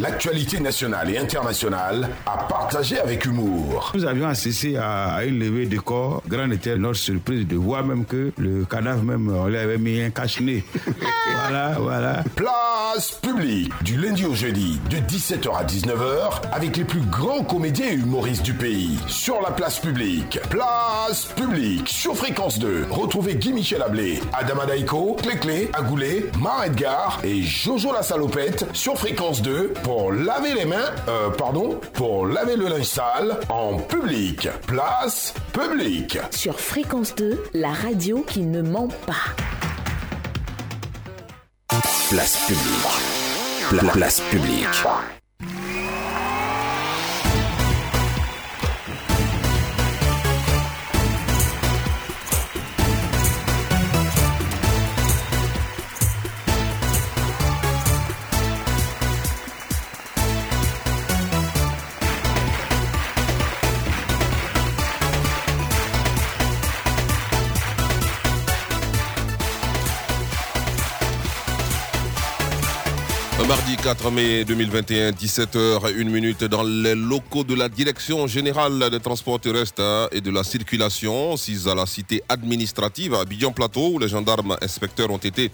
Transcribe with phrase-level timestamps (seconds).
[0.00, 3.92] l'actualité nationale et internationale à partager avec humour.
[3.94, 6.22] Nous avions assisté à une levée de corps.
[6.28, 10.00] Grande était notre surprise de voir même que le cadavre même, on lui avait mis
[10.00, 10.64] un cache-nez.
[11.42, 12.24] voilà, voilà.
[12.34, 17.88] Place publique, du lundi au jeudi, de 17h à 19h, avec les plus grands comédiens
[17.88, 18.98] et humoristes du pays.
[19.06, 20.38] Sur la place publique.
[20.50, 22.86] Place publique, sur Fréquence 2.
[22.90, 28.98] Retrouvez Guy Michel Ablé, Adama Daiko, Clé Agoulé, Mar Edgar et Jojo la salopette sur
[28.98, 34.48] Fréquence 2 pour laver les mains, euh, pardon, pour laver le linge sale en public.
[34.66, 36.18] Place publique.
[36.32, 39.14] Sur Fréquence 2, la radio qui ne ment pas.
[42.10, 43.78] Place publique.
[43.80, 44.66] Pla- place publique.
[73.86, 79.38] 4 mai 2021, 17h, 1 minute dans les locaux de la Direction générale des transports
[79.38, 84.08] terrestres et de la circulation, 6 à la cité administrative à Abidjan Plateau, où les
[84.08, 85.52] gendarmes inspecteurs ont été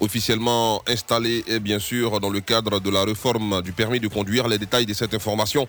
[0.00, 4.48] officiellement installés, et bien sûr, dans le cadre de la réforme du permis de conduire.
[4.48, 5.68] Les détails de cette information,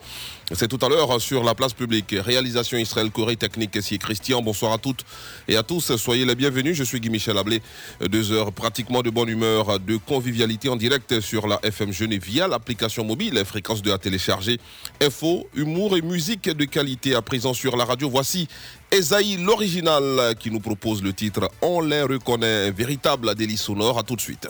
[0.54, 2.16] c'est tout à l'heure sur la place publique.
[2.18, 4.42] Réalisation Israël Corée Technique, ici Christian.
[4.42, 5.06] Bonsoir à toutes
[5.48, 5.96] et à tous.
[5.96, 6.76] Soyez les bienvenus.
[6.76, 7.62] Je suis Guy Michel Ablé.
[8.02, 12.48] Deux heures pratiquement de bonne humeur, de convivialité en direct sur la FM Genève via
[12.48, 14.60] l'application mobile, fréquence de à télécharger.
[15.02, 18.10] Info, humour et musique de qualité à présent sur la radio.
[18.10, 18.48] Voici
[18.92, 24.00] Esaïe, l'original, qui nous propose le titre On les reconnaît, véritable délice sonore.
[24.00, 24.48] À tout de suite.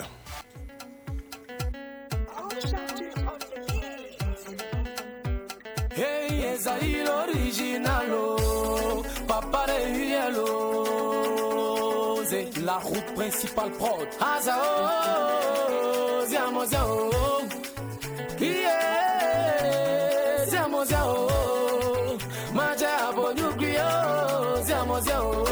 [6.60, 9.02] Hey, Esaïe l'original, oh.
[9.26, 9.78] papa de
[10.10, 10.86] Yellow,
[12.28, 14.06] c'est la route principale prod.
[14.20, 17.10] Aza, oh, ziamo, ziamo,
[18.40, 19.66] yeah,
[20.48, 21.28] ziamo, ziamo,
[22.52, 25.44] maja, abo, nucléo, ziamo, ziamo.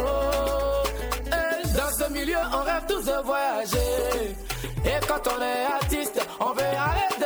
[1.32, 4.36] Hey, Dans ce milieu, on rêve tous de voyager.
[4.84, 7.17] Et quand on est artiste, on veut aller.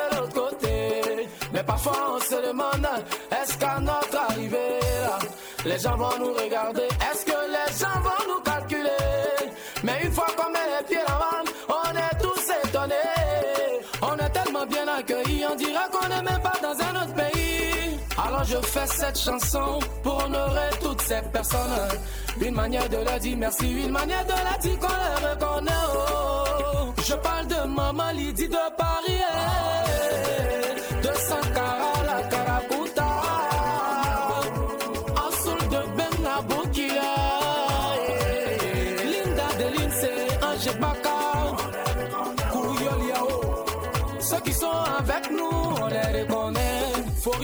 [1.63, 2.89] Mais parfois on se demande,
[3.31, 5.19] est-ce qu'à notre arrivée, là,
[5.65, 6.89] les gens vont nous regarder?
[7.09, 8.91] Est-ce que les gens vont nous calculer?
[9.85, 12.95] Mais une fois qu'on met les pieds là-bas, on est tous étonnés.
[14.03, 17.97] On est tellement bien accueillis, on dirait qu'on n'est même pas dans un autre pays.
[18.19, 21.89] Alors je fais cette chanson pour honorer toutes ces personnes.
[22.41, 25.71] Une manière de leur dire merci, une manière de leur dire qu'on les reconnaît.
[25.95, 26.93] oh.
[27.07, 29.21] Je parle de maman Lydie de Paris,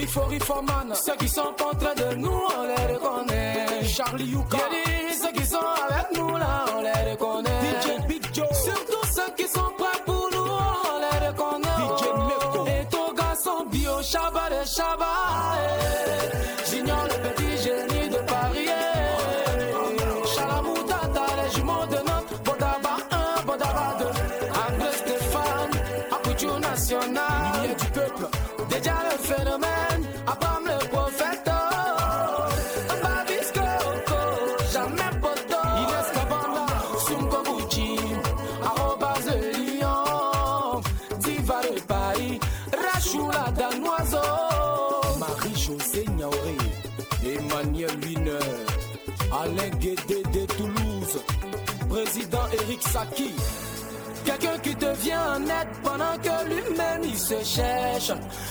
[0.08, 0.94] Fori, Foman.
[0.94, 3.84] Ceux qui sont contre de nous, on les reconnaît.
[3.84, 4.58] Charlie Yuka.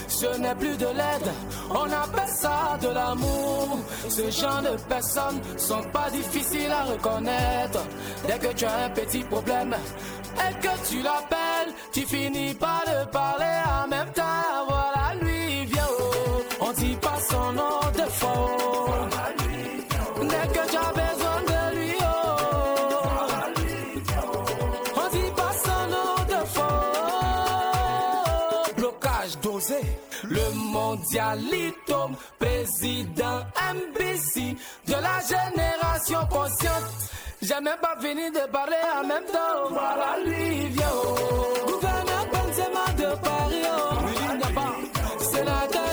[0.08, 1.32] Ce n'est plus de l'aide,
[1.70, 3.80] on appelle ça de l'amour.
[4.10, 7.80] Ce genre de personnes sont pas difficiles à reconnaître.
[8.28, 9.76] Dès que tu as un petit problème
[10.36, 14.24] et que tu l'appelles, tu finis par le parler en même temps.
[14.68, 15.88] Voilà, lui vient,
[16.60, 18.77] on dit pas son nom de faux.
[30.88, 33.40] mondialitome, président
[33.76, 34.56] MBC,
[34.88, 36.90] de la génération consciente.
[37.42, 39.70] J'ai même pas fini de parler en même temps.
[39.70, 40.92] Voilà Livio,
[41.68, 43.66] gouverneur Benzema de Paris.
[43.76, 45.24] Oh.
[45.32, 45.90] Sénateur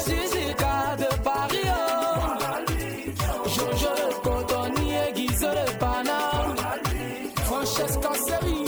[1.02, 1.69] de Paris.
[1.69, 3.49] Oh.
[3.55, 6.56] Jojo Cotoni et Guise de Paname.
[7.44, 8.64] Francesca Seri,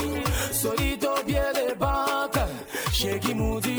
[0.52, 2.44] Solito Bier de Banque.
[2.92, 3.75] Chez Guimoudi.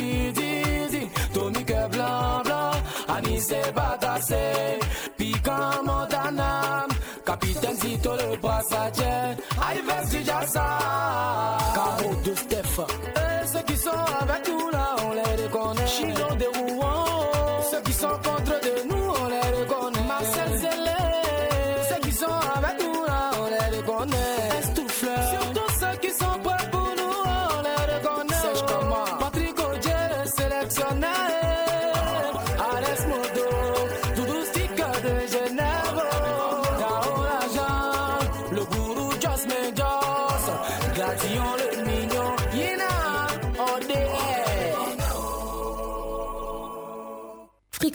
[3.38, 3.62] mi se.
[3.76, 4.80] Badase
[5.16, 6.88] Pica modana
[7.24, 11.57] Capitãozito do passager Aí veste já sai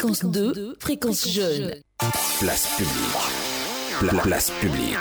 [0.03, 1.77] Fréquence 2, fréquence jeune.
[2.41, 4.11] Place publique.
[4.11, 4.97] Pla- place publique.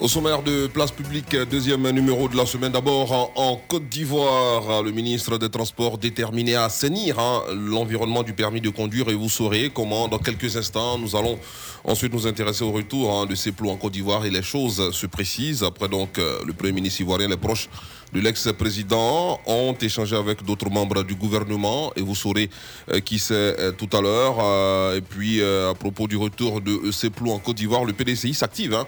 [0.00, 2.70] Au sommaire de Place Publique, deuxième numéro de la semaine.
[2.70, 8.32] D'abord, en, en Côte d'Ivoire, le ministre des Transports déterminé à assainir hein, l'environnement du
[8.32, 11.36] permis de conduire et vous saurez comment, dans quelques instants, nous allons
[11.82, 14.92] ensuite nous intéresser au retour hein, de ces plots en Côte d'Ivoire et les choses
[14.92, 15.64] se précisent.
[15.64, 17.68] Après donc, euh, le Premier ministre ivoirien, les proches
[18.12, 22.48] de l'ex-président ont échangé avec d'autres membres du gouvernement et vous saurez
[22.90, 24.36] euh, qui c'est euh, tout à l'heure.
[24.40, 28.34] Euh, et puis, à propos du retour de ces plots en Côte d'Ivoire, le PDCI
[28.34, 28.86] s'active hein,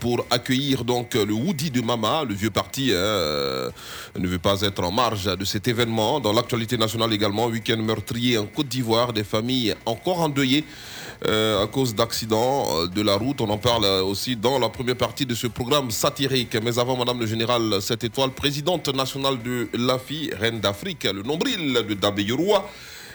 [0.00, 3.70] pour accueillir donc le Woody de Mama, le vieux parti, hein,
[4.18, 6.20] ne veut pas être en marge de cet événement.
[6.20, 10.64] Dans l'actualité nationale également, week-end meurtrier en Côte d'Ivoire, des familles encore endeuillées
[11.28, 13.40] à cause d'accidents euh, de la route.
[13.40, 16.56] On en parle euh, aussi dans la première partie de ce programme satirique.
[16.62, 21.74] Mais avant, Madame le Général, cette étoile, présidente nationale de l'AFI, reine d'Afrique, le nombril
[21.88, 22.24] de Dabé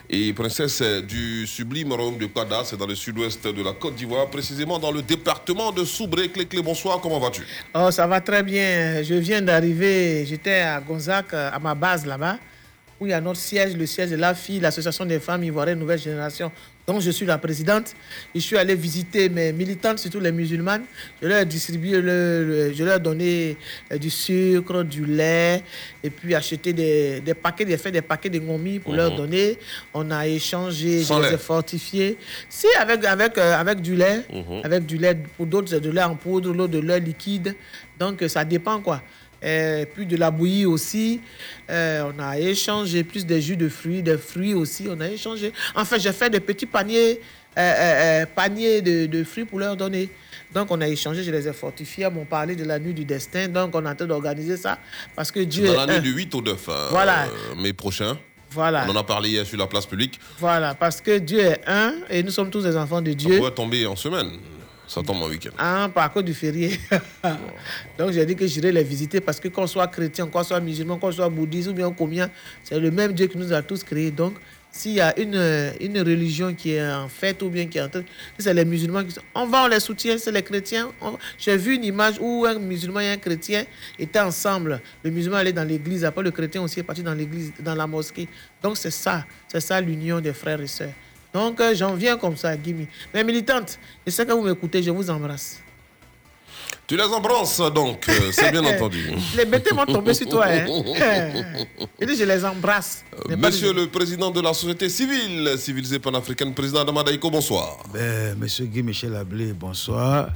[0.09, 4.79] et princesse du sublime royaume de Kada, dans le sud-ouest de la Côte d'Ivoire, précisément
[4.79, 6.29] dans le département de Soubré.
[6.29, 7.45] Clé, bonsoir, comment vas-tu?
[7.75, 9.03] Oh, ça va très bien.
[9.03, 10.25] Je viens d'arriver.
[10.25, 12.37] J'étais à Gonzac, euh, à ma base là-bas,
[12.99, 15.99] où il y a notre siège, le siège de la l'association des femmes ivoiriennes Nouvelle
[15.99, 16.51] Génération,
[16.87, 17.93] dont je suis la présidente.
[18.33, 20.83] Je suis allé visiter mes militantes, surtout les musulmanes.
[21.21, 23.57] Je leur ai distribué, le, le- je leur ai donné
[23.91, 25.63] euh, du sucre, du lait,
[26.01, 29.57] et puis acheté des, des paquets, j'ai fait des paquets de ngomi pour leur donner.
[29.93, 32.17] On a échangé, Sans je les ai fortifiés.
[32.47, 34.21] Si, avec, avec, euh, avec du lait,
[34.63, 37.53] avec du lait, pour d'autres, c'est de lait en poudre, l'autre de lait liquide.
[37.99, 39.01] Donc, euh, ça dépend, quoi.
[39.41, 41.21] Et puis de la bouillie aussi.
[41.69, 44.87] Euh, on a échangé plus des jus de fruits, des fruits aussi.
[44.89, 45.53] On a échangé.
[45.75, 47.19] En fait, j'ai fait des petits paniers,
[47.57, 50.09] euh, euh, euh, paniers de, de fruits pour leur donner.
[50.53, 52.05] Donc, on a échangé, je les ai fortifiés.
[52.05, 53.47] Elles m'ont parlé de la nuit du destin.
[53.47, 54.79] Donc, on est en train d'organiser ça.
[55.15, 57.27] Parce que Dieu Dans la nuit du 8 au 9 euh, Voilà.
[57.57, 58.17] mai prochain.
[58.51, 58.85] Voilà.
[58.87, 60.19] On en a parlé hier sur la place publique.
[60.39, 60.73] Voilà.
[60.73, 63.37] Parce que Dieu est un et nous sommes tous des enfants de Ça Dieu.
[63.37, 64.31] pourrait tomber en semaine.
[64.87, 65.49] Ça tombe en week-end.
[65.57, 66.79] Ah, par cause du férié.
[67.97, 70.97] Donc j'ai dit que j'irai les visiter parce que qu'on soit chrétien, qu'on soit musulman,
[70.97, 72.29] qu'on soit bouddhiste ou bien combien,
[72.63, 74.11] c'est le même Dieu qui nous a tous créés.
[74.11, 74.35] Donc
[74.71, 77.89] s'il y a une, une religion qui est en fête ou bien qui est en
[77.89, 78.03] train,
[78.37, 80.89] c'est les musulmans qui sont, on va, on les soutient, c'est les chrétiens.
[81.37, 83.65] J'ai vu une image où un musulman et un chrétien
[83.99, 84.79] étaient ensemble.
[85.03, 87.87] Le musulman allait dans l'église, après le chrétien aussi est parti dans l'église, dans la
[87.87, 88.27] mosquée.
[88.61, 90.93] Donc c'est ça, c'est ça l'union des frères et sœurs.
[91.33, 92.87] Donc euh, j'en viens comme ça, Guimi.
[93.13, 95.61] Mais militante, je sais que vous m'écoutez, je vous embrasse.
[96.87, 99.11] Tu les embrasses donc, euh, c'est bien entendu.
[99.35, 100.45] Les bêtes vont tomber sur toi.
[100.47, 100.67] Hein.
[101.99, 103.03] Je les embrasse.
[103.27, 107.77] Monsieur le président de la société civile, civilisée panafricaine, président Damadaïko, bonsoir.
[107.93, 110.29] Ben, Monsieur Guy Michel Ablé, bonsoir.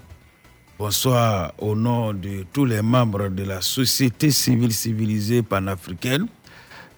[0.77, 6.27] Bonsoir au nom de tous les membres de la société civile civilisée panafricaine.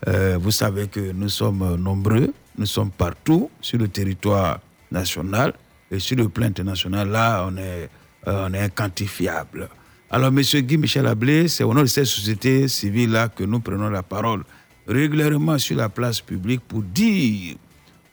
[0.08, 4.60] Euh, vous savez que nous sommes nombreux, nous sommes partout sur le territoire
[4.92, 5.54] national
[5.90, 7.10] et sur le plan international.
[7.10, 7.90] Là, on est,
[8.28, 9.70] euh, on est inquantifiable.
[10.10, 13.90] Alors, Monsieur Guy Michel Ablé, c'est au nom de cette société civile-là que nous prenons
[13.90, 14.44] la parole
[14.88, 17.56] régulièrement sur la place publique pour dire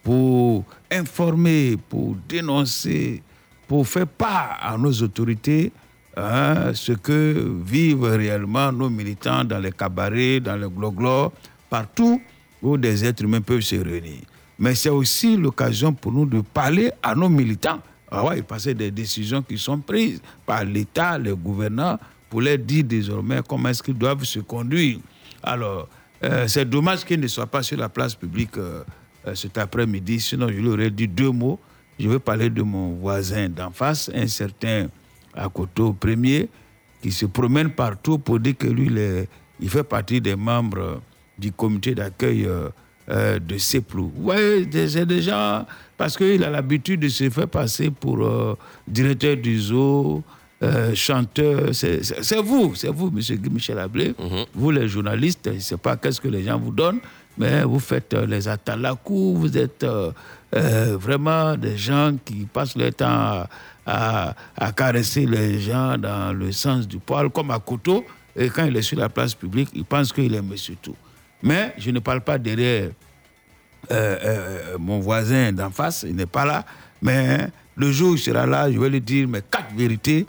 [0.02, 3.22] pour informer, pour dénoncer,
[3.68, 5.72] pour faire part à nos autorités
[6.16, 11.32] hein, ce que vivent réellement nos militants dans les cabarets, dans les gloglos,
[11.68, 12.20] partout
[12.62, 14.22] où des êtres humains peuvent se réunir.
[14.60, 17.80] Mais c'est aussi l'occasion pour nous de parler à nos militants.
[18.10, 21.98] Ah ouais, parce des décisions qui sont prises par l'État, les gouvernants,
[22.28, 24.98] pour leur dire désormais comment est-ce qu'ils doivent se conduire.
[25.42, 25.88] Alors,
[26.22, 28.84] euh, c'est dommage qu'ils ne soient pas sur la place publique euh,
[29.26, 31.58] euh, cet après-midi, sinon je leur aurais dit deux mots.
[31.98, 34.88] Je veux parler de mon voisin d'en face, un certain
[35.32, 36.50] Akoto Premier,
[37.00, 38.90] qui se promène partout pour dire que lui,
[39.58, 41.00] il fait partie des membres
[41.38, 42.46] du comité d'accueil
[43.10, 44.12] euh, de Seplou.
[44.18, 49.36] Ouais, c'est des gens, parce qu'il a l'habitude de se faire passer pour euh, directeur
[49.36, 50.22] du zoo,
[50.62, 51.74] euh, chanteur.
[51.74, 54.14] C'est c'est- c'est vous, c'est vous, monsieur Guy Michel Ablé.
[54.54, 57.00] Vous, les journalistes, je ne sais pas qu'est-ce que les gens vous donnent,
[57.38, 59.84] mais vous faites les atalakou, vous êtes
[60.52, 63.44] vraiment des gens qui passent leur temps
[63.86, 64.34] à,
[64.76, 68.04] caresser les gens dans le sens du poil, comme à Koto.
[68.36, 70.94] Et quand il est sur la place publique, il pense qu'il est monsieur tout.
[71.42, 72.90] Mais je ne parle pas derrière
[73.90, 76.64] euh, euh, mon voisin d'en face, il n'est pas là.
[77.02, 80.26] Mais le jour où il sera là, je vais lui dire mes quatre vérités.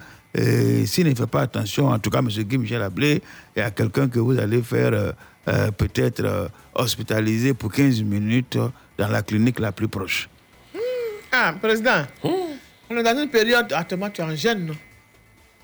[0.86, 2.28] S'il ne fait pas attention, en tout cas, M.
[2.30, 3.22] Guy Michel Ablé,
[3.56, 8.58] il y a quelqu'un que vous allez faire euh, peut-être hospitaliser pour 15 minutes
[8.98, 10.30] dans la clinique la plus proche.
[11.32, 14.76] Ah, président, on est dans une période, actuellement, tu es en gêne, non?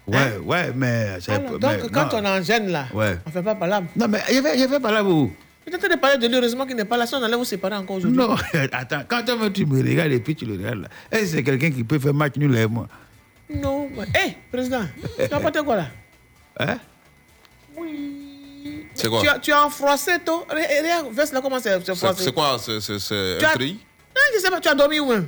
[0.07, 1.17] Ouais, ouais, mais.
[1.59, 2.19] Donc, quand non.
[2.19, 3.17] on est en gêne, là, Ouais.
[3.25, 3.87] on ne fait pas palabre.
[3.95, 5.33] Non, mais il il fait pas là, vous.
[5.65, 7.23] Je suis en train de parler de lui, heureusement qu'il n'est pas là, sinon on
[7.25, 8.17] allait vous séparer encore aujourd'hui.
[8.17, 8.35] Non,
[8.71, 9.21] attends, quand
[9.53, 12.13] tu me regardes et puis tu le regardes là, que c'est quelqu'un qui peut faire
[12.13, 12.87] match nul avec moi.
[13.53, 14.03] Non, mais...
[14.17, 14.83] Hé, président,
[15.17, 15.87] tu as apporté quoi là?
[16.59, 16.77] Hein?
[18.93, 19.21] C'est quoi?
[19.21, 22.57] Tu as, tu as en français, toi Regarde, verse là, comment c'est français c'est quoi?
[22.59, 23.73] C'est- Tu un tri?
[24.15, 25.27] Non, je sais pas, tu as dormi où même?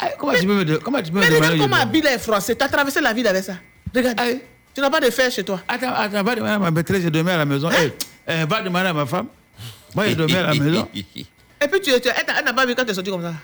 [0.00, 2.56] Ah, Comment tu peux me, comment tu peux me Mais regarde comment habile est français.
[2.56, 3.54] Tu as traversé la ville avec ça.
[3.94, 4.18] Regarde.
[4.20, 4.40] Aïe.
[4.74, 5.60] Tu n'as pas de fer chez toi.
[5.68, 7.68] Attends, attends, va demander à ma maîtresse, j'ai dormi à la maison.
[7.70, 7.92] Eh,
[8.28, 9.26] eh, va demander à ma femme.
[9.94, 10.88] Moi, j'ai dormi à la maison.
[10.94, 13.34] Et puis tu, tu elle n'a pas vu quand tu es sorti comme ça.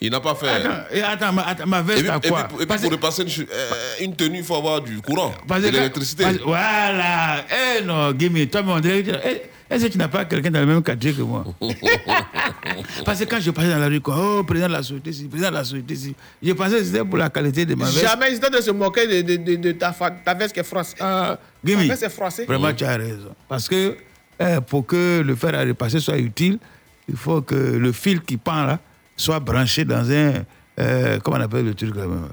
[0.00, 0.48] Il n'a pas fait.
[0.48, 2.40] Attends, et attends, ma, attends, ma Et veste puis, à et puis- quoi?
[2.60, 6.24] et puis pour repasser une, euh, tenue, il faut avoir du courant, parce de l'électricité.
[6.44, 7.44] Voilà.
[7.78, 10.66] Eh non, Gimme, toi, mon directeur, eh, est-ce que tu n'as pas quelqu'un dans le
[10.66, 11.44] même quartier que moi?
[13.04, 15.24] Parce que quand je passais dans la rue, quoi, oh, président de la société, ici,
[15.28, 18.00] président de la société, ici, je pensais que c'était pour la qualité de ma veste.
[18.02, 19.94] Jamais ils de se moquer de, de, de, de ta,
[20.38, 20.96] veste qui est française.
[21.00, 22.44] Ah, Ta Gimme, veste est français.
[22.44, 23.34] vraiment, tu as raison.
[23.48, 23.96] Parce que
[24.38, 26.58] eh, pour que le fer à repasser soit utile,
[27.08, 28.78] il faut que le fil qui pend là
[29.16, 30.44] soit branché dans un.
[30.78, 32.28] euh, comment on appelle le truc là même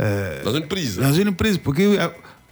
[0.00, 0.96] Euh, Dans une prise.
[0.98, 1.82] Dans une prise pour que.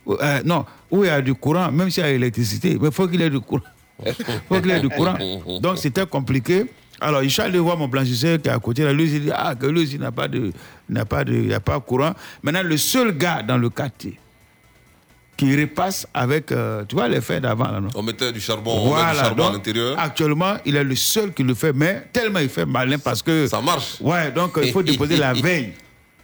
[0.08, 2.92] euh, non, où il y a du courant, même s'il y a l'électricité, mais il
[2.92, 3.62] faut qu'il y ait du courant.
[4.04, 4.12] Il
[4.48, 5.16] faut qu'il y ait du courant.
[5.60, 6.66] Donc c'était compliqué.
[7.00, 8.82] Alors, il allé voir mon blanchisseur qui est à côté.
[8.82, 10.50] Là, lui, il dit Ah, que lui aussi n'a pas de.
[10.88, 11.34] n'a pas de.
[11.34, 12.14] Il a pas de courant.
[12.42, 14.18] Maintenant, le seul gars dans le quartier
[15.36, 16.50] qui repasse avec.
[16.52, 17.88] euh, tu vois les fers d'avant, là, non?
[17.94, 19.98] On mettait du charbon, on met du charbon à l'intérieur.
[19.98, 23.46] actuellement, il est le seul qui le fait, mais tellement il fait malin parce que.
[23.46, 23.96] Ça marche.
[24.00, 25.72] Ouais, donc il faut déposer la veille.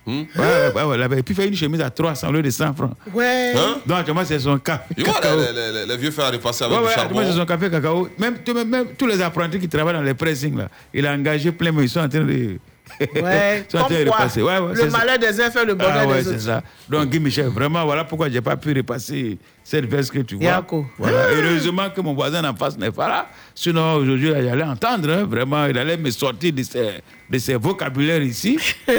[0.05, 0.23] Hmm?
[0.23, 1.21] Ouais, ouais, ouais, ouais, la veille.
[1.21, 2.91] Et puis faire une chemise à 300 au lieu de 100 francs.
[3.15, 3.53] Ouais.
[3.57, 3.77] Hein?
[3.87, 4.93] Donc, actuellement, c'est son café.
[4.97, 7.21] Tu vois, les, les- les- les vieux fers à repasser avec Ouais, du ouais, charbon.
[7.25, 8.09] c'est son café cacao.
[8.19, 11.53] Même, même, même tous les apprentis qui travaillent dans les pressings, là, il a engagé
[11.53, 12.59] plein, mais ils sont en train de.
[13.01, 13.65] Ouais.
[13.73, 14.99] Comme quoi, le ça.
[14.99, 16.41] malheur des uns fait le bonheur Ah ouais, des autres.
[16.41, 16.63] ça.
[16.89, 20.37] Donc, Guy Michel, vraiment, voilà pourquoi je n'ai pas pu repasser cette veste que tu
[20.37, 20.45] vois.
[20.45, 20.87] Yako.
[20.99, 21.29] Voilà.
[21.31, 23.27] Heureusement que mon voisin en face n'est pas là.
[23.55, 27.57] Sinon, aujourd'hui, il allait entendre, hein, vraiment, il allait me sortir de ses, de ses
[27.57, 28.59] vocabulaires ici.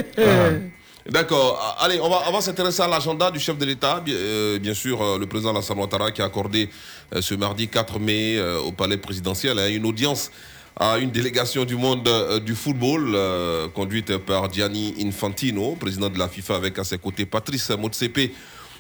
[1.06, 1.10] Ah.
[1.10, 1.60] D'accord.
[1.62, 4.00] Ah, Allez, on va, on va s'intéresser à l'agenda du chef de l'État.
[4.00, 6.70] Bien, euh, bien sûr, euh, le président Alassane Ouattara qui a accordé
[7.14, 10.32] euh, ce mardi 4 mai euh, au palais présidentiel hein, une audience
[10.76, 16.18] à une délégation du monde euh, du football euh, conduite par Gianni Infantino, président de
[16.18, 18.32] la FIFA, avec à ses côtés Patrice Motsepe,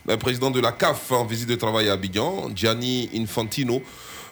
[0.09, 2.49] euh, président de la CAF en visite de travail à Abidjan.
[2.55, 3.81] Gianni Infantino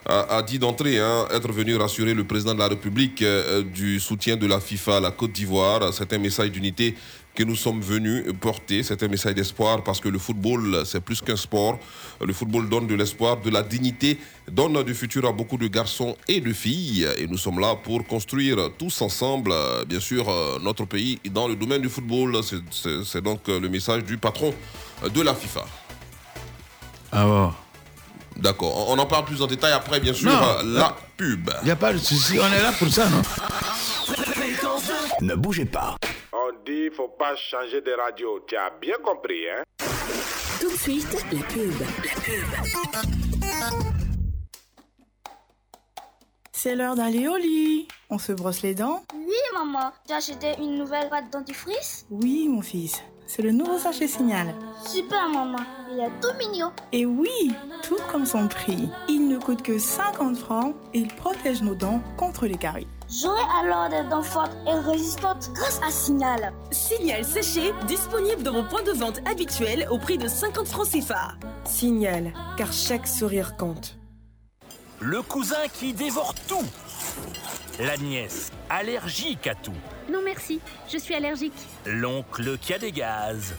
[0.08, 3.24] a, dit d'entrée hein, être venu rassurer le président de la République
[3.72, 5.94] du soutien de la FIFA à la Côte d'Ivoire.
[5.94, 6.96] C'est un message d'unité
[7.34, 8.84] que nous sommes venus porter.
[8.84, 11.80] C'est un message d'espoir parce que le football, c'est plus qu'un sport.
[12.20, 14.20] Le football donne de l'espoir, de la dignité,
[14.52, 17.08] donne du futur à beaucoup de garçons et de filles.
[17.18, 19.54] Et nous sommes là pour construire tous ensemble,
[19.88, 20.26] bien sûr,
[20.62, 22.42] notre pays dans le domaine du football.
[22.44, 24.54] C'est- donc le message du patron
[25.14, 25.66] de la FIFA.
[27.14, 27.54] Ah bon.
[28.38, 28.90] D'accord.
[28.90, 30.64] On en parle plus en détail après, bien sûr, Non.
[30.80, 31.50] la pub.
[31.62, 32.40] Il n'y a pas de souci.
[32.40, 33.22] On est là pour ça, non
[35.22, 35.96] Ne bougez pas.
[36.34, 38.40] On dit faut pas changer de radio.
[38.48, 39.64] Tu as bien compris, hein?
[40.60, 41.74] Tout de suite, la pub.
[41.80, 44.02] La pub.
[46.52, 47.88] C'est l'heure d'aller au lit.
[48.10, 49.92] On se brosse les dents Oui, maman.
[50.06, 53.02] Tu as acheté une nouvelle pâte dentifrice Oui, mon fils.
[53.26, 54.54] C'est le nouveau sachet signal.
[54.86, 55.58] Super, maman.
[55.92, 56.72] Il est tout mignon.
[56.92, 58.90] Et oui, tout comme son prix.
[59.08, 62.88] Il ne coûte que 50 francs et il protège nos dents contre les caries.
[63.12, 66.54] J'aurai alors des dents fortes et résistantes grâce à Signal.
[66.72, 71.34] Signal séché, disponible dans vos points de vente habituels au prix de 50 francs CFA.
[71.66, 73.98] Signal, car chaque sourire compte.
[75.02, 76.64] Le cousin qui dévore tout.
[77.80, 79.74] La nièce, allergique à tout.
[80.10, 81.68] Non merci, je suis allergique.
[81.86, 83.56] L'oncle qui a des gaz.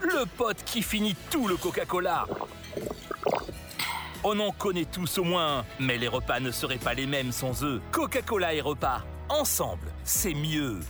[0.00, 2.26] Le pote qui finit tout le Coca-Cola.
[4.26, 7.62] On en connaît tous au moins, mais les repas ne seraient pas les mêmes sans
[7.62, 7.82] eux.
[7.92, 10.80] Coca-Cola et repas, ensemble, c'est mieux.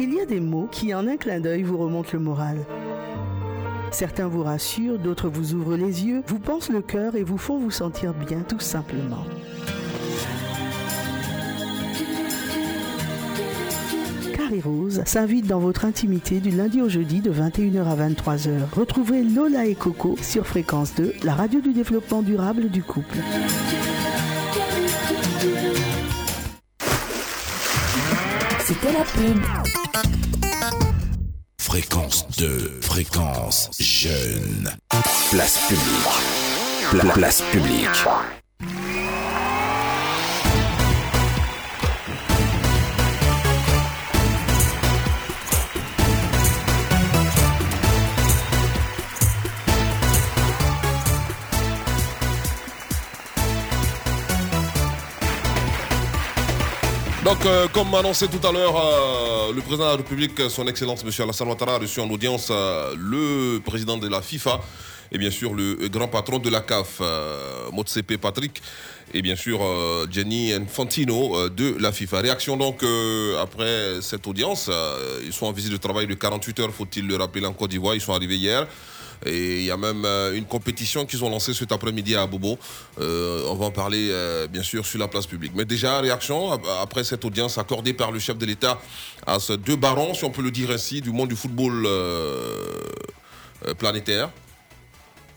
[0.00, 2.64] Il y a des mots qui, en un clin d'œil, vous remontent le moral.
[3.90, 7.58] Certains vous rassurent, d'autres vous ouvrent les yeux, vous pensent le cœur et vous font
[7.58, 9.26] vous sentir bien, tout simplement.
[14.60, 18.50] Rose s'invite dans votre intimité du lundi au jeudi de 21h à 23h.
[18.74, 23.16] Retrouvez Lola et Coco sur Fréquence 2, la radio du développement durable du couple.
[28.64, 29.42] C'était la pub.
[31.60, 34.70] Fréquence 2, fréquence jeune.
[35.30, 36.90] Place publique.
[36.90, 39.03] Pla- place publique.
[57.34, 61.02] Donc, euh, comme annoncé tout à l'heure, euh, le président de la République, son Excellence
[61.02, 61.10] M.
[61.18, 64.60] Alassane Ouattara, a reçu en audience euh, le président de la FIFA
[65.10, 67.00] et bien sûr le grand patron de la CAF,
[67.72, 68.62] Motsepe Patrick,
[69.12, 69.60] et bien sûr
[70.10, 72.20] Gianni Infantino de la FIFA.
[72.20, 72.84] Réaction donc
[73.40, 74.70] après cette audience.
[75.24, 77.94] ils sont en visite de travail de 48 heures, faut-il le rappeler, en Côte d'Ivoire.
[77.94, 78.66] Ils sont arrivés hier.
[79.24, 82.58] Et il y a même euh, une compétition qu'ils ont lancée cet après-midi à Bobo.
[83.00, 85.52] Euh, on va en parler euh, bien sûr sur la place publique.
[85.54, 88.78] Mais déjà, réaction ap- après cette audience accordée par le chef de l'État
[89.26, 91.86] à ces deux barons, si on peut le dire ainsi, du monde du football
[93.78, 94.30] planétaire.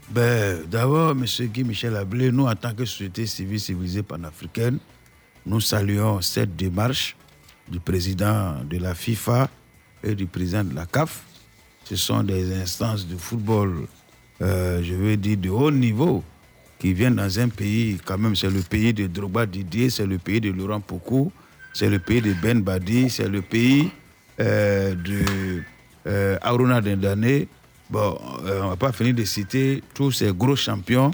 [0.09, 1.25] Ben, D'abord, M.
[1.47, 4.79] Guy Michel Ablé, nous, en tant que société civile civilisée panafricaine,
[5.45, 7.15] nous saluons cette démarche
[7.69, 9.49] du président de la FIFA
[10.03, 11.21] et du président de la CAF.
[11.89, 13.87] Ce sont des instances de football,
[14.41, 16.21] euh, je veux dire, de haut niveau,
[16.79, 20.17] qui viennent dans un pays, quand même, c'est le pays de Drogba Didier, c'est le
[20.17, 21.31] pays de Laurent Pokou,
[21.73, 23.89] c'est le pays de Ben Badi, c'est le pays
[24.41, 25.63] euh, de
[26.07, 27.45] euh, Aruna Dendane.
[27.89, 31.11] Bon, on ne va pas finir de citer tous ces gros champions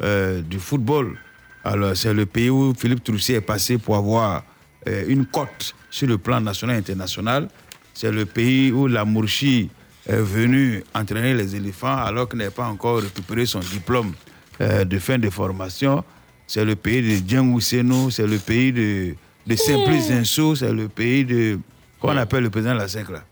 [0.00, 1.16] du football.
[1.62, 4.42] Alors, c'est le pays où Philippe Troussier est passé pour avoir
[4.84, 7.48] une cote sur le plan national et international.
[7.94, 9.70] C'est le pays où la Mourchi
[10.08, 14.12] est venu entraîner les éléphants alors qu'il n'a pas encore récupéré son diplôme
[14.60, 16.02] euh, de fin de formation.
[16.46, 19.14] C'est le pays de Djeng Ousseno, c'est le pays de,
[19.46, 21.58] de Simplice Zinso, c'est le pays de.
[22.00, 23.24] Qu'on appelle le président de la 5 là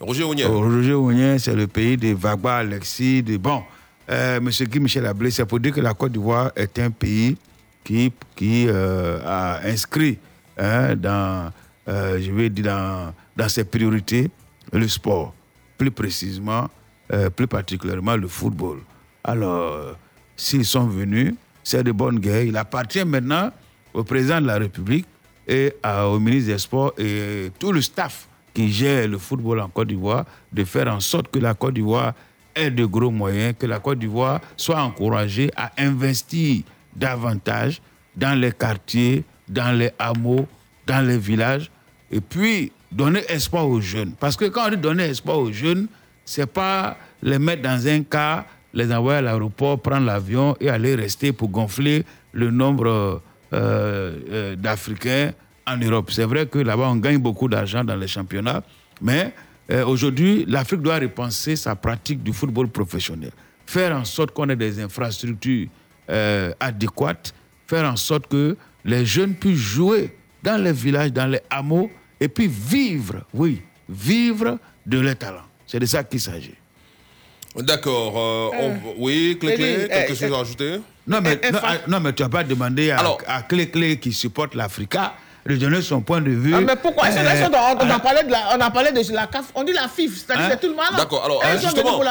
[0.00, 0.48] Roger Ounien.
[0.50, 3.36] Oh, Roger Ounien, c'est le pays de Vagba, Alexis, de.
[3.36, 3.62] Bon,
[4.10, 7.36] euh, Monsieur Guy Michel Ablé, c'est pour dire que la Côte d'Ivoire est un pays
[7.84, 10.18] qui, qui euh, a inscrit
[10.58, 11.52] hein, dans,
[11.88, 14.30] euh, je vais dire dans, dans ses priorités
[14.72, 15.34] le sport,
[15.82, 16.68] plus précisément,
[17.12, 18.78] euh, plus particulièrement le football.
[19.24, 19.92] Alors, euh,
[20.36, 22.42] s'ils sont venus, c'est de bonne guerre.
[22.44, 23.50] Il appartient maintenant
[23.94, 25.06] au président de la République
[25.46, 29.68] et à- au ministre des Sports et tout le staff qui gère le football en
[29.68, 32.12] Côte d'Ivoire de faire en sorte que la Côte d'Ivoire
[32.54, 36.62] ait de gros moyens, que la Côte d'Ivoire soit encouragée à investir
[36.94, 37.80] davantage
[38.14, 40.46] dans les quartiers, dans les hameaux,
[40.86, 41.70] dans les villages,
[42.10, 44.12] et puis donner espoir aux jeunes.
[44.18, 45.88] Parce que quand on dit donner espoir aux jeunes,
[46.24, 50.94] c'est pas les mettre dans un cas, les envoyer à l'aéroport, prendre l'avion et aller
[50.94, 53.20] rester pour gonfler le nombre
[53.52, 55.32] euh, euh, d'Africains
[55.66, 56.10] en Europe.
[56.10, 58.62] C'est vrai que là-bas, on gagne beaucoup d'argent dans les championnats,
[59.00, 59.32] mais
[59.70, 63.30] euh, aujourd'hui, l'Afrique doit repenser sa pratique du football professionnel.
[63.66, 65.68] Faire en sorte qu'on ait des infrastructures
[66.60, 67.32] adéquates,
[67.66, 71.90] faire en sorte que les jeunes puissent jouer dans les villages, dans les hameaux,
[72.22, 75.42] et puis vivre, oui, vivre de leur talent.
[75.66, 76.54] C'est de ça qu'il s'agit.
[77.56, 78.14] D'accord.
[78.16, 80.80] euh, on- Oui, Clé Clé, quelque eh, chose eh, à ajouter?
[81.06, 84.12] Non, mais, non, ah, non, mais tu n'as pas demandé à, à Clé Clé qui
[84.12, 86.54] supporte l'Africa de donner son point de vue.
[86.54, 87.10] Ah, mais pourquoi?
[87.10, 89.72] Dans- on, euh, a parlé de la, on a parlé de la CAF, on dit
[89.72, 90.48] la FIF, c'est-à-dire Hein?
[90.52, 90.96] c'est tout le monde.
[90.96, 92.04] D'accord, alors, euh, justement- pour.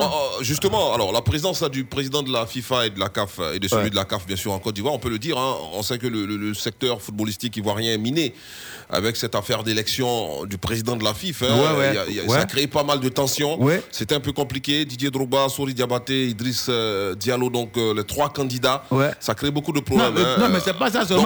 [0.00, 0.04] Oh,
[0.40, 3.38] oh, justement, alors la présence là, du président de la FIFA et de la CAF
[3.38, 3.90] euh, et de celui Ouais.
[3.90, 5.38] de la CAF bien sûr en Côte d'Ivoire, on peut le dire.
[5.38, 8.34] hein, on sait que le, le- le secteur footballistique ivoirien est miné
[8.92, 11.46] avec cette affaire d'élection du président de la FIFA.
[11.46, 11.56] hein.
[11.74, 11.88] Ouais, ouais.
[11.90, 12.28] Il y a- il y a- Ouais.
[12.36, 13.58] Ça a créé pas mal de tensions.
[13.90, 14.84] C'était un peu compliqué.
[14.84, 18.84] Didier Drogba, Sori Diabaté, Idriss euh, Diallo, donc euh, les trois candidats.
[19.18, 20.14] Ça crée beaucoup de problèmes.
[20.16, 20.36] hein.
[20.40, 21.24] non, mais c'est pas ça seulement,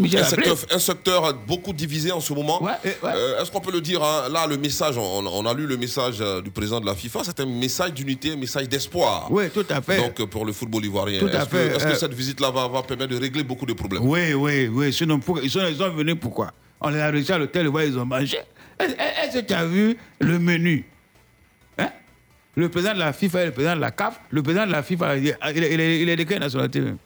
[0.00, 2.62] Donc, un secteur, un secteur beaucoup divisé en ce moment.
[3.04, 5.76] Euh, Est-ce qu'on peut le dire hein, Là, le message, on, on a lu le
[5.76, 7.20] message du président de la FIFA.
[7.24, 9.26] C'est un message d'unité, un message d'espoir.
[9.30, 9.96] Oui, tout à fait.
[9.98, 11.20] Donc, pour le football ivoirien.
[11.26, 14.02] Est-ce que, cette visite-là va, va permettre de régler beaucoup de problèmes?
[14.06, 14.92] Oui, oui, oui.
[14.92, 16.52] Sinon, pour- ils, sont, ils sont venus pourquoi?
[16.82, 18.38] On les a reçus à l'hôtel, ouais, ils ont mangé.
[18.78, 20.84] Est-ce que tu as vu le menu?
[22.54, 24.82] Le président de la FIFA et le président de la CAF, le président de la
[24.82, 26.98] FIFA, il est, il est, il est- il est de quelle nationalité même?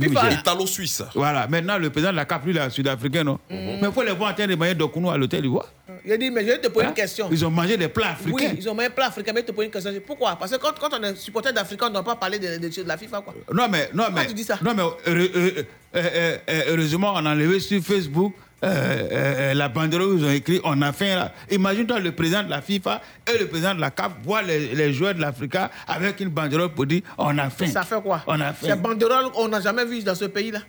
[0.00, 0.30] FIFA.
[0.32, 1.02] Italo-suisse.
[1.14, 3.38] Voilà, maintenant le président de la CAF, lui, il est sud-africain, non?
[3.50, 5.68] Mais il faut les voir en train de manger d'Okuno à l'hôtel, ils voient?
[6.06, 7.28] Il a dit, mais je vais te poser une question.
[7.30, 8.32] Ils ont mangé des plats africains.
[8.52, 9.92] Oui, ils ont même plat africain, mais je te pose une question.
[10.06, 10.34] Pourquoi?
[10.36, 12.68] Parce que quand, quand on est supporter d'Africain, on ne doit pas parler de, de,
[12.82, 13.34] de la FIFA, quoi.
[13.52, 14.58] Non, mais, non, mais, tu dis ça?
[14.64, 15.62] non, mais euh, euh,
[15.94, 18.32] euh, heureusement, on a enlevé sur Facebook
[18.64, 21.32] euh, euh, euh, la banderole où ils ont écrit On a faim là.
[21.50, 23.00] Imagine-toi le président de la FIFA
[23.32, 26.68] et le président de la CAF voir les, les joueurs de l'Africa avec une banderole
[26.70, 27.66] pour dire On a faim.
[27.66, 28.22] Ça fait quoi?
[28.26, 28.68] On a faim.
[28.68, 30.60] Ces banderoles, on n'a jamais vu dans ce pays-là.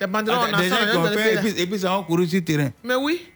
[0.00, 1.98] Ces banderoles, on Ah, a des fait gens dans faim et puis, et puis ça
[1.98, 2.70] ont couru sur le terrain.
[2.84, 3.26] Mais oui.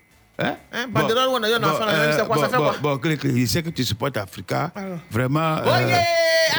[0.40, 0.54] Hein?
[0.72, 2.96] Hein, banderole on a on a on a même, c'est quoi, ça fait bon, quoi?
[2.96, 4.70] Bon, je sais que tu supportes Africa.
[4.76, 4.98] Alors.
[5.10, 5.56] Vraiment.
[5.64, 6.02] Oh yeah.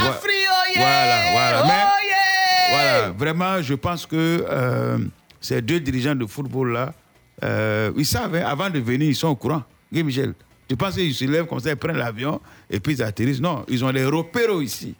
[0.10, 1.62] Afri, oh yeah Voilà, voilà.
[1.64, 4.98] Oh Mais- yeah Voilà, vraiment, je pense que euh,
[5.40, 6.92] ces deux dirigeants de football-là,
[7.44, 9.64] euh, ils savent, hein, avant de venir, ils sont au courant.
[9.92, 10.34] Guy Michel,
[10.68, 13.66] tu penses qu'ils se lèvent comme ça, ils prennent l'avion et puis ils atterrissent Non,
[13.68, 14.96] ils ont des repéros ici.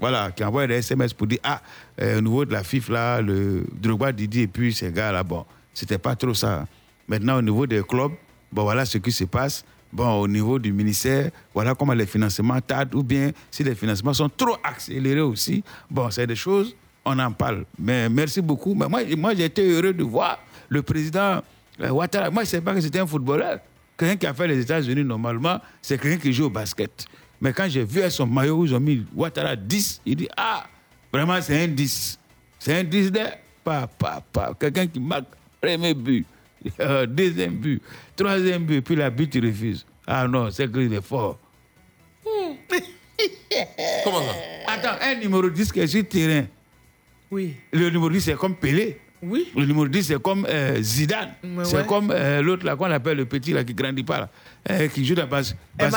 [0.00, 1.60] Voilà, qui envoient des SMS pour dire Ah,
[2.00, 5.44] euh, au niveau de la FIFA, là, le Drogba Didi et puis ces gars-là, bon,
[5.74, 6.66] c'était pas trop ça.
[7.06, 8.12] Maintenant, au niveau des clubs,
[8.52, 9.64] bon, voilà ce qui se passe.
[9.92, 14.12] Bon, au niveau du ministère, voilà comment les financements tardent, ou bien si les financements
[14.12, 15.64] sont trop accélérés aussi.
[15.90, 17.64] Bon, c'est des choses, on en parle.
[17.78, 18.74] Mais merci beaucoup.
[18.74, 21.42] Mais moi, moi j'ai été heureux de voir le président
[21.78, 22.30] Ouattara.
[22.30, 23.60] Moi, je ne savais pas que c'était un footballeur.
[23.96, 27.06] Quelqu'un qui a fait les États-Unis, normalement, c'est quelqu'un qui joue au basket.
[27.40, 30.28] Mais quand j'ai vu à son maillot où ils ont mis Ouattara 10, il dit
[30.36, 30.66] Ah,
[31.12, 32.18] vraiment, c'est un 10.
[32.58, 33.20] C'est un 10 de
[33.62, 34.54] pas, pas, pas.
[34.58, 35.26] Quelqu'un qui marque
[35.60, 36.26] premier but,
[36.80, 37.82] euh, deuxième but,
[38.16, 39.84] troisième but, puis la but, il refuse.
[40.06, 41.38] Ah non, c'est qu'il est fort.
[44.04, 44.34] Comment ça?
[44.66, 46.46] Attends, un numéro 10 qui est sur le terrain.
[47.30, 47.56] Oui.
[47.72, 49.00] Le numéro 10, c'est comme Pelé.
[49.22, 49.48] Oui.
[49.56, 51.30] Le numéro 10, c'est comme euh, Zidane.
[51.64, 51.86] C'est ouais.
[51.86, 54.28] comme euh, l'autre là qu'on appelle le petit là qui grandit pas là.
[54.70, 55.56] Euh, qui joue la base.
[55.76, 55.92] base-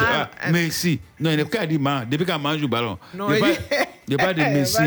[0.52, 1.00] Messi.
[1.20, 2.08] Non, il n'est pas dit man.
[2.10, 2.98] Depuis qu'il mange le ballon?
[3.14, 3.42] Non, il
[4.08, 4.78] n'y a pas de Messi.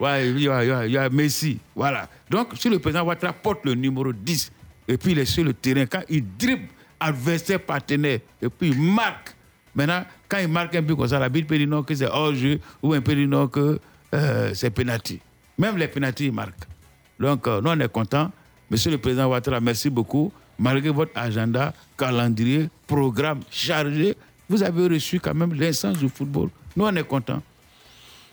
[0.00, 1.58] Ouais, il y, a, il y a- il y a Messi.
[1.74, 2.08] Voilà.
[2.30, 4.50] Donc, si le président Ouattara porte le numéro 10
[4.88, 8.80] et puis il est sur le terrain, quand il dribble adversaire partenaire et puis il
[8.80, 9.34] marque.
[9.74, 12.06] Maintenant, quand il marque un but comme ça, la bite peut dire non que c'est
[12.06, 13.78] hors-jeu ou un peu dire non que
[14.54, 15.20] c'est penalty.
[15.58, 16.64] Même les penalty, ils marquent.
[17.18, 18.30] Donc, euh, nous, on est contents.
[18.70, 20.32] Monsieur le Président Ouattara, merci beaucoup.
[20.58, 24.16] Malgré votre agenda, calendrier, programme chargé,
[24.48, 26.48] vous avez reçu quand même l'essence du football.
[26.76, 27.42] Nous, on est contents.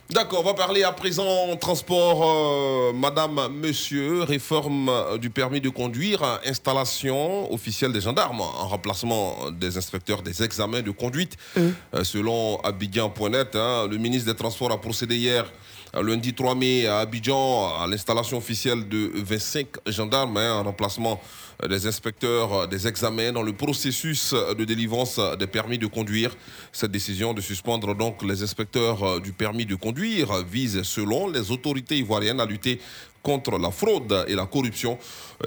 [0.09, 5.69] D'accord, on va parler à présent transport, euh, madame, monsieur, réforme euh, du permis de
[5.69, 11.37] conduire, installation officielle des gendarmes en remplacement des inspecteurs des examens de conduite.
[11.57, 15.49] Euh, selon Abidjan.net, hein, le ministre des Transports a procédé hier, euh,
[16.01, 21.21] lundi 3 mai, à Abidjan, à l'installation officielle de 25 gendarmes hein, en remplacement
[21.63, 25.77] euh, des inspecteurs euh, des examens dans le processus euh, de délivrance euh, des permis
[25.77, 26.35] de conduire.
[26.71, 31.27] Cette décision de suspendre donc les inspecteurs euh, du permis de conduire euh, vise, selon
[31.29, 32.79] les autorités ivoiriennes, à lutter
[33.21, 34.97] contre la fraude et la corruption.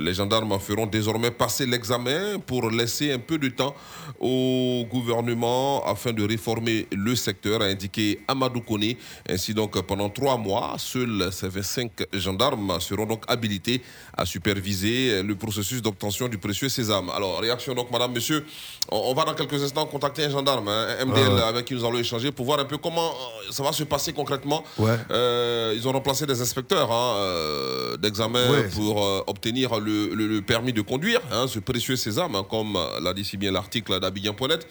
[0.00, 3.74] Les gendarmes feront désormais passer l'examen pour laisser un peu de temps
[4.20, 8.94] au gouvernement afin de réformer le secteur, a indiqué Amadou Kone.
[9.28, 13.82] Ainsi donc, pendant trois mois, seuls ces 25 gendarmes seront donc habilités
[14.16, 17.10] à superviser le processus d'obtention du précieux sésame.
[17.10, 18.44] Alors, réaction donc, madame, monsieur.
[18.90, 21.48] On va dans quelques instants contacter un gendarme, hein, un MDL, Ah.
[21.48, 24.12] avec qui nous allons échanger pour voir un peu comment euh, ça va se passer
[24.12, 24.62] concrètement.
[24.78, 24.96] Ouais.
[25.10, 28.68] Euh, ils ont remplacé des inspecteurs hein, euh, d'examen Ouais.
[28.74, 33.14] pour euh, obtenir le, le- permis de conduire, hein, ce précieux sésame, hein, comme l'a
[33.14, 34.66] dit si bien l'article d'Abidjan.net.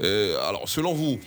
[0.00, 1.18] Euh, alors, selon vous,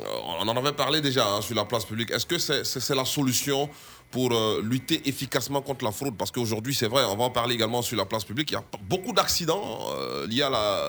[0.00, 0.04] euh,
[0.40, 3.68] on en avait parlé déjà hein, sur la place publique, est-ce que c'est la solution
[4.10, 6.16] pour euh, lutter efficacement contre la fraude?
[6.16, 8.56] Parce qu'aujourd'hui, c'est vrai, on va en parler également sur la place publique, il y
[8.56, 10.84] a beaucoup d'accidents euh, liés à la,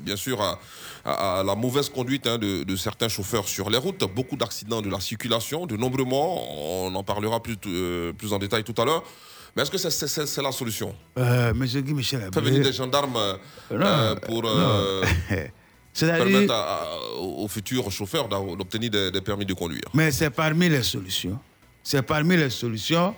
[0.00, 0.40] bien sûr,
[1.04, 5.66] à, la mauvaise conduite de, certains chauffeurs sur les routes, beaucoup d'accidents de la circulation,
[5.66, 9.04] de nombreux morts, on en parlera plus en détail tout à l'heure.
[9.56, 10.94] Mais est-ce que c'est c'est- c'est- c'est la solution?
[11.18, 13.36] Euh, Monsieur Guy Michel Faire venir des gendarmes euh,
[13.70, 15.04] Non, euh, pour euh,
[15.92, 19.84] C'est-à-dire- permettre à- à- aux futurs chauffeurs d'obtenir des, des permis de conduire.
[19.94, 21.38] Mais c'est parmi les solutions.
[21.84, 23.14] C'est parmi les solutions,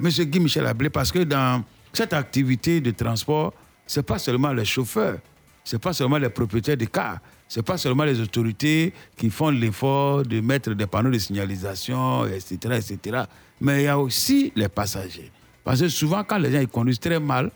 [0.00, 3.54] Monsieur Guy Michel Ablé, parce que dans cette activité de transport,
[3.86, 5.18] ce n'est pas seulement les chauffeurs,
[5.64, 7.18] ce n'est pas seulement les propriétaires des cars,
[7.48, 12.26] ce n'est pas seulement les autorités qui font l'effort de mettre des panneaux de signalisation,
[12.26, 13.22] etc., etc.
[13.62, 15.30] Mais il y a aussi les passagers.
[15.62, 17.52] Parce que souvent, quand les gens ils conduisent très mal,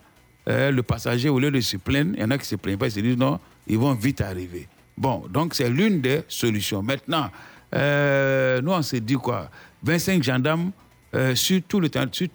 [0.48, 2.78] euh, le passager, au lieu de se plaindre, il y en a qui se plaignent
[2.78, 4.68] pas, ils se disent non, ils vont vite arriver.
[4.96, 6.80] Bon, donc c'est l'une des solutions.
[6.80, 7.28] Maintenant,
[7.74, 9.50] euh, nous, on s'est dit quoi?
[9.82, 10.70] 25 gendarmes
[11.12, 12.28] euh, sur tout le sur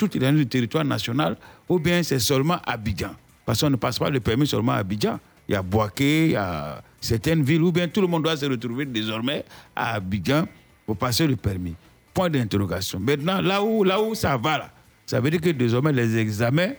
[0.49, 1.38] territoire national,
[1.69, 3.12] ou bien c'est seulement Abidjan?
[3.45, 5.17] Parce qu'on ne passe pas le permis seulement à Abidjan.
[5.47, 8.36] il y a Boaké, il y a certaines villes où bien tout le monde doit
[8.36, 10.45] se retrouver désormais à Abidjan
[10.86, 11.75] pour passer le permis.
[12.13, 13.00] Point d'interrogation.
[13.00, 14.71] Maintenant, là où, là où ça va, là,
[15.06, 16.71] ça veut dire que désormais les examens,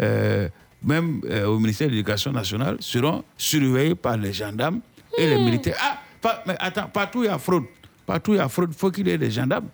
[0.00, 0.48] euh,
[0.82, 4.80] même euh, au ministère de l'Éducation nationale, seront surveillés par les gendarmes
[5.18, 5.76] et les militaires.
[5.80, 7.64] Ah, pas- mais attends, partout il y a fraude.
[8.04, 9.68] Partout il y a fraude, il faut qu'il y ait des gendarmes.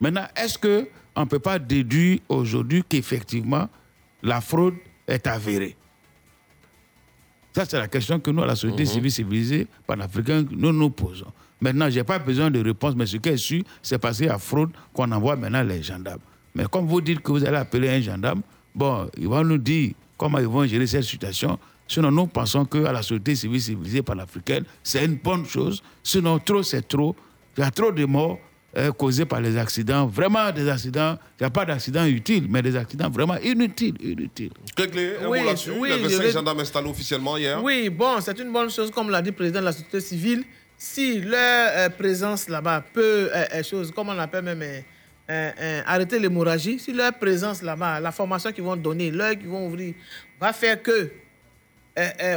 [0.00, 3.68] Maintenant, est-ce qu'on ne peut pas déduire aujourd'hui qu'effectivement
[4.22, 4.74] la fraude
[5.06, 5.76] est avérée?
[7.54, 11.32] Ça, c'est la question que nous, à la société civile civilisée panafricaine, nous nous posons.
[11.60, 14.26] Maintenant, je n'ai pas besoin de réponse, mais ce qui est sûr, c'est parce qu'il
[14.26, 16.20] y a fraude qu'on envoie maintenant les gendarmes.
[16.54, 18.42] Mais comme vous dites que vous allez appeler un gendarme,
[18.74, 21.58] bon, ils vont nous dire comment ils vont gérer cette situation.
[21.86, 25.82] Sinon, nous pensons qu'à la société civile civilisée panafricaine, c'est une bonne chose.
[26.02, 27.14] Sinon, trop, c'est trop.
[27.56, 28.38] Il y a trop de morts
[28.76, 30.06] euh, causés par les accidents.
[30.06, 31.18] Vraiment des accidents.
[31.38, 33.96] Il n'y a pas d'accidents utiles, mais des accidents vraiment inutiles.
[34.00, 34.52] inutiles.
[34.76, 35.72] Clé, un Oui, mot là-dessus.
[35.76, 37.62] oui, il y avait je cinq vais- gendarmes installés officiellement hier.
[37.62, 40.44] Oui, bon, c'est une bonne chose, comme l'a dit le président de la société civile.
[40.82, 44.82] Si leur euh, présence là-bas peut, euh, euh, chose, comme on appelle même,
[45.86, 49.92] arrêter l'hémorragie, si leur présence là-bas, la formation qu'ils vont donner, l'heure qu'ils vont ouvrir,
[50.40, 51.10] va faire que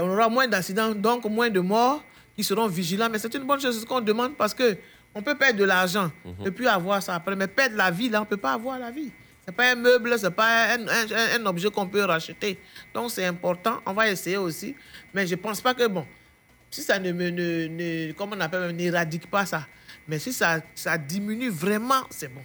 [0.01, 2.03] on aura moins d'accidents, donc moins de morts
[2.35, 3.07] qui seront vigilants.
[3.09, 4.75] Mais c'est une bonne chose, ce qu'on demande parce que
[5.15, 6.47] on peut perdre de l'argent Mhm.
[6.47, 7.35] et puis avoir ça après.
[7.37, 9.09] Mais perdre la vie, là, on ne peut pas avoir la vie.
[9.45, 12.59] Ce n'est pas un meuble, ce n'est pas un- un objet qu'on peut racheter.
[12.93, 14.75] Donc c'est important, on va essayer aussi.
[15.13, 16.05] Mais je ne pense pas que, bon,
[16.73, 19.67] si ça ne, me- ne, ne- comment on appelle, n'éradique pas ça,
[20.07, 22.41] mais si ça, ça diminue vraiment, c'est bon.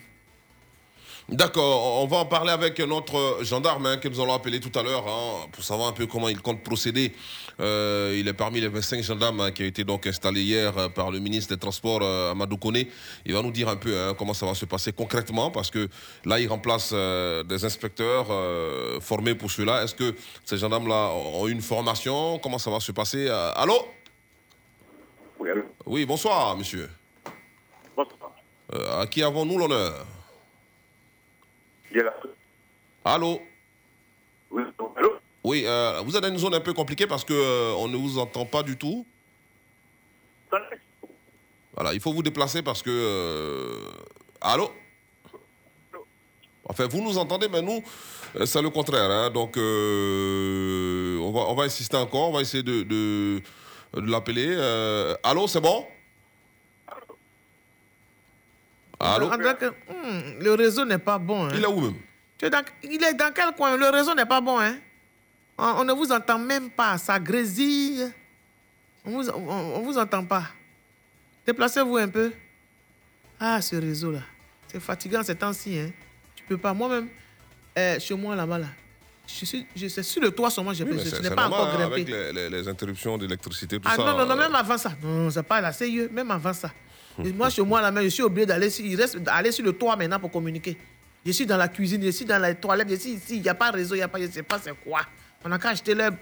[1.31, 4.83] D'accord, on va en parler avec notre gendarme hein, que nous allons appeler tout à
[4.83, 7.12] l'heure hein, pour savoir un peu comment il compte procéder.
[7.61, 10.88] Euh, il est parmi les 25 gendarmes hein, qui ont été donc installés hier euh,
[10.88, 12.83] par le ministre des Transports euh, Amadou Kone.
[13.27, 15.88] Il va nous dire un peu comment ça va se passer concrètement parce que
[16.25, 18.29] là il remplace euh, des inspecteurs
[19.03, 19.83] formés pour cela.
[19.85, 20.14] Est-ce que
[20.47, 22.38] ces gendarmes-là ont une formation?
[22.38, 23.29] Comment ça va se passer?
[23.55, 23.75] Allô?
[25.38, 26.88] Oui, allô Oui, bonsoir monsieur.
[27.96, 28.33] Bonsoir.
[28.74, 30.07] Euh, à qui avons-nous l'honneur.
[33.05, 33.40] Allô
[34.51, 34.62] Oui,
[34.96, 35.12] allô
[35.44, 37.96] Oui, euh, vous êtes dans une zone un peu compliquée parce que euh, on ne
[37.96, 39.07] vous entend pas du tout.
[41.74, 43.79] Voilà, il faut vous déplacer parce que.
[44.40, 44.70] Allô
[46.70, 47.83] Enfin, vous nous entendez, mais nous,
[48.44, 49.11] c'est le contraire.
[49.11, 49.31] hein.
[49.31, 53.40] Donc, on, va, on va insister encore, on va essayer de, de,
[53.94, 54.46] de l'appeler.
[54.48, 55.87] Euh, allô, c'est bon?
[59.01, 59.29] Allô?
[59.29, 61.46] hmm, le réseau n'est pas bon.
[61.46, 61.51] hein.
[61.55, 61.94] Il est où même?
[62.37, 63.77] Tu es dans- il est dans quel coin?
[63.77, 64.59] Le réseau n'est pas bon.
[64.61, 64.77] Hein?
[65.57, 66.98] On, on ne vous entend même pas.
[66.98, 68.12] Ça grésille.
[69.05, 70.44] On vous, on, on vous entend pas.
[71.46, 72.33] Déplacez-vous un peu.
[73.40, 74.20] Ah, ce réseau-là.
[74.66, 75.79] C'est fatigant ces temps-ci.
[75.79, 75.90] Hein?
[76.35, 76.74] Tu peux pas.
[76.74, 77.09] Moi-même,
[77.79, 78.66] euh, chez moi là-bas, là,
[79.29, 80.73] je suis, je, c'est sur le toit seulement.
[80.73, 81.83] Je, Oui, peux- mais je, n'ai pas encore grimpé.
[81.85, 84.05] avec les, les- les interruptions d'électricité, tout Ah ça.
[84.05, 84.93] non, non, non, euh, même avant ça.
[85.03, 86.73] Non, c'est pas là, sérieux, même avant ça.
[87.25, 90.19] Et moi, chez moi, là, même, je suis obligé d'aller sur, sur le toit maintenant
[90.21, 90.77] pour communiquer.
[91.27, 93.49] Je suis dans la cuisine, je suis dans la toilette, je suis ici, il n'y
[93.49, 95.01] a pas de réseau, il n'y a pas, je ne sais pas c'est quoi.
[95.45, 96.12] On a qu'à acheter leur,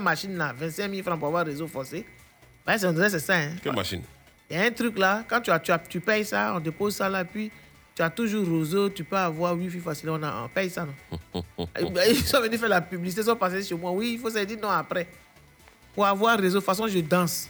[0.00, 2.04] machine là, 25 000 francs pour avoir réseau forcé.
[2.66, 3.36] Ouais, c'est ça.
[3.36, 3.50] Hein.
[3.62, 4.02] Quelle machine?
[4.50, 6.60] Il y a un truc là, quand tu, as, tu, as- tu payes ça, on
[6.60, 7.50] dépose ça là, puis
[8.00, 10.86] tu as toujours réseau, tu peux avoir Wi-Fi facilement, on, a- on paye ça.
[10.86, 11.44] Non?
[12.08, 13.90] Ils sont venus faire la publicité, ils sont passés chez moi.
[13.90, 15.06] Oui, il faut se dire non après.
[15.94, 17.48] Pour avoir réseau, de toute façon, je danse.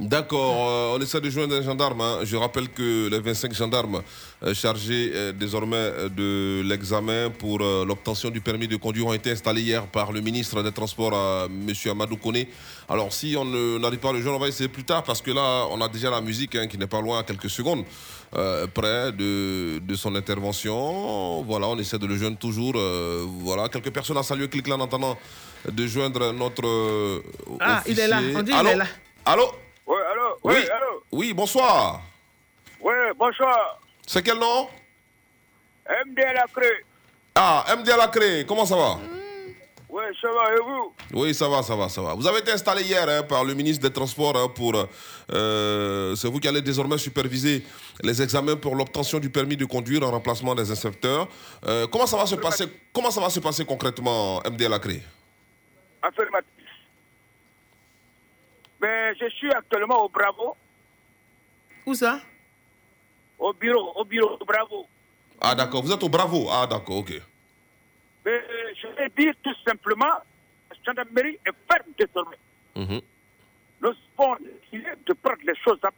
[0.00, 2.00] D'accord, euh, on essaie de joindre un gendarme.
[2.00, 2.18] hein.
[2.24, 4.02] Je rappelle que les 25 gendarmes
[4.42, 9.62] euh, chargés euh, désormais de l'examen pour l'obtention du permis de conduire ont été installés
[9.62, 11.72] hier par le ministre des Transports, M.
[11.92, 12.44] Amadou Kone.
[12.88, 15.30] Alors si on n'arrive pas à le joindre, on va essayer plus tard parce que
[15.30, 17.84] là, on a déjà la musique hein, qui n'est pas loin à quelques secondes
[18.32, 21.42] près de, de son intervention.
[21.44, 22.74] Voilà, on essaie de le joindre toujours.
[23.44, 25.16] voilà, quelques personnes ont salué Clic là en attendant
[25.70, 27.22] de joindre notre
[27.60, 28.86] Ah, il est là, on dit il Allô est là.
[29.24, 29.44] Allô
[30.44, 32.02] Oui, oui, Oui, allô oui, bonsoir.
[32.80, 33.80] Oui, bonsoir.
[34.06, 34.68] C'est quel nom
[36.06, 36.84] MD Lacré.
[37.34, 38.98] Ah, MD à la Cré, comment ça va
[39.88, 42.14] Oui, ça va, et vous Oui, ça va, ça va, ça va.
[42.14, 44.74] Vous avez été installé hier hein, par le ministre des Transports hein, pour...
[45.32, 47.64] euh, c'est vous qui allez désormais superviser
[48.02, 51.26] les examens pour l'obtention du permis de conduire en remplacement des inspecteurs.
[51.66, 54.78] Euh, comment, ça va se passer, comment ça va se passer concrètement, MD à la
[54.78, 55.00] Cré
[56.02, 56.53] Affirmatif.
[58.84, 60.54] Mais je suis actuellement au Bravo,
[61.86, 62.20] Où ça?
[63.38, 64.86] Au bureau, au bureau au Bravo.
[65.40, 66.48] Ah d'accord, vous êtes au Bravo.
[66.50, 67.12] Ah d'accord, ok.
[68.26, 68.40] Mais
[68.76, 70.16] je vais dire tout simplement,
[70.70, 72.36] la gendarmerie est ferme désormais.
[72.76, 73.00] Mhm.
[73.80, 75.88] Nous avons décidé de prendre les choses à...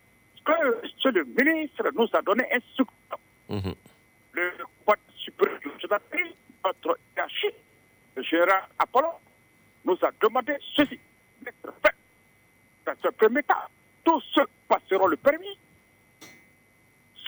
[0.44, 3.18] Parce que monsieur le ministre nous a donné un instruction.
[3.48, 3.74] Mhm.
[4.32, 4.52] Le
[4.84, 7.54] quad supérieur de la gendarmerie, notre hiérarchie,
[8.14, 9.14] le général Apollon,
[9.84, 11.00] nous a demandé ceci.
[11.44, 11.72] Mettre
[13.16, 13.54] premier temps,
[14.04, 15.58] tous ceux qui passeront le permis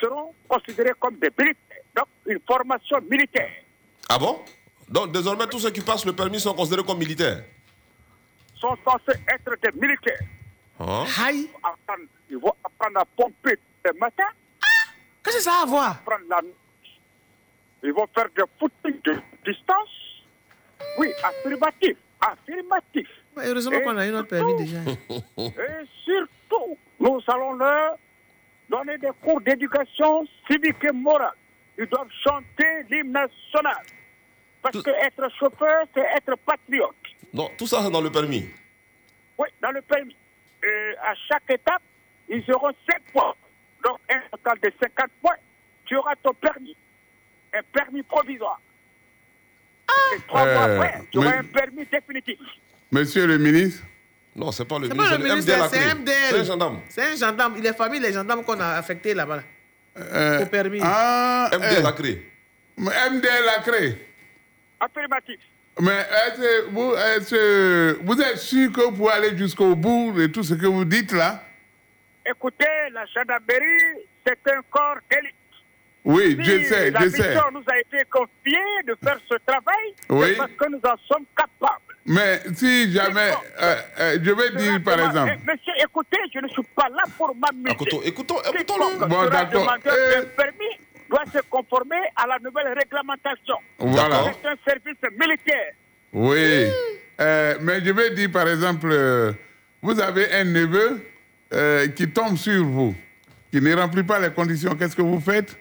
[0.00, 1.82] seront considérés comme des militaires.
[1.96, 3.50] Donc, une formation militaire.
[4.08, 4.40] Ah bon?
[4.88, 7.44] Donc désormais, tous ceux qui passent le permis sont considérés comme militaires
[8.58, 10.20] Sont censés être des militaires.
[10.80, 11.04] Hein?
[11.32, 14.24] Ils vont apprendre, ils vont apprendre à pomper le matin.
[15.22, 16.02] Qu'est-ce que ça a à voir?
[16.28, 16.40] La...
[17.82, 19.88] Ils vont faire des footings de distance.
[20.98, 21.96] Oui, affirmatif.
[22.20, 23.08] Affirmatif.
[23.44, 24.78] Heureusement Et qu'on a eu notre permis déjà.
[25.38, 27.96] Et surtout, nous allons leur
[28.68, 31.32] donner des cours d'éducation civique et morale.
[31.78, 33.76] Ils doivent chanter l'hymne national.
[34.60, 36.94] Parce que être chauffeur, c'est être patriote.
[37.32, 38.48] Non, tout ça c'est dans le permis.
[39.38, 40.16] Oui, dans le permis.
[40.62, 41.82] Et à chaque étape,
[42.28, 43.34] ils auront 5 points.
[43.84, 45.36] Donc, un total de 50 points,
[45.84, 46.76] tu auras ton permis.
[47.54, 48.60] Un permis provisoire.
[50.16, 52.38] Et trois Euh, mois après, tu auras un permis définitif.
[52.90, 53.82] Monsieur le ministre?
[54.34, 56.16] Non, c'est pas le C'est ministre, pas le c'est ministre, c'est MDL.
[56.30, 56.80] C'est un gendarme.
[56.88, 57.54] C'est un gendarme.
[57.58, 59.42] Il est famille des gendarmes qu'on a affectés là-bas.
[59.98, 60.80] Euh, Au permis.
[60.82, 62.32] Ah, MDL eh, a créé.
[62.78, 64.06] MDL a créé.
[64.80, 65.40] Affirmatif.
[65.80, 65.92] Mais
[66.26, 70.26] est-ce que vous, est-ce que vous êtes sûr que vous pouvez aller jusqu'au bout de
[70.26, 71.42] tout ce que vous dites là?
[72.24, 75.34] Écoutez, la gendarmerie, c'est un corps d'élite.
[76.04, 77.34] Oui, Si je sais, la je mission sais.
[77.52, 80.28] nous a été confiée de faire ce travail, Oui.
[80.30, 81.87] c'est parce que nous en sommes capables.
[82.08, 86.48] Mais si jamais, euh, euh, je vais dire par exemple, Eh, Monsieur, écoutez, je ne
[86.48, 87.70] suis pas là pour m'amuser.
[87.72, 89.06] Écoutons, écoutons, Quiconque écoutons-le.
[89.06, 89.76] Bon, sera d'accord.
[89.86, 90.74] Euh, d'un permis
[91.10, 93.56] doit se conformer à la nouvelle réglementation.
[93.78, 94.32] Voilà.
[94.42, 95.72] C'est un service militaire.
[96.12, 96.66] oui.
[97.20, 99.32] Euh, mais je vais dire par exemple, euh,
[99.82, 101.04] vous avez un neveu
[101.52, 102.94] euh, qui tombe sur vous,
[103.50, 105.56] qui ne remplit pas les conditions, qu'est-ce que vous faites?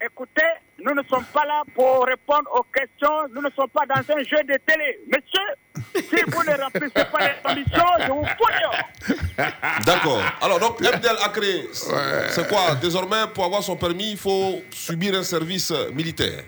[0.00, 0.42] Écoutez,
[0.80, 3.28] nous ne sommes pas là pour répondre aux questions.
[3.34, 5.00] Nous ne sommes pas dans un jeu de télé.
[5.08, 9.50] Monsieur, si vous ne remplissez pas les conditions, je vous fous dehors.
[9.84, 10.22] D'accord.
[10.40, 11.68] Alors, donc, MDL a créé.
[11.72, 12.76] C'est quoi?
[12.76, 16.44] Désormais, pour avoir son permis, il faut subir un service euh, militaire.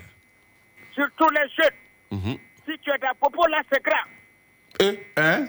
[0.93, 1.79] Surtout les jeunes.
[2.11, 2.37] Mhm.
[2.65, 4.07] Si tu es d'un popo, là, c'est grave.
[4.79, 4.99] Et?
[5.17, 5.47] Hein?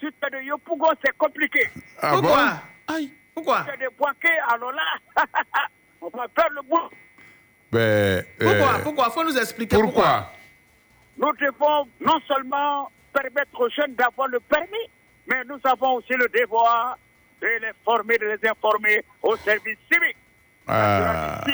[0.00, 1.70] Si tu es de Yopougon, c'est compliqué.
[2.00, 2.60] Ah Pourquoi?
[2.88, 3.12] Aïe.
[3.34, 3.58] Pourquoi?
[3.60, 4.82] Si tu es de Boaké, alors là,
[6.00, 6.90] on va faire le bout.
[7.76, 9.10] Ben, Pourquoi euh, Pourquoi?
[9.10, 10.02] Faut nous expliquer pourquoi.
[10.02, 10.32] Pourquoi?
[11.18, 14.86] Nous devons non seulement permettre aux jeunes d'avoir le permis,
[15.28, 16.98] mais nous avons aussi le devoir
[17.40, 20.16] de les former, de les informer au service civique.
[20.66, 21.44] Ah.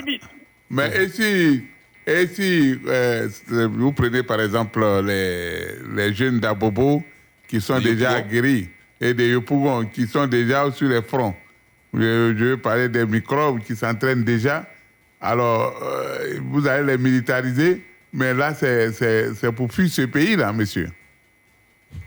[0.70, 1.64] Mais et si,
[2.06, 7.02] et si euh, vous prenez par exemple les, les jeunes d'Abobo
[7.46, 11.34] qui sont Des déjà guéris et des Yopougon qui sont déjà sur les fronts,
[11.92, 14.64] je, je veux parler des microbes qui s'entraînent déjà,
[15.22, 17.82] alors euh, vous allez les militariser,
[18.12, 20.88] mais là c'est- pour fuir ce pays-là, monsieur.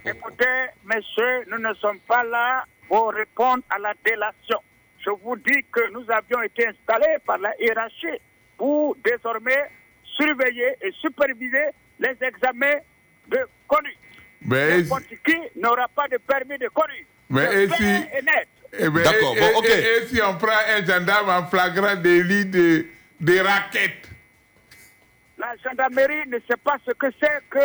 [0.06, 0.46] Écoutez,
[0.86, 4.60] messieurs, nous ne sommes pas là pour répondre à la délation.
[5.04, 8.20] Je vous dis que nous avions été installés par la hiérarchie
[8.58, 9.70] pour désormais
[10.18, 11.66] surveiller et superviser
[12.00, 12.80] les examens
[13.30, 13.98] de conduite.
[14.42, 17.06] Mais, N'importe qui n'aura pas de permis de conduire.
[17.30, 18.48] Mais si- et net.
[18.78, 19.66] eh ben, D'accord, et- bon, et- ok.
[19.66, 22.86] et- et si on prend un gendarme en flagrant délit de,
[23.20, 24.10] de raquettes
[25.38, 27.60] La gendarmerie ne sait pas ce que c'est que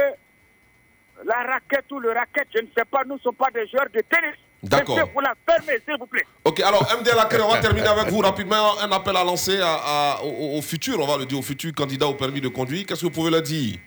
[1.24, 2.48] la raquette ou le raquette.
[2.54, 4.36] Je ne sais pas, nous ne sommes pas des joueurs de tennis.
[4.62, 4.98] D'accord.
[5.14, 6.24] Vous la fermez, s'il vous plaît.
[6.44, 8.78] Ok, alors MDL a créé, on va terminer avec vous rapidement.
[8.80, 9.74] Un appel à lancer à,
[10.16, 12.84] à- au, au futur, on va le dire, au futur candidat au permis de conduire.
[12.86, 13.78] Qu'est-ce que vous pouvez leur dire?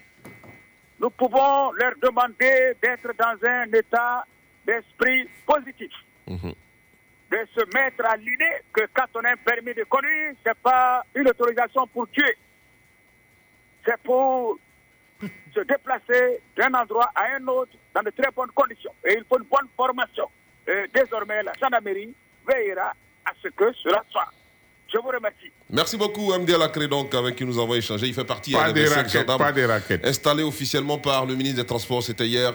[1.00, 4.26] Nous pouvons leur demander d'être dans un état
[4.66, 5.92] d'esprit positif.
[6.28, 6.54] Mhm.
[7.34, 10.56] De se mettre à l'idée que quand on a un permis de conduire, ce n'est
[10.62, 12.38] pas une autorisation pour tuer.
[13.84, 14.60] C'est pour
[15.20, 18.94] se déplacer d'un endroit à un autre dans de très bonnes conditions.
[19.04, 20.30] Et il faut une bonne formation.
[20.68, 22.14] Et désormais, la gendarmerie
[22.48, 22.94] veillera
[23.26, 24.30] à ce que cela soit.
[24.94, 25.52] Je vous remercie.
[25.72, 28.06] Merci beaucoup MDL a créé donc avec qui nous avons échangé.
[28.06, 30.06] Il fait partie Pas hein, des 25 raquettes, gendarmes pas des raquettes.
[30.06, 32.04] installés officiellement par le ministre des Transports.
[32.04, 32.54] C'était hier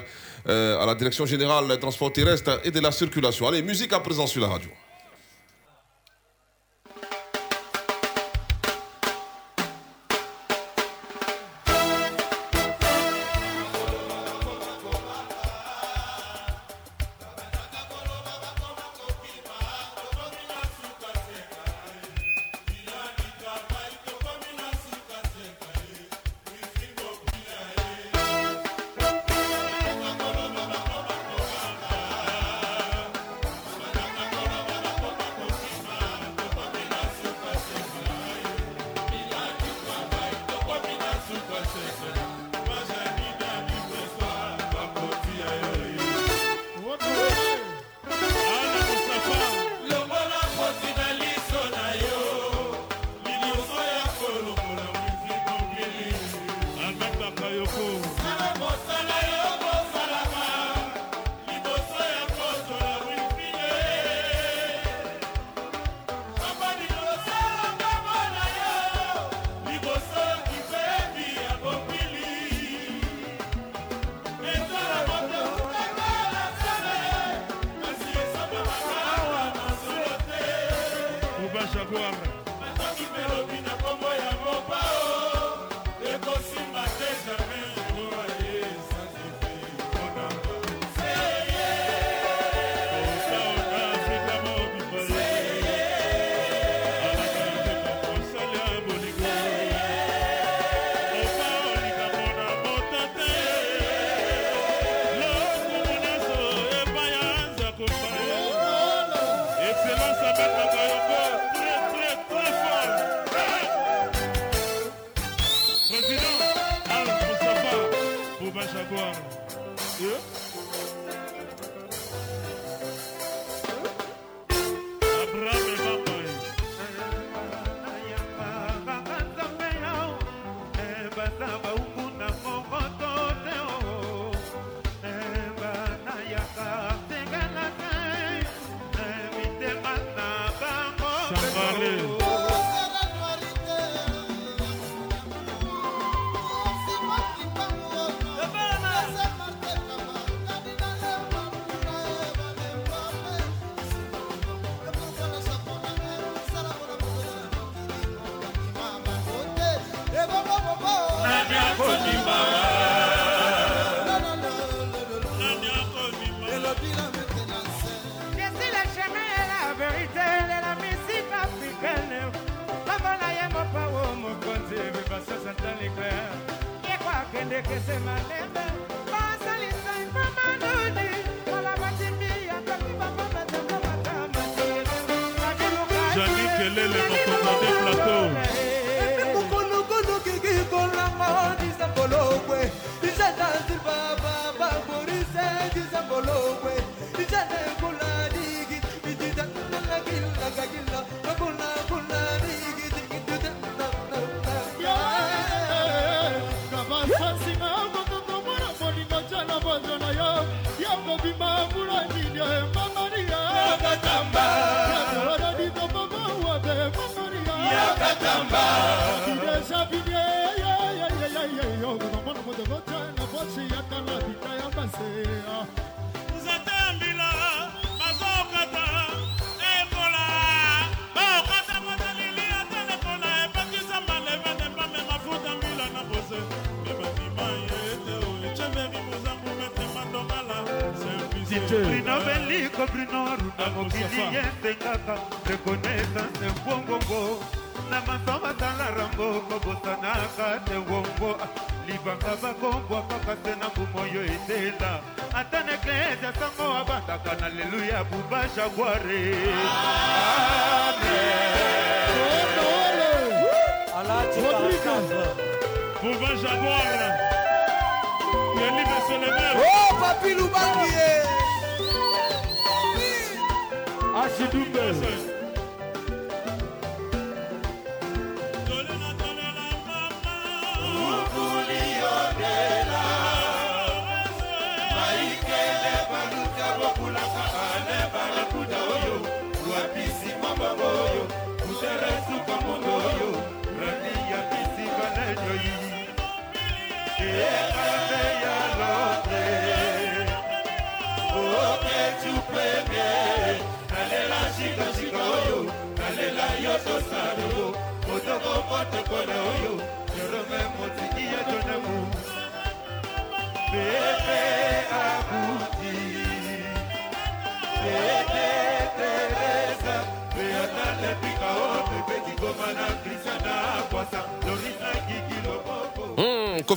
[0.49, 3.47] à la Direction générale des transports terrestres et de la circulation.
[3.47, 4.71] Allez, musique à présent sur la radio.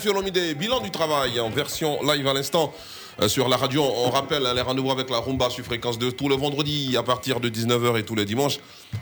[0.01, 2.73] Kofi Olomide, bilan du travail en version live à l'instant
[3.21, 3.83] euh, sur la radio.
[3.83, 7.03] On rappelle hein, les rendez-vous avec la Rumba sur fréquence 2 tous les vendredis à
[7.03, 8.57] partir de 19h et tous les dimanches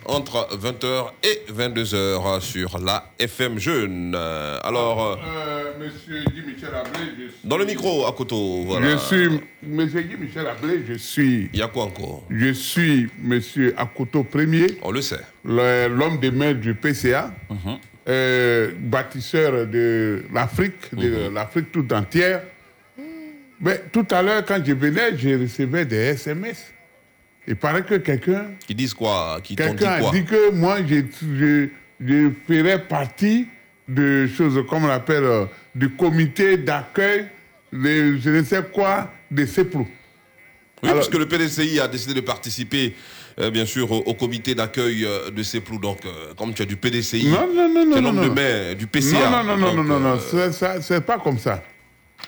[0.05, 4.13] entre 20h et 22h sur la FM Jeune.
[4.13, 7.39] Euh, alors, euh, Euh, monsieur Guy Michel Ablé, je suis.
[7.45, 8.91] dans le micro à Koto, voilà.
[8.91, 9.39] Je suis.
[9.63, 11.49] Monsieur Guy Michel Ablé, je suis.
[11.53, 12.23] Il y a quoi encore?
[12.29, 14.67] Je suis monsieur Akoto Premier.
[14.81, 15.21] On le sait.
[15.45, 17.31] L'homme de main du PCA.
[18.09, 22.41] Euh, bâtisseur de l'Afrique, de l'Afrique tout entière.
[23.61, 26.71] Mais tout à l'heure, quand je venais, je recevais des SMS.
[27.47, 29.39] Il paraît que quelqu'un Qui disent quoi?
[29.43, 30.09] Qui dit quelqu'un quoi?
[30.09, 31.01] a dit que moi, je,
[31.35, 31.67] je,
[31.99, 33.47] je ferais partie
[33.87, 35.45] de choses, comme on l'appelle, euh,
[35.75, 37.25] du comité d'accueil,
[37.73, 39.87] de je ne sais quoi, de CEPRO.
[40.81, 42.95] Oui, parce que le PDCI a décidé de participer,
[43.51, 45.77] bien sûr, au, au comité d'accueil euh, de CEPLU.
[45.79, 48.01] Donc, euh, comme tu as du PDCI, Non, non, non, non.
[48.01, 48.33] non, de non.
[48.33, 49.29] main du PCA.
[49.29, 51.63] Non, non, non, non, Donc, non, non, non, euh, c'est- pas comme ça.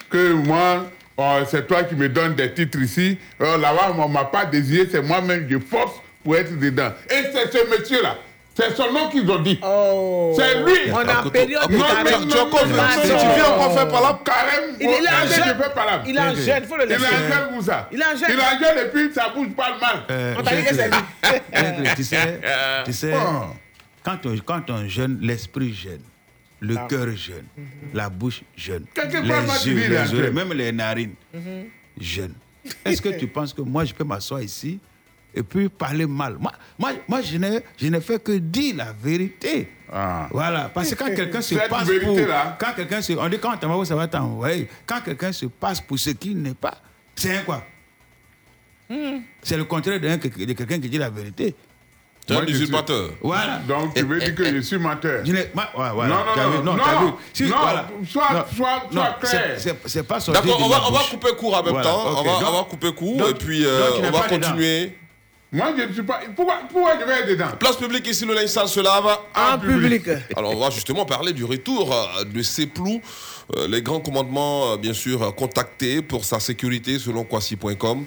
[0.10, 0.86] Que moi,
[1.18, 3.18] oh, c'est toi qui me donnes des titres ici.
[3.40, 6.92] Oh, Là-bas, on m'a pas désigné, c'est moi-même qui force pour être dedans.
[7.10, 8.18] Et c'est ce monsieur-là.
[8.62, 9.60] C'est son nom qu'ils ont dit.
[9.62, 10.92] C'est lui.
[10.94, 12.22] On est en période de Non, mais carême.
[12.22, 14.20] tu viens encore faire par là.
[14.24, 14.76] Carême.
[14.80, 15.58] Il est là jeune.
[15.74, 16.04] par là.
[16.08, 17.06] Il est en jeune, il faut le Il est laisser.
[17.06, 17.86] en jeune.
[17.92, 18.30] Il est en jeune.
[18.30, 20.04] Il est en jeune et puis ça bouge pas mal.
[20.10, 20.98] Euh, On t'a dit que c'est lui.
[21.52, 22.40] Maître, tu sais,
[22.86, 23.46] tu sais Oh.
[24.04, 26.02] quand, on, quand on jeûne, l'esprit jeûne,
[26.60, 26.88] le Ah.
[26.90, 27.46] cœur jeûne,
[27.94, 31.14] la bouche jeûne, Quelque les yeux, les oreilles, même les narines
[32.00, 32.36] jeûnent.
[32.86, 34.80] Est-ce que tu penses que moi, je peux m'asseoir ici
[35.34, 38.92] et puis parler mal Moi, moi, moi je n'ai je n'ai fait que dire la
[38.92, 39.70] vérité.
[40.32, 41.84] Voilà, parce que quand quelqu'un se passe pour...
[42.16, 42.58] vérité-là.
[42.60, 43.14] Quand quelqu'un se...
[43.14, 44.70] On dit quand t'envoies, ça va t'envoyer.
[44.86, 46.76] Quand quelqu'un se passe pour ce qu'il n'est pas,
[47.16, 47.64] c'est un quoi?
[49.42, 50.16] C'est le contraire de
[50.54, 51.56] quelqu'un qui dit la vérité.
[52.28, 53.10] Tu es un Moi, je suis- usurpateur.
[53.22, 53.58] Voilà.
[53.68, 56.16] Donc tu veux dire que je suis menteur Je n'ai- ma- ouais, voilà.
[56.16, 56.58] Non, non, vu?
[56.64, 57.12] non, non, vu?
[57.34, 57.88] Si, non, voilà.
[58.08, 59.56] sois- Non, sois- non, clair.
[59.58, 62.04] c'est- C'est pas sorti D'accord, de on on va couper court en même Voilà, temps.
[62.06, 64.56] On, va, Donc- on va couper court donc- et puis euh, on va dedans.
[65.54, 66.22] Moi, je ne suis pas.
[66.34, 67.50] Pourquoi, pourquoi je vais être dedans?
[67.60, 69.06] Place publique ici, le linge sale se lave.
[69.36, 70.08] En public.
[70.38, 73.02] Alors, on va justement parler du retour euh, de CEPLU.
[73.58, 78.06] Euh, les grands commandements, euh, bien sûr, contactés pour sa sécurité selon Kwasi.com.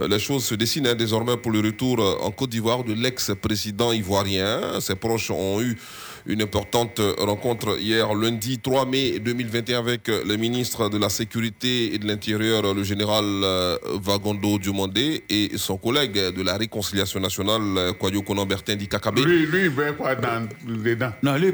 [0.00, 3.92] Euh, Les choses se dessinent hein, désormais pour le retour en Côte d'Ivoire de l'ex-président
[3.92, 4.80] ivoirien.
[4.80, 5.78] Ses proches ont eu
[6.26, 11.98] une importante rencontre hier lundi 3 mai 2021 avec le ministre de la Sécurité et
[11.98, 17.92] de l'Intérieur, le général euh, Vagondo Diomandé, et son collègue de la Réconciliation nationale, euh,
[17.92, 19.18] Kwadio Konan Bertin Dikakabe.
[19.18, 21.52] Lui, lui, il fait quoi dans, dedans Non, lui.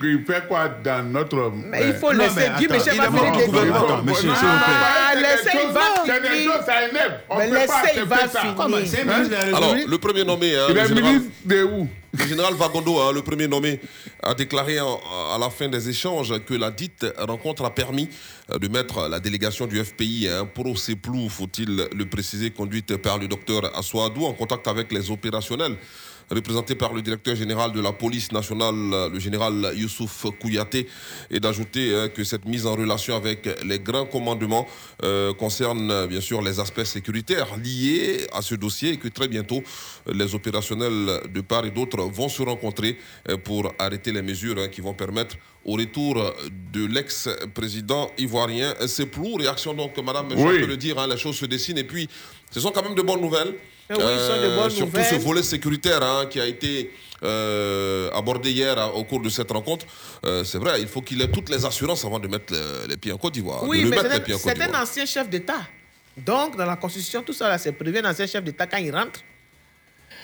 [0.00, 1.52] Lui, il fait quoi dans notre.
[1.70, 2.48] Mais il faut laisser.
[2.58, 4.02] Guy Michel va finir de gouvernement.
[4.02, 4.80] monsieur, s'il vous plaît.
[4.80, 7.10] Ah, c'est des laissez, il choses- va finir.
[7.38, 9.40] Mais peut pas laissez, il va finir.
[9.50, 11.88] La Alors, le premier nommé, hein, Il le est ministre de où?
[12.12, 13.80] Le général Vagondo, hein, le premier nommé,
[14.22, 18.08] a déclaré à la fin des échanges que la dite rencontre a permis
[18.50, 23.18] euh, de mettre la délégation du FPI, hein, pro CEPLU, faut-il le préciser, conduite par
[23.18, 25.76] le docteur Assoadou, en contact avec les opérationnels
[26.30, 30.86] représentés par le directeur général de la police nationale, le général Youssouf Kouyaté,
[31.30, 34.66] et d'ajouter hein, que cette mise en relation avec les grands commandements
[35.02, 39.62] euh, concerne bien sûr les aspects sécuritaires liés à ce dossier et que très bientôt
[40.12, 42.96] les opérationnels de part et d'autre vont se rencontrer
[43.28, 46.14] euh, pour arrêter les mesures hein, qui vont permettre au retour
[46.72, 48.74] de l'ex-président ivoirien.
[48.86, 50.60] C'est plou, réaction donc, madame, je Oui.
[50.60, 52.08] peux le dire, hein, les choses se dessinent et puis
[52.50, 53.54] ce sont quand même de bonnes nouvelles.
[53.90, 55.04] Eh oui, bonnes surtout nouvelles.
[55.04, 56.90] ce volet sécuritaire hein, qui a été
[57.22, 59.84] euh, abordé hier hein, au cours de cette rencontre.
[60.24, 62.96] Euh, c'est vrai, il faut qu'il ait toutes les assurances avant de mettre le- les
[62.96, 63.62] pieds en Côte d'Ivoire.
[63.64, 63.96] Oui, mais
[64.38, 65.60] c'est un- un ancien chef d'État.
[66.16, 69.20] Donc, dans la Constitution, tout ça, c'est prévu un ancien chef d'État quand il rentre.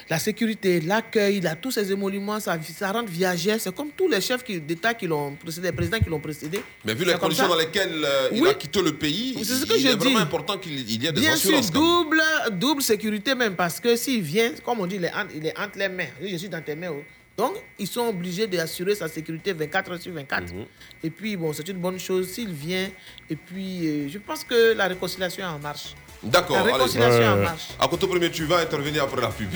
[0.09, 3.61] La sécurité, l'accueil, il a tous ces émoluments, ça, ça rentre viagère.
[3.61, 6.61] C'est comme tous les chefs qui- d'État qui l'ont précédé, les présidents qui l'ont précédé.
[6.85, 9.75] Mais vu les conditions dans lesquelles euh, il a quitté le pays, C'est ce que
[9.75, 13.35] il je est vraiment important qu'il il y ait des Bien sûr, double, double sécurité
[13.35, 15.89] même, parce que s'il vient, comme on dit, il est entre, il est entre les
[15.89, 16.07] mains.
[16.23, 16.93] Je suis dans tes mains.
[17.37, 20.55] Donc, ils sont obligés d'assurer sa sécurité 24 heures sur 24.
[20.55, 20.65] Mhm.
[21.03, 22.89] Et puis, bon, c'est une bonne chose s'il vient.
[23.29, 25.95] Et puis, euh, je pense que la réconciliation est en marche.
[26.23, 26.73] D'accord, La allez.
[26.73, 27.69] réconciliation est en marche.
[27.79, 29.51] À côté premier, tu vas intervenir après la pub.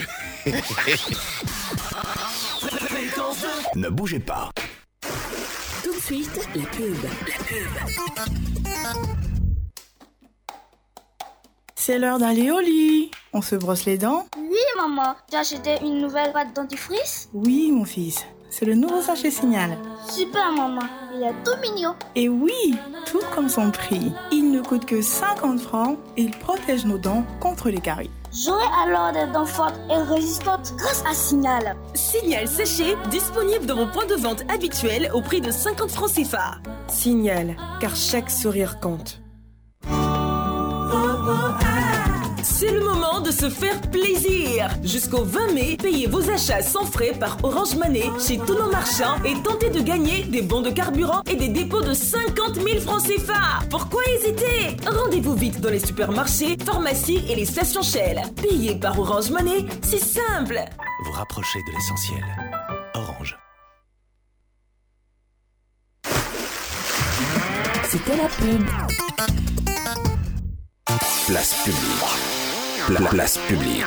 [3.76, 4.50] Ne bougez pas.
[5.82, 6.96] Tout de suite, la pub.
[7.02, 7.68] La pub.
[11.74, 13.10] C'est l'heure d'aller au lit.
[13.32, 15.14] On se brosse les dents Oui, maman.
[15.30, 18.18] Tu as acheté une nouvelle pâte dentifrice Oui, mon fils.
[18.50, 19.78] C'est le nouveau sachet signal.
[20.08, 20.82] Super, maman.
[21.14, 21.94] Il est tout mignon.
[22.16, 22.74] Et oui,
[23.06, 24.12] tout comme son prix.
[24.32, 28.10] Il ne coûte que 50 francs et il protège nos dents contre les caries.
[28.32, 31.76] J'aurai alors des dents fortes et résistantes grâce à Signal.
[31.94, 36.56] Signal séché, disponible dans vos points de vente habituels au prix de 50 francs CFA.
[36.88, 39.20] Signal, car chaque sourire compte.
[42.42, 44.68] C'est le moment de se faire plaisir.
[44.82, 49.22] Jusqu'au 20 mai, payez vos achats sans frais par Orange Money chez tous nos marchands
[49.24, 53.02] et tentez de gagner des bons de carburant et des dépôts de 50 000 francs
[53.02, 53.64] CFA.
[53.70, 54.76] Pourquoi hésiter?
[54.86, 58.22] Rendez-vous vite dans les supermarchés, pharmacies et les stations Shell.
[58.40, 60.60] Payez par Orange Money, c'est simple.
[61.04, 62.24] Vous rapprochez de l'essentiel.
[62.94, 63.38] Orange.
[67.88, 69.59] C'était la pub.
[70.90, 72.86] Place publique.
[72.86, 73.84] Pla- place publique.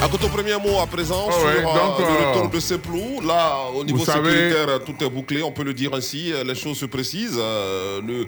[0.00, 1.62] À côté premier mot à présent Oh sur ouais, euh,
[1.98, 3.20] le euh, retour de Seplou.
[3.26, 6.32] Là, au niveau savez- sécuritaire, tout est bouclé, on peut le dire ainsi.
[6.32, 7.36] Euh, Les choses se précisent.
[7.36, 8.26] Le,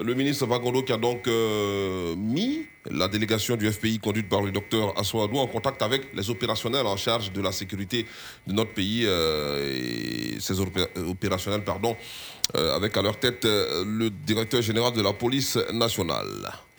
[0.00, 4.52] le ministre Vagondo qui a donc euh, mis la délégation du FPI conduite par le
[4.52, 8.06] docteur Assoadou en contact avec les opérationnels en charge de la sécurité
[8.46, 13.84] de notre pays euh, et ces opé- opérationnels, pardon, euh, avec à leur tête euh,
[13.86, 16.26] le directeur général de la police nationale.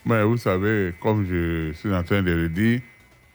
[0.06, 2.80] Mais vous savez, comme je suis en train de le dire,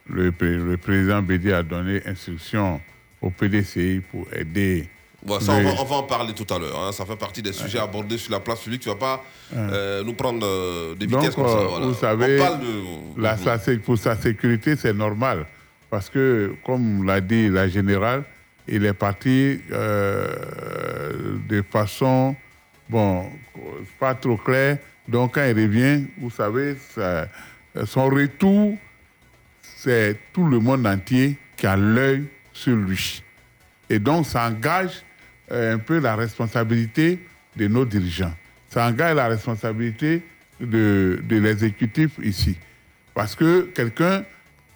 [0.09, 2.81] le, pré- le président Bédi a donné instruction
[3.21, 4.89] au PDCI pour aider.
[5.25, 6.81] Bon, ça, on, va, on va en parler tout à l'heure.
[6.89, 6.91] hein.
[6.91, 8.81] Ça fait partie des sujets abordés sur la place publique.
[8.83, 9.25] Tu ne vas pas
[9.55, 11.59] euh, nous prendre euh, des vitesses Donc, comme ça.
[11.59, 11.87] euh, voilà.
[11.87, 13.21] vous savez, de...
[13.23, 15.47] la- sa pour sa sécurité, c'est normal.
[15.91, 18.25] Parce que, comme l'a dit la générale,
[18.69, 22.37] il est parti euh, de façon,
[22.89, 23.29] bon,
[23.99, 24.79] pas trop claire.
[25.09, 26.77] Donc, quand il revient, vous savez,
[27.87, 28.77] son retour,
[29.63, 33.23] c'est tout le monde entier qui a l'œil sur lui.
[33.91, 35.03] Et donc, ça engage
[35.51, 37.19] euh, un peu la responsabilité
[37.57, 38.33] de nos dirigeants.
[38.69, 40.23] Ça engage la responsabilité
[40.61, 42.57] de, de l'exécutif ici.
[43.13, 44.25] Parce que quelqu'un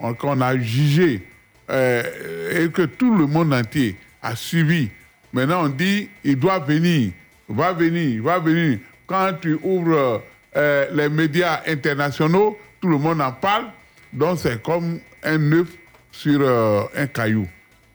[0.01, 1.23] on- qu'on a jugé
[1.69, 4.89] euh, et que tout le monde entier a suivi,
[5.33, 7.11] maintenant on dit il doit venir,
[7.49, 8.79] va venir, va venir.
[9.07, 10.23] Quand tu ouvres
[10.57, 13.67] euh, les médias internationaux, tout le monde en parle.
[14.13, 15.69] Donc c'est comme un œuf
[16.13, 17.47] sur euh, un caillou.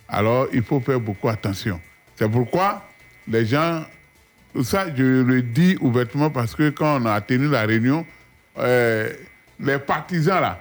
[0.08, 1.80] Alors il faut faire beaucoup attention.
[2.16, 2.84] C'est pourquoi
[3.28, 3.86] les gens,
[4.64, 8.06] ça je le dis ouvertement parce que quand on a tenu la réunion,
[8.58, 10.60] les partisans là,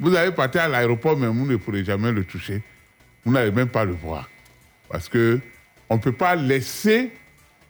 [0.00, 2.62] vous allez partir à l'aéroport, mais vous ne pourrez jamais le toucher.
[3.24, 4.28] Vous n'allez même pas le voir.
[4.88, 5.38] Parce que
[5.88, 7.10] on ne peut pas laisser,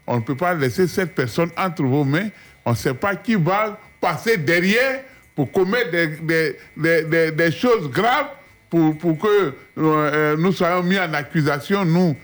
[0.07, 2.29] on ne peut pas laisser cette personne entre vos mains.
[2.65, 5.03] On ne sait pas qui va passer derrière
[5.35, 8.29] pour commettre des, des- des- des- des choses graves
[8.71, 12.17] pour, pour que euh, euh, nous soyons mis en accusation, nous.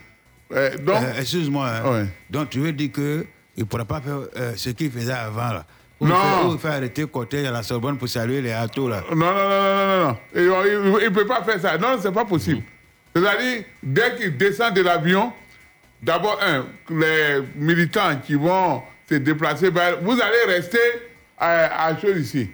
[0.53, 1.68] Euh, donc, Euh, Excuse-moi.
[1.68, 1.90] hein.
[1.92, 2.07] Ouais.
[2.30, 3.24] Donc tu veux dire qu'il
[3.59, 4.20] ne pourra pas faire
[4.57, 5.66] ce qu'il faisait avant là
[6.01, 6.14] Non.
[6.14, 9.03] Il fait, ou il fait arrêter cortège à la Sorbonne pour saluer les atos là.
[9.11, 11.76] Non, non, non, non, non, Il ne peut pas faire ça.
[11.78, 12.62] Non, c'est pas possible.
[13.14, 15.32] C'est-à-dire, dès qu'il descend de l'avion,
[16.03, 20.78] d'abord, un, les militants qui vont se déplacer, vous allez rester
[21.36, 22.49] à, à chose ici.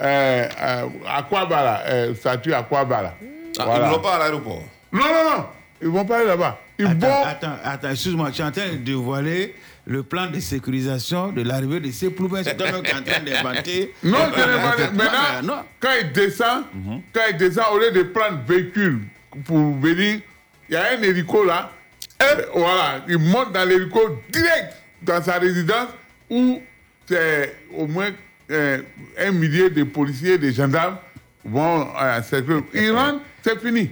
[0.00, 3.14] Euh, euh, à Kwaba, là, euh, statue à Kwaba, là.
[3.58, 3.86] Ah, Voilà.
[3.86, 4.62] Ils ne vont pas à l'aéroport.
[4.92, 5.44] Non, non, non.
[5.82, 6.58] Ils vont pas aller là-bas.
[6.78, 7.24] Ils Attends, vont.
[7.26, 9.54] attends, attends, excuse-moi, tu es en train de dévoiler
[9.86, 12.42] le plan de sécurisation de l'arrivée de ces plouvets.
[12.44, 13.94] C'est toi-même qui es en train d'inventer.
[14.02, 14.18] Non,
[14.92, 15.62] Maintenant, non.
[15.80, 17.02] quand il descend, Mhm.
[17.12, 19.00] quand il descend, au lieu de prendre véhicule
[19.44, 20.20] pour venir,
[20.68, 21.70] il y a un hélico là.
[22.20, 25.88] Et voilà, il monte dans l'hélico direct dans sa résidence
[26.30, 26.60] où
[27.08, 28.10] c'est au moins
[28.50, 28.78] euh,
[29.18, 30.98] un millier de policiers, de gendarmes
[31.44, 32.62] vont euh, circuler.
[32.74, 33.90] Il rentre, c'est fini.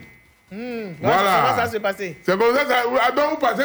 [0.50, 1.42] Hmm, Voilà.
[1.50, 3.64] Comment ça s'est passé C'est comme ça, ça donc vous pensez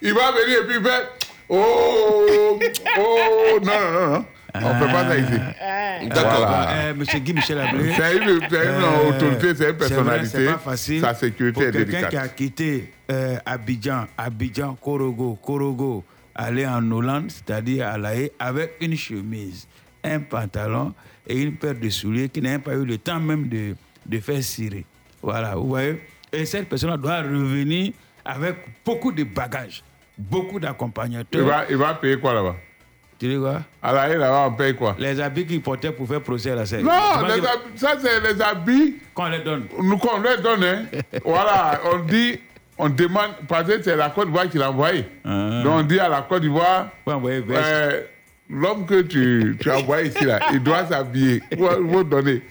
[0.00, 1.08] qu'il va venir et puis faire
[1.48, 2.58] Oh,
[2.98, 4.24] oh, non, non, non.
[4.54, 6.08] On ne fait pas ça ici.
[6.08, 6.36] D'accord.
[6.38, 6.70] Voilà.
[6.70, 7.92] Euh, Monsieur Guy Michel Ablé.
[7.94, 10.28] C'est une, c'est une autorité, c'est une personnalité.
[10.32, 11.00] c'est pas facile.
[11.00, 12.10] Sa sécurité pour est quelqu'un délicate.
[12.10, 18.30] qui a quitté euh, Abidjan, Abidjan, Korogo, Korogo, aller en Hollande, c'est-à-dire à La Haye,
[18.38, 19.68] avec une chemise,
[20.02, 20.94] un pantalon
[21.26, 23.74] et une paire de souliers qui n'a pas eu le temps même de,
[24.06, 24.84] de faire cirer.
[25.22, 26.00] Voilà, vous voyez.
[26.32, 27.92] Et cette personne doit revenir
[28.24, 29.82] avec beaucoup de bagages,
[30.18, 31.46] beaucoup Il d'accompagnateurs.
[31.46, 32.56] va, il va payer quoi là-bas?
[33.18, 33.62] Tu dis quoi?
[33.82, 34.94] À la là-bas, on paye quoi?
[34.98, 36.82] Les habits qu'il portait pour faire procès à la scène.
[36.84, 39.64] Non, les habits- ça c'est les habits Qu'on les donne.
[39.80, 40.62] nous, qu'on leur donne.
[40.64, 40.82] hein.
[41.24, 42.38] voilà, on dit,
[42.76, 45.06] on demande, parce que c'est la Côte d'Ivoire qui l'a envoyé.
[45.24, 45.62] Ah.
[45.64, 48.02] Donc on dit à la Côte d'Ivoire, Ouais, euh,
[48.50, 51.42] l'homme que tu, tu as envoyé ici, là, il doit s'habiller.
[51.52, 51.70] Il faut,
[52.02, 52.42] il donner.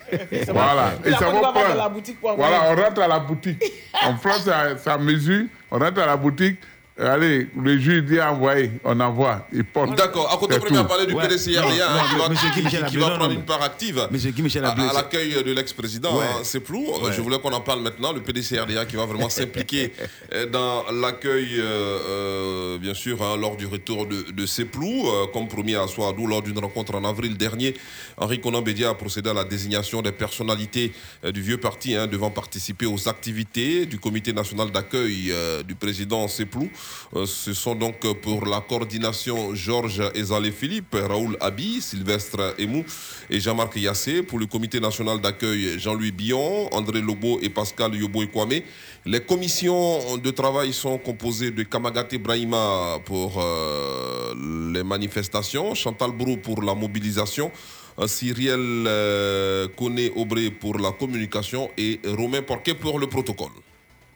[0.47, 0.93] Voilà.
[1.05, 1.91] Il a ça pas va prendre.
[2.37, 3.63] Voilà, on rentre à la boutique.
[4.07, 6.57] On prend sa, sa mesure, on rentre à la boutique.
[6.99, 9.95] Euh, Allez, le juge dit envoyer, on envoie, il porte.
[9.95, 10.31] D'accord.
[10.33, 11.27] À côté premier, on parlait du Ouais.
[11.27, 11.97] PDCRDA Non, hein,
[12.29, 15.43] non, qui va, qui- qui prendre non, une part active Monsieur Guy Michel à, l'accueil
[15.43, 16.17] de l'ex-président.
[16.17, 16.23] Ouais.
[16.25, 16.85] hein, c'est flou.
[17.01, 17.11] Ouais.
[17.11, 18.13] Je voulais qu'on en parle maintenant.
[18.13, 19.91] Le PDCRDA qui va vraiment s'impliquer
[20.33, 21.63] euh, dans l'accueil, euh,
[22.09, 26.27] euh, bien sûr, hein, lors du retour de, de Seplou, euh, comme promis à Soadou
[26.27, 27.75] lors d'une rencontre en avril dernier.
[28.17, 30.93] Henri Conan Bédia a procédé à la désignation des personnalités
[31.23, 35.75] euh, du vieux parti hein, devant participer aux activités du comité national d'accueil euh, du
[35.75, 36.69] président Seplou.
[37.15, 42.83] Euh, ce sont donc pour la coordination Georges Ezalé Philippe, Raoul Abi, Sylvestre Emou
[43.29, 44.23] et Jean-Marc Yassé.
[44.23, 48.61] Pour le comité national d'accueil Jean-Louis Billon, André Lobo et Pascal Yobo Kwame.
[49.05, 54.33] Les commissions de travail sont composées de Kamagate Brahima pour euh,
[54.73, 57.51] les manifestations, Chantal Brou pour la mobilisation,
[57.99, 63.51] euh, Cyriel euh, Koné Aubré pour la communication et Romain Porquet pour le protocole.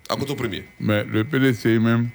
[0.09, 0.63] À côté premier.
[0.80, 2.09] Mais le PDCI même.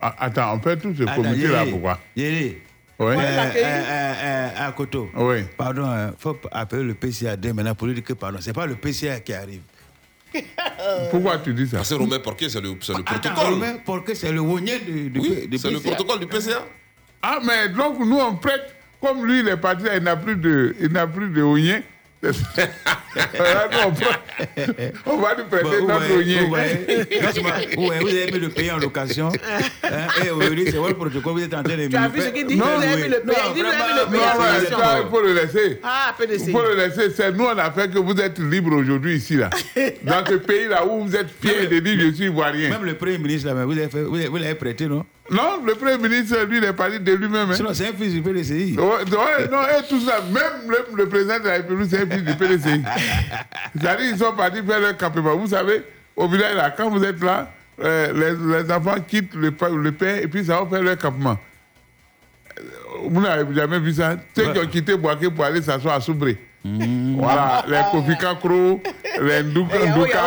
[0.00, 1.98] Ah, attends, on fait tout ce Attends, comité là, Yéli, pourquoi?
[2.16, 2.56] Yéli.
[2.98, 3.14] Oui.
[3.16, 5.10] Euh, euh, euh, à Koto.
[5.14, 5.44] Oui.
[5.56, 8.38] Pardon, il faut appeler le PCAD maintenant pour lui dire que pardon.
[8.40, 9.62] C'est pas le PCA qui arrive.
[11.10, 11.82] Pourquoi tu dis ça?
[11.82, 13.52] C'est Romain Porquet, c'est le, c'est le Attends, protocole.
[13.54, 16.64] Romain, pour que c'est le du, du, Oui, du c'est le protocole du PCA.
[17.22, 20.76] Ah, mais donc nous on prête, comme lui il est parti, il n'a plus de,
[20.80, 21.82] il n'a plus de oignon.
[25.06, 26.50] On, va lui prêter Bon, notre ouais, oignon.
[26.50, 27.08] ouais.
[27.22, 27.50] Franchement,
[27.88, 29.28] ouais, vous avez mis le pays en location.
[29.82, 29.88] Hein,
[30.24, 32.24] et aujourd'hui, c'est votre protocole, vous êtes en train de Tu as me vu ce
[32.24, 32.56] faire- qu'il dit?
[32.56, 33.26] Non, Vous avez mis le pays.
[33.26, 34.78] Non, Il dit, vous avez mis vraiment, le pays Non, en ouais, location.
[34.78, 35.80] ça, il faut le laisser.
[35.82, 37.10] Ah, Il faut le laisser.
[37.16, 39.50] C'est nous, on a fait que vous êtes libre aujourd'hui ici, là.
[40.02, 42.68] Dans ce pays-là où vous êtes fiers de dire je suis ivoirien.
[42.70, 45.04] Même le Premier ministre, là, vous l'avez prêté, non?
[45.30, 47.50] Non, le Premier ministre, lui, il est parti de lui-même.
[47.50, 47.54] hein.
[47.54, 48.76] Sinon, c'est un fils du PDCI.
[48.76, 52.06] Ouais, ouais, non, et tout ça, même le, le président de la République, c'est un
[52.10, 52.82] fils du PDCI.
[53.80, 55.36] C'est-à-dire, ils sont partis faire leur campement.
[55.36, 55.82] Vous savez,
[56.16, 57.48] au village, là, quand vous êtes là,
[57.82, 61.38] euh, les, les enfants quittent le, le père et puis ça va faire leur campement.
[62.58, 62.62] Euh,
[63.08, 64.16] Vous n'avez jamais vu ça?
[64.36, 66.36] Ceux qui ont quitté Boaké pour aller s'asseoir à Soubré.
[66.64, 68.82] Voilà, les Kofi Kakro,
[69.22, 69.78] les Ndouka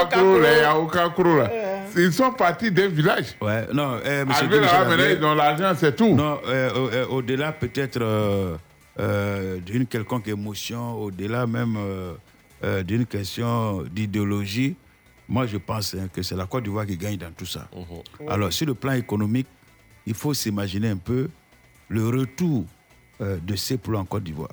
[0.09, 0.39] Kakro.
[0.39, 1.49] les Yao Kakro, là.
[1.95, 3.35] Ils sont partis d'un village.
[3.41, 6.15] Ouais, non, euh, monsieur Arrivé là, Michel maintenant, Ablé, ils ont l'argent, c'est tout.
[6.15, 8.55] Non, euh, euh, euh, au-delà peut-être euh,
[8.99, 12.13] euh, d'une quelconque émotion, au-delà même euh,
[12.63, 14.75] euh, d'une question d'idéologie,
[15.27, 17.67] moi je pense hein, que c'est la Côte d'Ivoire qui gagne dans tout ça.
[18.27, 19.47] Alors sur le plan économique,
[20.05, 21.29] il faut s'imaginer un peu
[21.89, 22.65] le retour
[23.21, 24.49] euh, de ces plans en Côte d'Ivoire.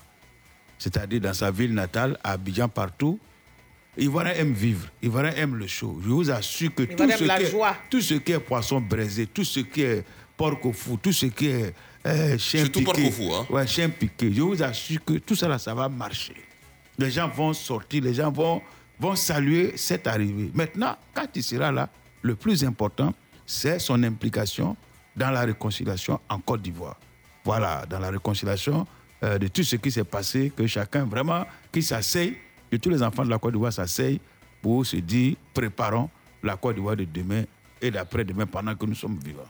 [0.79, 3.19] C'est-à-dire dans sa ville natale, à Abidjan, partout.
[3.99, 6.01] Ivoiriens aiment vivre, Ivoiriens aiment le show.
[6.03, 7.77] Je vous assure que tout ce, qui est, joie.
[7.91, 10.05] tout ce qui est poisson braisé, tout ce qui est
[10.37, 11.75] porc au fou, tout ce qui est
[12.07, 12.93] euh, chien Surtout piqué.
[12.93, 13.47] porc au fou, hein.
[13.51, 14.33] Ouais, chien piqué.
[14.33, 16.35] Je vous assure que tout ça là, ça va marcher.
[16.99, 18.63] Les gens vont sortir, les gens vont,
[18.99, 20.51] vont saluer cette arrivée.
[20.55, 21.89] Maintenant, quand il sera là,
[22.23, 23.13] le plus important,
[23.47, 24.77] c'est son implication
[25.17, 26.99] dans la réconciliation en Côte d'Ivoire.
[27.45, 28.87] Voilà, dans la réconciliation
[29.25, 32.37] euh, de tout ce qui s'est passé, que chacun vraiment, qui s'asseye,
[32.71, 34.21] que tous les enfants de la Côte d'Ivoire s'asseyent
[34.63, 36.09] pour se dire, préparons
[36.43, 37.45] la Côte d'Ivoire de demain
[37.81, 39.49] et d'après-demain pendant que nous sommes vivants.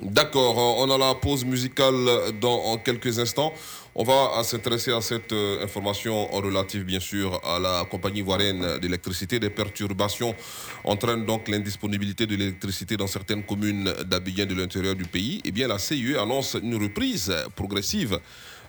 [0.00, 1.92] D'accord, euh, on a la pause musicale
[2.40, 3.52] dans quelques instants.
[3.96, 9.40] On va s'intéresser à cette euh, information relative, bien sûr, à la compagnie ivoirienne d'électricité.
[9.40, 10.36] Des perturbations
[10.84, 15.40] entraînent donc l'indisponibilité de l'électricité dans certaines communes d'Abidjan de l'intérieur du pays.
[15.44, 18.20] Eh bien, la CIE annonce une reprise progressive,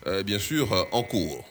[0.07, 1.45] euh, bien sûr, en cours.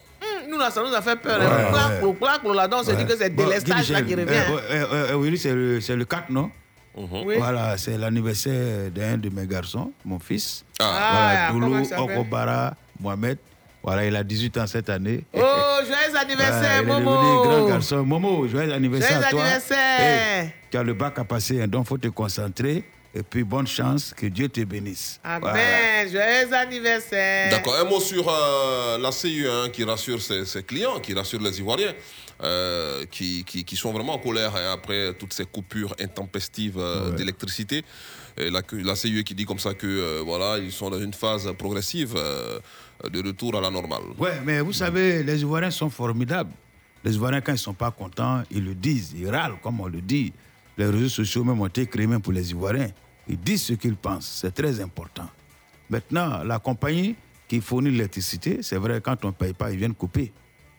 [0.59, 1.39] Nous, là, ça nous a fait peur.
[1.39, 2.01] Ouais, hein.
[2.03, 2.55] Ouais.
[2.55, 4.29] là-dedans, on s'est dit que c'est délestage là qui revient.
[4.29, 6.51] euh, euh, euh, oui, c'est le, c'est le 4, non?
[6.97, 7.37] Oui.
[7.39, 10.65] Voilà, c'est l'anniversaire d'un de mes garçons, mon fils.
[10.81, 12.17] Ah, voilà, s'appelle?
[12.19, 13.39] Okobara Mohamed.
[13.85, 15.25] Voilà, il a 18 ans cette année.
[15.33, 15.39] Oh,
[15.87, 17.43] joyeux anniversaire, Voilà, il est Momo.
[17.45, 18.03] grand garçon.
[18.05, 19.41] Momo, joyeux anniversaire Joyeux à toi.
[19.43, 20.01] anniversaire.
[20.01, 22.85] Hey, tu as le bac à passer, hein, donc il faut te concentrer.
[23.19, 25.19] Et puis, bonne chance, que Dieu te bénisse.
[25.25, 25.41] Amen.
[25.41, 26.07] Voilà.
[26.07, 27.51] Joyeux anniversaire.
[27.51, 31.41] D'accord, un mot sur euh, la CIE hein, qui rassure ses, ses clients, qui rassure
[31.41, 31.95] les Ivoiriens,
[32.45, 37.11] euh, qui, qui, qui sont vraiment en colère hein, après toutes ces coupures intempestives euh,
[37.11, 37.83] d'électricité.
[38.37, 41.13] Et La, la CIE qui dit comme ça que euh, voilà, ils sont dans une
[41.13, 42.61] phase progressive euh,
[43.11, 44.03] de retour à la normale.
[44.17, 46.53] Ouais, mais vous savez, les Ivoiriens sont formidables.
[47.03, 49.89] Les Ivoiriens, quand ils ne sont pas contents, ils le disent, ils râlent, comme on
[49.89, 50.33] le dit.
[50.77, 52.93] Les réseaux sociaux même ont été créés même pour les Ivoiriens.
[53.29, 55.29] Ils disent ce qu'ils pensent, c'est très important.
[55.91, 57.15] Maintenant, la compagnie
[57.47, 60.33] qui fournit l'électricité, c'est vrai, quand on ne paye pas, ils viennent couper.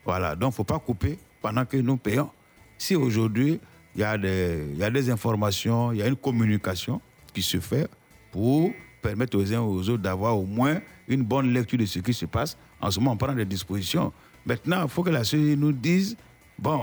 [0.06, 2.30] Voilà, donc il ne faut pas couper pendant que nous payons.
[2.78, 3.60] Si aujourd'hui,
[3.96, 7.02] il y, a des- informations, il y a une communication
[7.34, 7.88] qui se fait
[8.32, 8.72] pour
[9.02, 12.14] permettre aux uns et aux autres d'avoir au moins une bonne lecture de ce qui
[12.14, 12.58] se passe.
[12.80, 14.14] En ce moment, on prend des dispositions.
[14.46, 16.16] Maintenant, il faut que la CEI nous dise,
[16.58, 16.82] bon,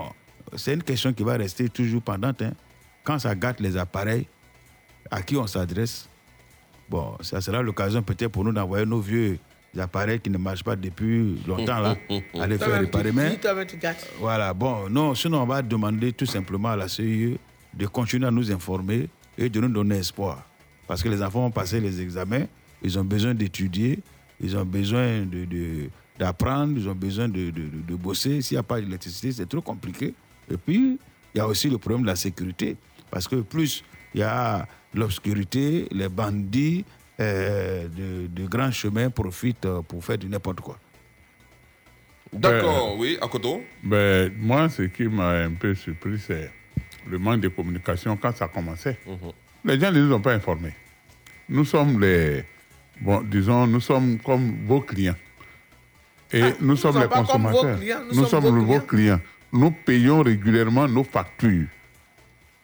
[0.57, 2.43] c'est une question qui va rester toujours pendante.
[2.43, 2.53] hein.
[3.05, 4.27] Quand ça gâte les appareils,
[5.11, 6.09] à qui on s'adresse
[6.89, 9.39] Bon, ça sera l'occasion peut-être pour nous d'envoyer nos vieux
[9.77, 11.97] appareils qui ne marchent pas depuis longtemps là,
[12.41, 13.11] à les faire réparer.
[13.13, 13.37] Mais
[14.21, 17.39] voilà, bon, non, sinon on va demander tout simplement à la CIE
[17.75, 20.45] de continuer à nous informer et de nous donner espoir.
[20.87, 22.47] Parce que les enfants vont passer les examens,
[22.83, 23.99] ils ont besoin d'étudier,
[24.41, 28.41] ils ont besoin de, de- d'apprendre, ils ont besoin de, de- de- de bosser.
[28.41, 30.15] S'il n'y a pas d'électricité, c'est trop compliqué.
[30.51, 30.99] Et puis,
[31.35, 32.77] il y a aussi le problème de la sécurité.
[33.11, 33.83] Parce que plus
[34.15, 36.84] il y a l'obscurité, les bandits
[37.20, 40.78] euh, de, de grands chemins profitent euh, pour faire du n'importe quoi.
[42.32, 46.51] D'accord, oui, à Koto Ben, moi, ce qui m'a un peu surpris, c'est
[47.09, 48.99] le manque de communication quand ça commençait.
[49.64, 50.74] Les gens ne nous ont pas informés.
[51.49, 52.44] Nous sommes les.
[53.01, 55.14] Bon, disons, nous sommes comme vos clients.
[56.32, 57.78] Et Ah, nous nous sommes les consommateurs.
[57.78, 59.20] clients, nous Nous, sommes sommes vos vos clients.
[59.53, 61.66] Nous payons régulièrement nos factures.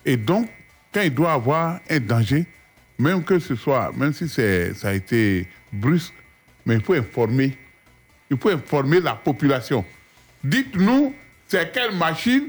[0.05, 0.49] Et donc,
[0.93, 2.45] quand il doit avoir un danger,
[2.99, 6.15] même que ce soit, même si ça a été brusque,
[6.67, 7.57] mais il faut informer.
[8.31, 9.85] Il faut informer la population.
[10.45, 11.15] Dites-nous,
[11.49, 12.49] c'est quelle machine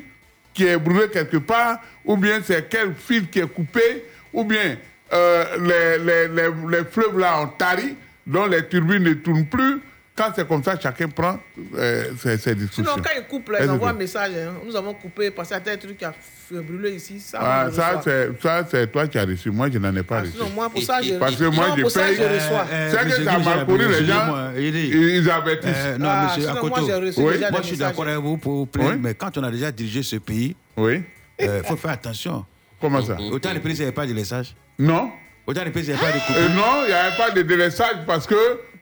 [0.54, 4.78] qui est brûlée quelque part, ou bien c'est quel fil qui est coupé, ou bien
[5.12, 9.82] euh, les, les, les, les fleuves là ont tari, dont les turbines ne tournent plus.
[10.16, 11.40] Quand c'est comme ça, chacun prend
[11.76, 12.84] euh, ses, ses discussions.
[12.84, 14.32] Sinon, quand ils coupent, là, ils envoient un message.
[14.38, 14.54] hein.
[14.64, 16.14] Nous avons coupé parce qu'il y a un truc qui a
[16.52, 17.20] brûlé ici.
[17.20, 19.50] Ça, Ah, ça, c'est, ça, c'est toi qui as reçu.
[19.50, 20.34] Moi, je n'en ai pas reçu.
[20.34, 22.16] sinon, moi, pour ça, je- Parce que moi, non, je pour ça, paye.
[22.16, 22.66] je reçois.
[22.72, 24.52] Euh, c'est que ça a Guy, mal connu, les gens.
[24.56, 25.72] il dit- Ils, avertissent.
[25.78, 26.86] Euh, non, Ah, monsieur sinon, moi, Akoto.
[26.86, 27.34] j'ai reçu Oui.
[27.34, 29.00] déjà Moi, je suis d'accord avec vous pour vous plaît, Oui.
[29.02, 31.02] mais quand on a déjà dirigé ce pays, Oui.
[31.40, 32.46] il faut faire attention.
[32.80, 33.18] Comment ça?
[33.32, 34.54] Autant les pays, il n'y avait pas de laissage.
[34.78, 35.10] Non.
[35.46, 36.50] Autant les pays, il n'y avait pas de Euh, coupure.
[36.56, 38.36] non, il n'y avait pas de délaissage parce que.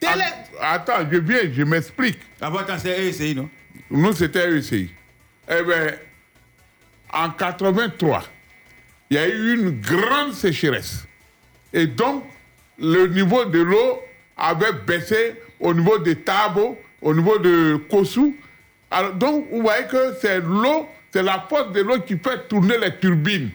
[0.04, 2.20] Att- Attends, je viens, je m'explique.
[2.40, 3.50] Ah bon, attends, c'est ECI, non?
[3.90, 4.92] Nous, c'était ECI.
[5.50, 5.92] Eh bien,
[7.12, 8.24] en 83,
[9.10, 11.06] il y a eu une grande sécheresse.
[11.74, 12.24] Et donc,
[12.80, 14.00] le niveau de l'eau
[14.38, 18.36] avait baissé au niveau de Tabo, au niveau de Kosu.
[18.92, 22.78] Alors, donc, vous voyez que c'est l'eau, c'est la force de l'eau qui fait tourner
[22.78, 23.50] les turbines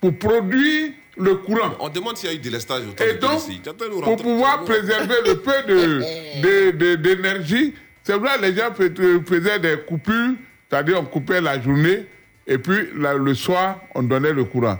[0.00, 1.74] pour produire le courant.
[1.80, 3.60] On demande s'il y a eu délestage au temps Et de donc, ici.
[4.02, 6.00] Pour pouvoir préserver le peu de-
[6.42, 8.92] de- de- d'énergie, c'est vrai, les gens fais-
[9.26, 10.34] faisaient des coupures,
[10.68, 12.06] c'est-à-dire on coupait la journée
[12.46, 14.78] et puis la- le soir, on donnait le courant.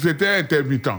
[0.00, 0.90] C'était intermittent.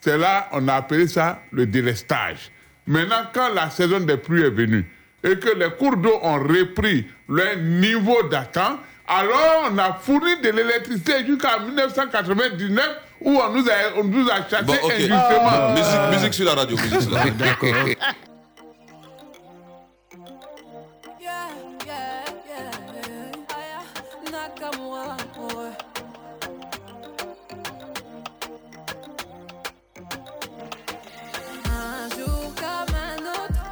[0.00, 2.50] C'est là, on a appelé ça le délestage.
[2.86, 4.84] Maintenant, quand la saison des pluies est venue
[5.22, 10.50] et que les cours d'eau ont repris leur niveau d'attente, alors on a fourni de
[10.50, 12.86] l'électricité jusqu'en 1999
[13.24, 14.92] où on nous a, on nous a chassé Bon, ok.
[14.92, 15.72] injustement.
[15.72, 16.76] Musique, musique sur la radio.
[16.76, 17.44] Musique sur la radio.
[24.30, 25.72] D'accord.
[31.66, 33.64] Un jour comme un autre,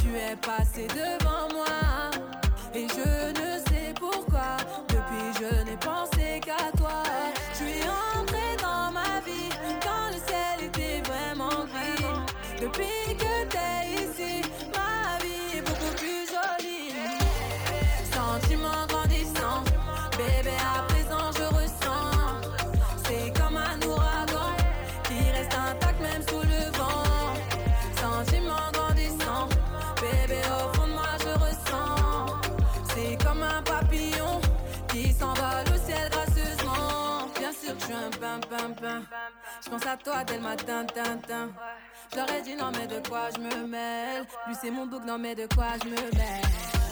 [0.00, 1.79] tu es passé devant moi.
[39.70, 41.50] Je pense à toi dès le matin, tintin.
[42.12, 44.24] J'aurais dit non mais de quoi je me mêle?
[44.48, 46.42] Lui c'est mon bouc, non mais de quoi je me mêle?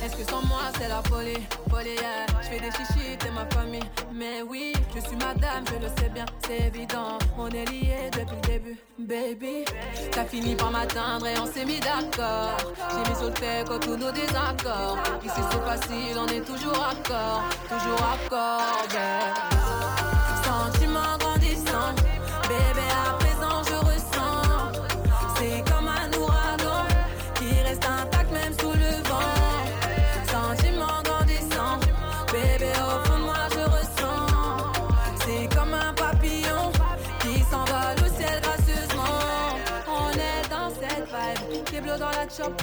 [0.00, 2.26] Est-ce que sans moi c'est la folie, folie yeah.
[2.40, 3.82] Je fais des chichis, t'es ma famille.
[4.12, 7.18] Mais oui, je suis madame, je le sais bien, c'est évident.
[7.36, 9.64] On est liés depuis le début, baby.
[10.12, 12.56] T'as fini par m'atteindre et on s'est mis d'accord.
[12.92, 17.42] J'ai mis sur le fait tous nos désaccords Ici c'est facile, on est toujours accord.
[17.68, 18.86] Toujours accord,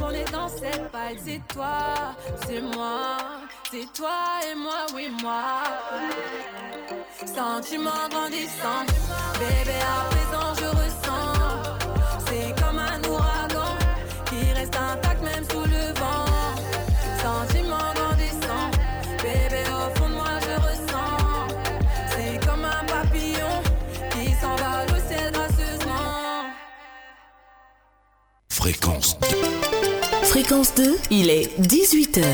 [0.02, 0.82] on est dans cette
[1.24, 2.16] C'est toi,
[2.46, 3.18] c'est moi
[3.72, 5.64] C'est toi et moi, oui moi
[7.26, 8.86] Sentiment grandissant,
[9.40, 11.15] bébé à présent je ressens.
[28.66, 29.16] Fréquence
[30.24, 32.26] Fréquence 2, il est 18h.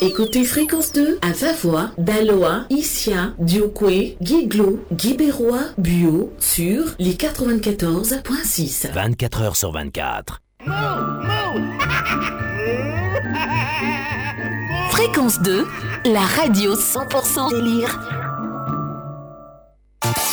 [0.00, 8.90] Écoutez Fréquence 2 à Vavois, Daloa, Issia, Diokwe, Guiglo, Guibérois, Buo sur les 94.6.
[8.92, 10.40] 24 heures sur 24.
[14.90, 15.64] Fréquence 2,
[16.06, 18.00] la radio 100% délire.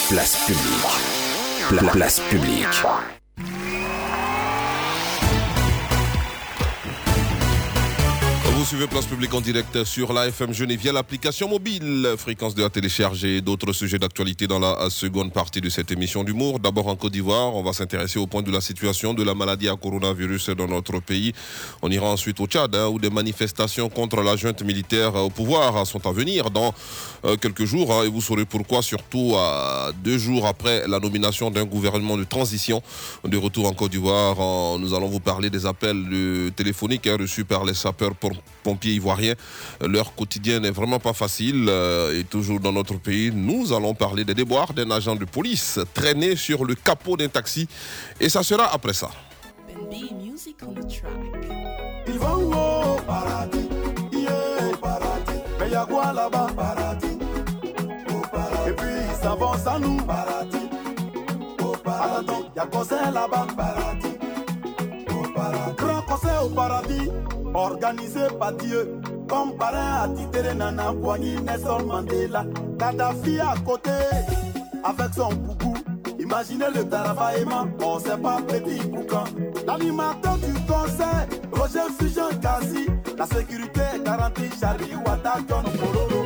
[0.10, 1.05] Place publique.
[1.70, 3.15] Pla- place publique.
[8.66, 12.70] Suivez Place Publique en direct sur la FM Genève via l'application mobile, fréquence de la
[12.72, 16.60] télécharger, d'autres sujets d'actualité dans la seconde partie de cette émission d'humour.
[16.60, 19.70] D'abord en Côte d'Ivoire, on va s'intéresser au point de la situation de la maladie
[19.70, 21.32] à coronavirus dans notre pays.
[21.84, 25.86] On ira ensuite au Tchad, hein, où des manifestations contre la junte militaire au pouvoir
[25.86, 26.74] sont à venir dans
[27.24, 27.94] euh, quelques jours.
[27.94, 29.36] hein, et vous saurez pourquoi, surtout
[30.04, 32.82] deux jours après la nomination d'un gouvernement de transition
[33.24, 34.80] de retour en Côte d'Ivoire.
[34.80, 37.76] Nous allons vous parler des appels téléphoniques hein, reçus par les
[38.66, 39.36] sapeurs-pompiers ivoiriens.
[39.82, 41.68] Euh, Leur quotidien n'est vraiment pas facile.
[41.70, 45.80] euh, et toujours dans notre pays, nous allons parler des déboires d'un agent de police
[45.94, 47.68] traîné sur le capot d'un taxi.
[48.20, 49.10] Et ça sera après ça.
[58.68, 60.70] Et puis ils s'avancent à nous, paradis,
[61.60, 62.30] au paradis.
[62.30, 64.18] Attends, y'a concert là-bas, paradis,
[65.10, 65.76] au paradis.
[65.78, 67.10] Grand concert au paradis,
[67.56, 69.00] organisé par Dieu.
[69.28, 72.46] Comme parrain attitré Nana Boigny, Nelson Mandela.
[72.78, 73.92] Kadhafi à côté,
[74.84, 75.74] avec son boubou.
[76.20, 79.24] Imaginez le travaillement, on sait pas petit boucan.
[79.68, 82.88] L'animateur du concert, Roger Fusion Kasi.
[83.18, 86.26] La sécurité est garantie, Charlie Wata, John Pololo.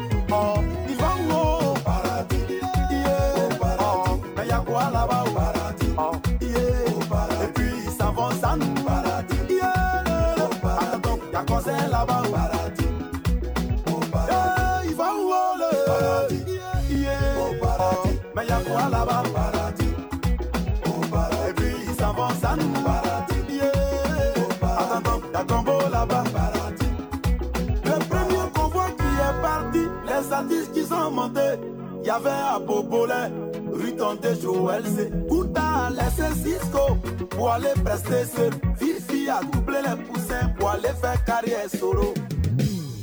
[32.10, 33.30] Y'avait à Bobolet,
[33.72, 35.12] rue Tonté Joël C.
[35.30, 36.98] Kouta a laissé Cisco
[37.30, 38.52] pour aller prester seul.
[38.80, 42.16] Fifi a doublé les poussins pour aller faire carrière solo.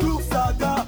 [0.01, 0.85] Tout Saga,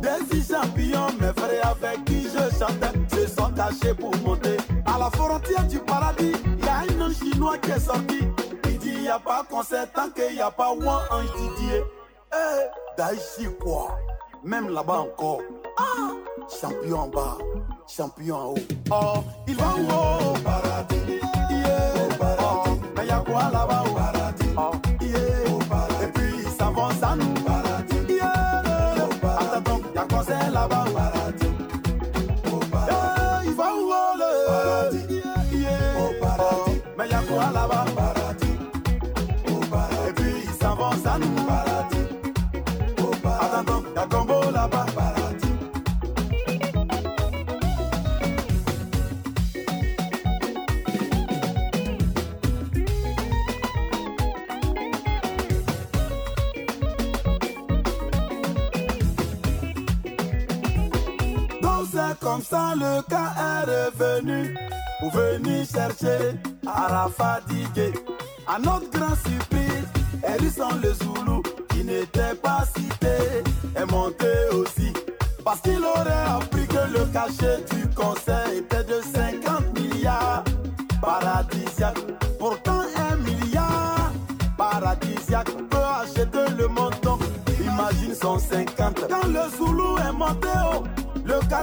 [0.00, 4.56] des champions, mes frères avec qui je chantais, se sont cachés pour monter.
[4.84, 6.32] À la frontière du paradis,
[6.64, 8.26] y a un chinois qui est sorti.
[8.64, 11.84] Il dit y a pas concert tant qu'il y a pas one ange Didier.
[12.32, 13.96] Eh, Daichi quoi?
[14.44, 15.40] Même là-bas encore.
[15.78, 16.10] Ah,
[16.60, 17.38] champion en bas,
[17.86, 18.66] champion en haut.
[18.90, 21.21] Oh, il va où au
[62.52, 64.56] le cas est revenu
[65.00, 66.34] pour venir chercher
[66.66, 67.94] Arafat Digue.
[68.46, 69.86] À notre grand surprise,
[70.26, 73.42] Hérisson le Zoulou, qui n'était pas cité,
[73.74, 74.92] est monté aussi.
[75.44, 80.44] Parce qu'il aurait appris que le cachet du conseil était de 50 milliards
[81.00, 82.04] paradisiaques.
[82.38, 84.12] Pourtant, un milliard
[84.58, 87.18] paradisiaque peut acheter le montant.
[87.60, 89.06] Imagine son 50.
[89.08, 90.84] Quand le Zoulou est monté haut,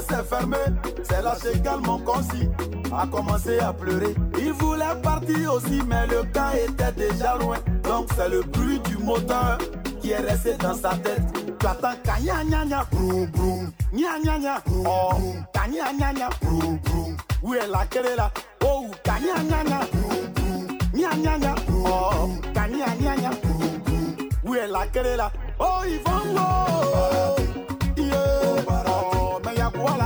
[0.02, 0.58] s'est fermé.
[1.04, 2.48] C'est là également concis
[2.92, 4.16] a commencé à pleurer.
[4.38, 7.58] Il voulait partir aussi, mais le cas était déjà loin.
[7.84, 9.58] Donc c'est le bruit du moteur
[10.02, 11.22] qui est resté dans sa tête.
[11.60, 12.86] Tu attends kanya nya nya.
[12.92, 13.72] Broum broum.
[13.92, 14.62] Nya nya nya.
[14.86, 15.12] Oh.
[15.54, 17.18] kanya nya nya broum broum.
[17.42, 18.32] Où est la est là
[18.64, 20.68] oh kanya nya nya broum broum.
[20.94, 21.56] Nya nya nya.
[21.86, 22.30] Oh.
[22.54, 24.30] kanya nya nya broum broum.
[24.46, 27.39] Où est la est là oh ils vont oh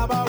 [0.08, 0.26] là-bas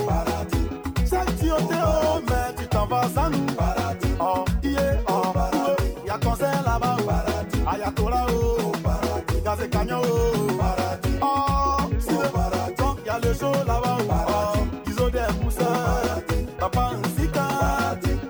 [1.04, 3.46] c'est tioté oh mais tu t'en vas sans nous.
[3.54, 4.08] Paradis.
[4.20, 5.32] Oh yeah oh.
[5.32, 6.06] Paradis.
[6.06, 6.96] Y'a concert là-bas.
[6.98, 7.60] Oh paradis.
[7.66, 8.72] Ayatollah oh.
[8.82, 9.42] Paradis.
[9.90, 10.56] Oh.
[10.58, 11.18] Paradis.
[11.22, 12.74] Oh si le paradis.
[12.78, 13.98] donc y'a le show là-bas.
[14.08, 16.22] Oh ils ont des moussins
[16.58, 17.48] papa Nzika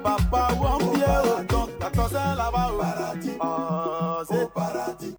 [0.03, 2.78] papa Wambie oh donc y'a concert là-bas oh.
[2.80, 3.36] Paradis.
[3.40, 5.14] Oh c'est paradis.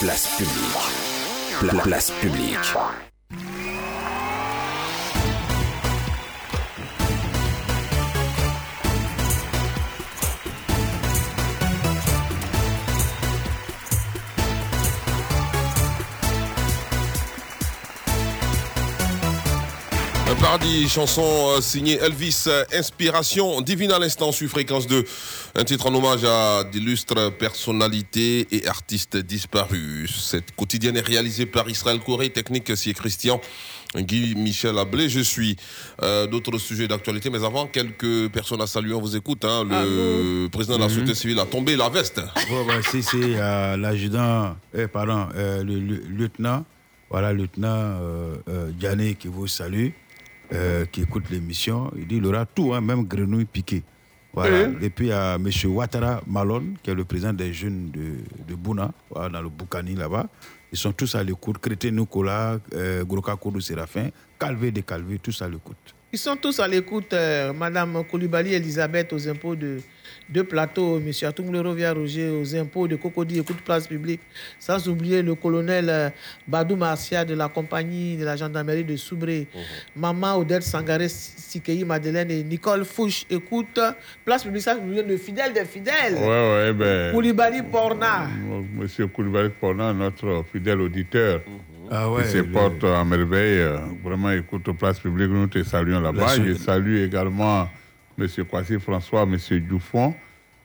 [0.00, 1.60] Place publique.
[1.60, 2.74] Pla- place publique.
[20.48, 21.24] Mardi, chanson
[21.56, 25.04] euh, signée Elvis, euh, Inspiration divine à l'instant sur Fréquence 2.
[25.56, 30.14] Un titre en hommage à d'illustres personnalités et artistes disparus.
[30.30, 33.40] Cette quotidienne est réalisée par Israël Corée, technique si Christian.
[33.96, 35.56] Guy Michel Ablé, je suis.
[36.02, 39.44] Euh, D'autres sujets d'actualité, mais avant, quelques personnes à saluer, on vous écoute.
[39.44, 39.64] hein.
[39.64, 40.92] Le président de la Mhm.
[40.92, 42.20] société civile a tombé la veste.
[42.50, 43.02] Ouais, ouais, si
[43.34, 46.64] euh, l'adjudant, euh, pardon, le, le lieutenant,
[47.10, 47.98] voilà, lieutenant
[48.78, 49.88] Diané qui vous salue,
[50.52, 51.90] euh, qui écoute l'émission.
[51.96, 53.82] Il dit il aura tout, hein, même grenouille piquée.
[54.32, 54.68] Voilà.
[54.82, 55.48] Et puis il y a M.
[55.66, 58.16] Ouattara Malone, qui est le président des jeunes de,
[58.46, 60.26] de Bouna, voilà, dans le Boukani là-bas.
[60.70, 61.58] Ils sont tous à l'écoute.
[61.58, 65.95] Crété Nicolas, euh, Groka Séraphin, Calvé de Calvé, tous à l'écoute.
[66.16, 69.82] Ils sont tous à l'écoute, euh, Madame Koulibaly Elisabeth aux impôts de,
[70.30, 71.10] de plateau, M.
[71.28, 74.22] Atumble Rovia Roger aux impôts de Cocody, écoute place publique,
[74.58, 76.08] sans oublier le colonel euh,
[76.48, 79.46] Badou Marcia de la compagnie de la gendarmerie de Soubré,
[79.94, 83.78] Maman Odette Sangaré Sikei Madeleine et Nicole Fouche, écoute,
[84.24, 87.12] place publique, sans oublier le fidèle des fidèles, Ouais, ouais, ben.
[87.12, 88.26] Koulibaly Porna.
[88.74, 91.42] Monsieur Koulibaly Pornan, notre fidèle auditeur,
[91.90, 96.00] Ah ouais, qui se porte à merveille, euh, vraiment écoute place publique, nous te saluons
[96.00, 96.36] là-bas.
[96.44, 97.68] Je salue également
[98.18, 100.14] Monsieur Kwasi François, Monsieur Dufon,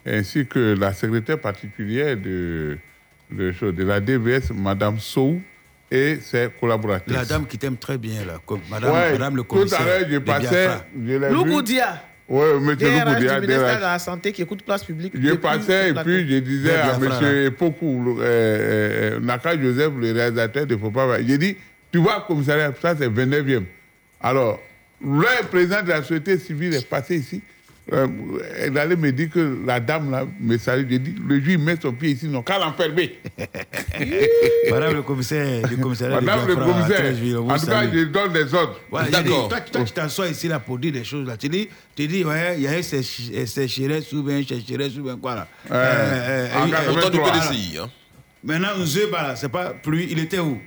[0.05, 2.77] ainsi que la secrétaire particulière de,
[3.31, 5.41] de, chose- de la DVS, Madame Sou,
[5.93, 7.13] et ses collaboratrices.
[7.17, 9.85] La dame qui t'aime très bien, là, comme Madame, Ouais, Madame le tout à commissaire.
[9.85, 11.33] l'heure, je passais, je l'ai vu.
[11.33, 12.01] Louгoudia,
[12.33, 13.75] Oui, Louгoudia, du ministère DRH.
[13.75, 15.11] de la Santé qui écoute place publique.
[15.21, 17.45] Je passais et puis je disais à M.
[17.47, 21.21] Epoku, le- euh, euh, Naka Joseph, le réalisateur de pas.
[21.21, 21.57] J'ai dit,
[21.91, 23.63] tu vois, commissariat, ça c'est 29e.
[24.21, 24.61] Alors,
[25.03, 27.41] le président de la société civile est passé ici.
[27.93, 28.07] Euh,
[28.57, 30.85] elle allait me dire que la dame là me salue.
[30.89, 33.19] J'ai dit, le juge met son pied ici, non, qu'à l'enfermer.
[34.71, 38.79] Madame le commissaire, le commissariat Madame le commissaire, en tout cas, je donne des ordres.
[38.89, 41.35] Voilà, dit, toi, toi, tu t'assois ici là pour dire des choses là.
[41.37, 44.43] Tu dis, tu dis ouais, il y a un séch- un sécheresse ou bien un
[44.43, 45.47] sécheresse ou bien quoi là.
[45.71, 46.97] Euh, en 83.
[46.97, 47.19] Autant du.
[47.19, 47.77] PDCI.
[47.77, 47.89] Hein.
[48.43, 50.59] Maintenant, Nzeba là, c'est pas pluie, il était où?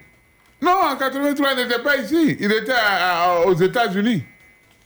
[0.62, 2.36] Non, en 83, il n'était pas ici.
[2.38, 4.22] Il était à- à- aux États-Unis.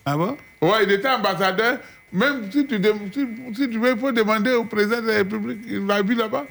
[0.05, 0.37] Ah bon?
[0.63, 1.79] Ouais, il était ambassadeur.
[2.13, 2.81] Même si tu,
[3.13, 6.15] si, si tu veux, il faut demander au président de la République, il l'a vu
[6.15, 6.45] là-bas.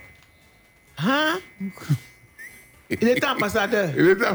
[1.00, 1.40] Hein?
[2.90, 3.90] Il était ambassadeur.
[3.98, 4.26] Il était.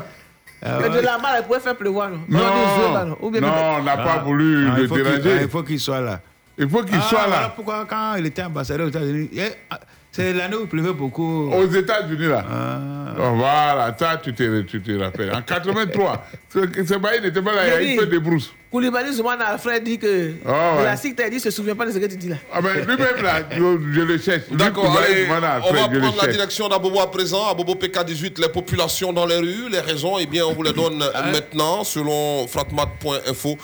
[0.63, 2.11] Mais de là-bas, il pouvait faire pleuvoir.
[2.11, 3.17] Non, Non, Zeba, non?
[3.23, 4.23] On n'a pas Ah.
[4.23, 5.39] voulu Ah, le il déranger.
[5.39, 6.21] ah, il faut qu'il soit là.
[6.59, 7.49] Il faut qu'il Ah, soit voilà là.
[7.57, 9.31] pourquoi quand il était ambassadeur aux États-Unis,
[9.71, 9.81] ah,
[10.13, 11.51] c'est l'année où il pleuvait beaucoup.
[11.51, 12.45] Aux États-Unis, là.
[12.49, 13.15] Ah.
[13.19, 15.33] Oh, voilà, ça, tu te, tu te rappelles.
[15.35, 18.53] En 83, ce ce bail n'était pas là, il y a eu peu de brousse.
[18.71, 20.85] Koulibaly Zoumana Alfred dit que Ah, ouais.
[20.85, 22.37] la SIC t'a dit, se souvient pas de ce que tu dis là.
[22.53, 24.45] Ah ben lui-même, là, je, je le cherche.
[24.51, 27.51] D'accord, allez, voilà, on va Alfred, je le prendre la direction d'Abobo à présent.
[27.51, 30.99] Abobo PK18, les populations dans les rues, les raisons, eh bien, on vous les donne
[31.33, 33.59] maintenant, selon fratmat.info.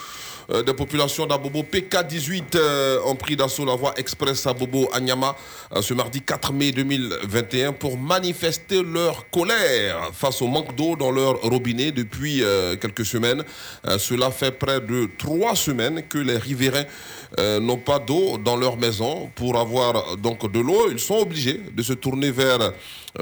[0.50, 5.00] euh, des populations d'Abobo PK18 euh, ont pris d'assaut la voie express à Bobo à
[5.00, 5.36] Nyama
[5.74, 11.10] euh, ce mardi 4 mai 2021 pour manifester leur colère face au manque d'eau dans
[11.10, 13.44] leur robinet depuis euh, quelques semaines.
[13.86, 16.84] Euh, cela fait près de trois semaines que les riverains
[17.38, 19.30] euh, n'ont pas d'eau dans leur maison.
[19.34, 22.72] Pour avoir donc de l'eau, ils sont obligés de se tourner vers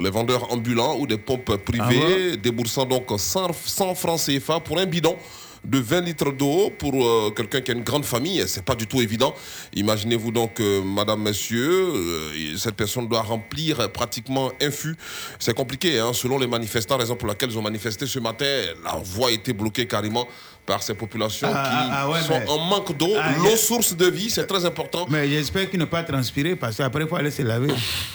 [0.00, 4.86] les vendeurs ambulants ou des pompes privées, déboursant donc 100, 100 francs CFA pour un
[4.86, 5.16] bidon
[5.64, 8.86] de 20 litres d'eau pour euh, quelqu'un qui a une grande famille, c'est pas du
[8.86, 9.34] tout évident.
[9.74, 14.96] Imaginez-vous donc, euh, madame, monsieur, euh, cette personne doit remplir pratiquement un fût.
[15.38, 18.44] C'est compliqué, hein, selon les manifestants, raison pour laquelle ils ont manifesté ce matin,
[18.84, 20.26] la voie a été bloquée carrément
[20.64, 23.12] par ces populations Ah, qui ah, ah ouais, sont mais- en manque d'eau.
[23.16, 25.06] Ah, L'eau, source de vie, c'est très important.
[25.08, 27.68] Mais j'espère qu'il n'a pas transpiré parce qu'après, il faut aller se laver.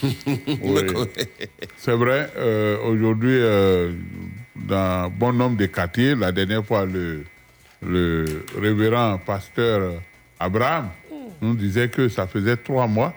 [0.62, 0.82] Oui.
[1.78, 3.94] C'est vrai, euh, aujourd'hui, euh,
[4.56, 7.24] dans bon nombre de quartiers, la dernière fois, le,
[7.82, 9.94] le révérend pasteur
[10.40, 10.90] Abraham
[11.42, 13.14] nous disait que ça faisait trois mois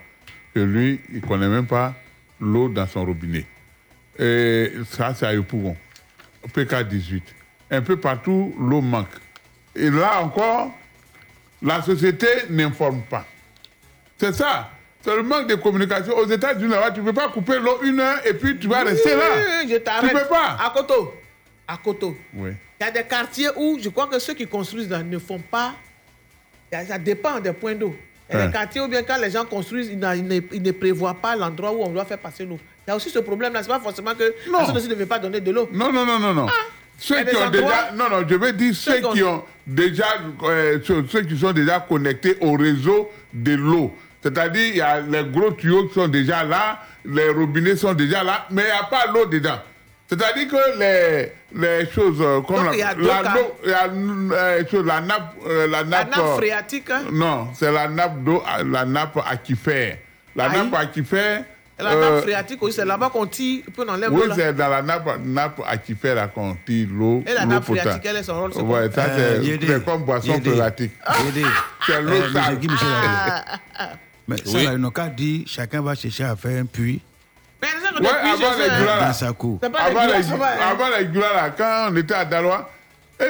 [0.55, 1.95] que lui, il ne connaît même pas
[2.41, 3.47] l'eau dans son robinet.
[4.19, 5.77] Et ça, c'est à Yopougon,
[6.53, 7.23] PK18.
[7.71, 9.09] Un peu partout, l'eau manque.
[9.75, 10.71] Et là encore,
[11.61, 13.27] la société n'informe pas.
[14.19, 14.71] C'est ça.
[15.03, 16.17] C'est le manque de communication.
[16.17, 18.85] Aux États-Unis, là-bas, tu ne peux pas couper l'eau une heure et puis tu vas
[18.85, 19.25] rester là.
[19.37, 20.11] Oui, Je t'arrête.
[20.11, 20.57] Tu peux pas.
[20.65, 21.15] À Koto.
[21.67, 22.17] À Koto.
[22.35, 22.51] Oui.
[22.81, 25.39] Il y a des quartiers où je crois que ceux qui construisent là ne font
[25.39, 25.75] pas.
[26.89, 27.95] Ça dépend des points d'eau.
[28.31, 30.73] Il y a des quartiers où bien quand les gens construisent, ils, ne, ils ne
[30.73, 32.59] prévoient pas l'endroit où on doit faire passer l'eau.
[32.87, 33.63] Il y a aussi ce problème-là.
[33.63, 35.69] Ce n'est pas forcément que personne ne veut pas donner de l'eau.
[35.73, 36.47] Non, non, non, non, non.
[36.47, 36.51] y
[36.99, 37.93] Ceux qui ont déjà.
[37.93, 40.07] Non, non, je veux dire ceux qui ont déjà.
[40.43, 43.95] euh, ceux, ceux qui sont déjà connectés au réseau de l'eau.
[44.23, 48.25] C'est-à-dire, il y a les gros tuyaux qui sont déjà là, les robinets sont déjà
[48.25, 49.59] là, mais il n'y a pas l'eau dedans.
[50.09, 55.35] C'est-à-dire que les, les choses euh, comme Donc, la, la, a, euh, chose, la nappe,
[55.47, 57.03] euh, la La nappe, nappe euh, phréatique, hein?
[57.11, 59.97] Non, c'est la nappe d'eau, euh, la nappe aquifère.
[60.37, 60.59] La Aïe.
[60.59, 61.45] nappe aquifère.
[61.79, 64.83] La euh, nappe phréatique aussi, c'est là-bas qu'on tire, peut enlever Oui, c'est dans la
[64.83, 67.25] nappe, nappe aquifère là qu'on tire l'eau.
[67.27, 70.93] Et la nappe phréatique, elle est son rôle, quoi ça Euh, c'est comme boisson phréatique.
[71.25, 71.47] Yédé.
[71.87, 72.45] C'est l'eau Euh, sale.
[72.55, 72.69] Ablé.
[73.77, 73.93] Ah,
[74.29, 74.69] Mais ça, Oui.
[74.71, 77.01] ils n'ont qu'à dire, chacun va chercher à faire un puits
[78.01, 78.85] Ouais, avant les hein.
[78.85, 79.13] là.
[79.13, 80.39] C'est pas Avant les hein.
[80.61, 82.71] avant les là, quand on était à Dalois,
[83.21, 83.25] eh,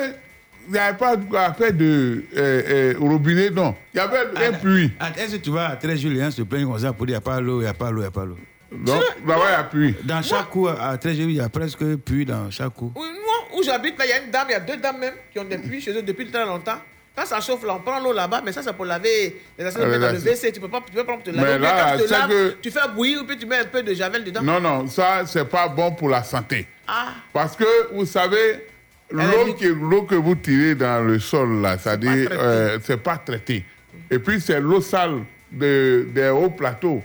[0.66, 3.74] il n'y avait pas à faire de euh, euh, robinet, non.
[3.92, 4.90] Il y avait un puits.
[4.98, 7.18] Ah, Est-ce que tu vas à 13 Julien se plaindre comme ça pour dire il
[7.20, 8.38] n'y a pas l'eau, il n'y a pas l'eau, il n'y a pas l'eau?
[8.72, 9.94] Donc, là-bas, il y a puits.
[10.04, 12.92] Dans chaque cour, à 13 Julien, il y a presque puits dans chaque cour.
[12.96, 14.98] Oui, Moi, où j'habite, là, il y a une dame, il y a deux dames
[14.98, 16.78] même qui ont des puits chez eux depuis très longtemps.
[17.16, 19.82] Quand ça chauffe, là, on prend l'eau là-bas, mais ça, c'est pour laver les assiettes
[19.86, 20.18] Ah, dans le.
[20.18, 20.50] WC.
[20.52, 21.52] Tu peux pas, tu peux pas te laver.
[21.52, 23.64] Mais, là, quand tu te c'est laves, que- tu fais bouillir, puis tu mets un
[23.66, 24.42] peu de javel dedans.
[24.42, 26.66] Non, non, ça, c'est pas bon pour la santé.
[26.88, 28.66] Ah, Parce que, vous savez,
[29.12, 33.64] l'eau que, l'eau que vous tirez dans le sol, là, c'est-à-dire, euh, c'est pas traité.
[34.10, 35.20] Et puis, c'est l'eau sale
[35.52, 37.00] de, des hauts plateaux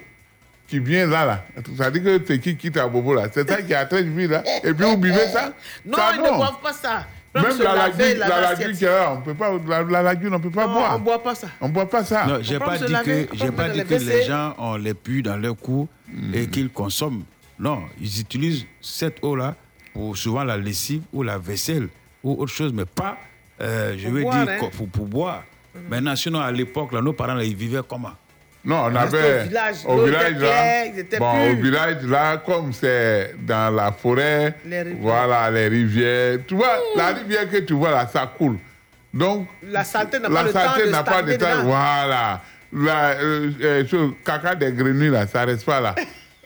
[0.68, 1.46] qui vient là, là.
[1.78, 3.28] C'est-à-dire que c'est qui quitte à Bobo, là.
[3.32, 4.44] C'est ça qui à 13 villes, là.
[4.64, 5.54] Et puis, vous buvez ça?
[5.86, 7.06] non, ça, ils ne boivent pas ça.
[7.36, 8.82] Même la lagune, la l'assiette.
[8.82, 10.96] lagune on peut pas, la, la lagune, on peut pas Non, boire.
[10.96, 11.48] on boit pas ça.
[11.62, 12.26] On boit pas ça.
[12.26, 15.22] Non, j'ai pas dit laver, que j'ai pas dit que les gens ont les puits
[15.22, 15.88] dans leur cour
[16.34, 17.24] et qu'ils consomment.
[17.60, 19.56] Non, ils utilisent cette eau-là
[19.94, 21.90] pour souvent la lessive ou la vaisselle
[22.24, 23.18] ou autre chose, mais pas,
[23.62, 24.70] euh, je Pour veux boire, dire, hein.
[24.78, 25.44] pour, pour boire.
[25.90, 28.12] Maintenant, sinon, à l'époque, là, nos parents, là, ils vivaient comment?
[28.70, 29.46] Non, on avait.
[29.46, 31.18] village, au village, là.
[31.18, 36.38] Bon, au village, là, comme c'est dans la forêt, Les voilà, les rivières.
[36.48, 38.60] Tu vois, la rivière que tu vois là, ça coule.
[39.12, 41.64] Donc, La saleté n'a pas temps de n'a pas de temps.
[41.64, 42.42] Voilà.
[42.72, 45.96] La euh, euh, chose, caca des grenouilles, là, ça reste pas là.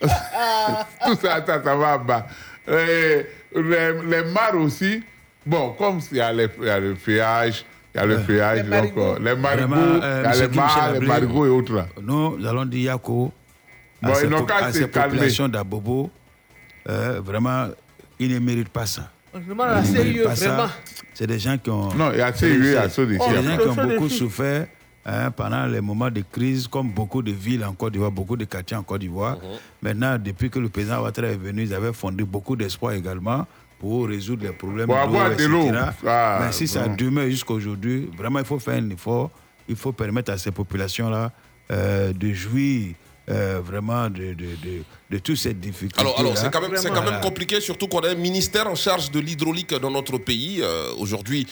[0.00, 2.26] Tout ça, ça, ça va bas.
[2.70, 3.22] Euh,
[3.54, 5.02] les, les mares aussi,
[5.44, 9.36] bon, comme il y a, le feuillage, il y a le feuillage, donc euh, les
[9.36, 11.86] marigots, il euh, y a les mares, les marigots et autres là.
[12.02, 13.32] Nous allons dire Yako
[14.02, 16.10] à Bon, ces, ils n'ont po- à populations d'Abobo,
[16.88, 17.68] euh, vraiment,
[18.18, 19.10] ils ne méritent pas ça.
[19.32, 20.68] À la vraiment.
[21.14, 21.88] C'est des gens qui ont.
[21.94, 23.20] Non, il y a c'est des- CIE, il y a c'est- CEDEFI.
[23.24, 24.66] c'est des gens qui ont beaucoup souffert
[25.06, 28.44] hein, pendant les moments de crise, comme beaucoup de villes en Côte d'Ivoire, beaucoup de
[28.44, 29.38] quartiers en Côte d'Ivoire.
[29.80, 33.46] Maintenant, depuis que le président Ouattara est venu, ils avaient fondé beaucoup d'espoir également
[33.78, 35.70] pour résoudre les problèmes Pour avoir de l'eau.
[36.06, 39.30] Ah, Mais si ça demeure jusqu'aujourd'hui, vraiment, il faut faire un effort.
[39.68, 41.32] Il faut permettre à ces populations-là
[41.70, 42.94] euh, de jouir
[43.30, 45.98] euh, vraiment de, de, de, de toutes ces difficultés.
[45.98, 48.74] Alors, alors c'est quand, même, c'est quand même compliqué, surtout qu'on a un ministère en
[48.74, 50.60] charge de l'hydraulique dans notre pays.
[50.62, 51.46] Euh, Aujourd'hui,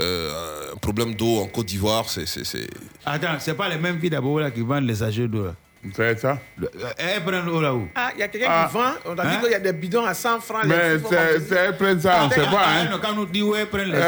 [0.00, 2.26] euh, un problème d'eau en Côte d'Ivoire, c'est.
[2.26, 2.70] c'est- c'est-
[3.04, 5.54] Attends, c'est pas les mêmes filles d'abord là qui vendent les sachets d'eau là.
[5.94, 6.38] C'est ça?
[6.58, 6.68] Le-
[6.98, 8.66] Elles prennent l'eau là où Ah, il y a quelqu'un Ah.
[8.68, 9.30] qui vend, on a Hein?
[9.30, 10.64] dit qu'il y a des bidons à 100 francs.
[10.66, 12.50] Mais c'est elles prennent ça, on ne sait pas.
[12.64, 12.98] Ah, Hein?
[13.00, 13.98] Quand on nous dit où elles prennent les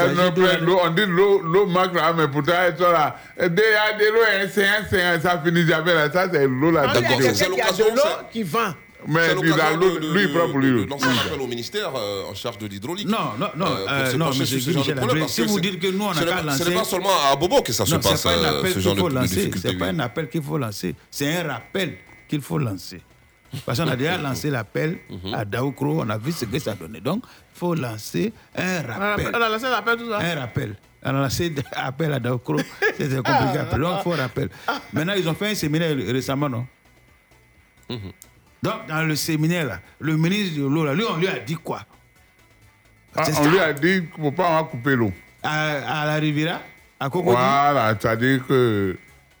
[0.65, 3.15] l'eau, on dit l'eau, l'eau manque là, mais pourtant elles sont là.
[3.37, 3.47] Il y a
[3.97, 6.11] de l'eau, c'est un, c'est un, ça finit jamais là.
[6.11, 6.87] Ça, c'est l'eau là.
[6.87, 8.73] D'accord, c'est l'eau qui vend.
[9.07, 10.71] Mais c'est puis là, de- de- lui, il prend pour lui.
[10.71, 13.07] de- de lancer un appel au ministère euh, en charge de l'hydraulique.
[13.07, 14.73] Non, non, non, Euh, euh, non, monsieur ce Michel
[15.27, 16.75] si vous c'est- dites que nous, on ce n'a n'est qu'à pas- Ce lancer- n'est
[16.75, 18.95] pas seulement à Bobo que ça se passe, c'est pas un euh, appel ce genre
[18.95, 19.35] qu'il de, lancer.
[19.35, 19.67] difficultés.
[19.69, 20.95] C'est pas un appel qu'il faut lancer.
[21.09, 21.97] C'est un rappel
[22.27, 23.01] qu'il faut lancer.
[23.65, 25.33] Parce qu'on a déjà lancé l'appel Mhm.
[25.33, 27.01] à Daoukro, on a vu ce que ça donnait.
[27.01, 27.23] Donc,
[27.55, 29.31] il faut lancer un rappel.
[29.33, 30.19] on a lancé l'appel, tout ça.
[30.19, 30.75] Un rappel.
[31.03, 32.57] On a lancé un appel à Daoukro.
[32.97, 33.77] C'était compliqué.
[33.77, 34.49] Donc, il faut un rappel.
[34.93, 36.65] Maintenant, ils ont fait un séminaire récemment, non?
[37.89, 38.11] Mhm.
[38.63, 41.81] Donc, dans le séminaire, là, le ministre de l'eau, lui, on lui a dit quoi?
[43.15, 45.11] Ah, on lui a dit qu'il ne faut pas en couper l'eau.
[45.43, 46.61] à, à la Riviera
[46.99, 48.95] À Cocody Voilà, c'est-à-dire que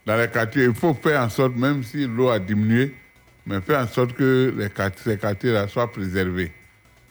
[0.05, 2.93] dans les quartiers, il faut faire en sorte, même si l'eau a diminué,
[3.45, 6.51] mais faire en sorte que les quartiers, ces quartiers-là soient préservés.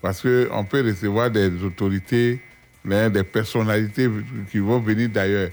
[0.03, 2.41] Parce qu'on peut recevoir des autorités,
[2.85, 4.11] des personnalités
[4.51, 5.51] qui vont venir d'ailleurs.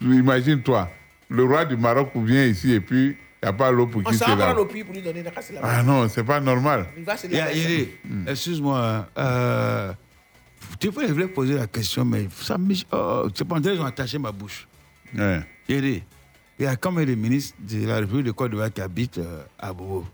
[0.00, 0.90] Imagine-toi,
[1.28, 4.10] le roi du Maroc vient ici et puis il n'y a pas l'eau pour On
[4.10, 4.54] qui s'en c'est va là.
[4.54, 5.22] pour lui donner.
[5.22, 5.40] là-bas.
[5.62, 6.86] Ah non, c'est pas normal.
[6.96, 7.88] Il va se Il y a- est-
[8.26, 9.06] Excuse-moi.
[9.16, 9.92] euh,
[10.80, 12.74] tu peux je voulais poser la question, mais ça me.
[12.92, 14.66] Oh, c'est pas ils ont attaché ma bouche.
[15.16, 15.40] Ouais.
[15.68, 16.02] Il dit,
[16.58, 19.42] il y a combien de ministres de la République de Côte d'Ivoire qui habitent euh,
[19.58, 20.04] à Bobo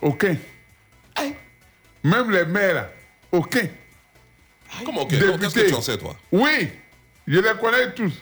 [0.00, 0.36] Aucun.
[2.02, 2.90] Même les maires, là,
[3.32, 3.66] aucun.
[4.84, 5.18] Comment ok?
[5.18, 6.14] Donc, Qu'est-ce que tu en sais, toi?
[6.32, 6.68] Oui,
[7.26, 8.12] je les connais tous.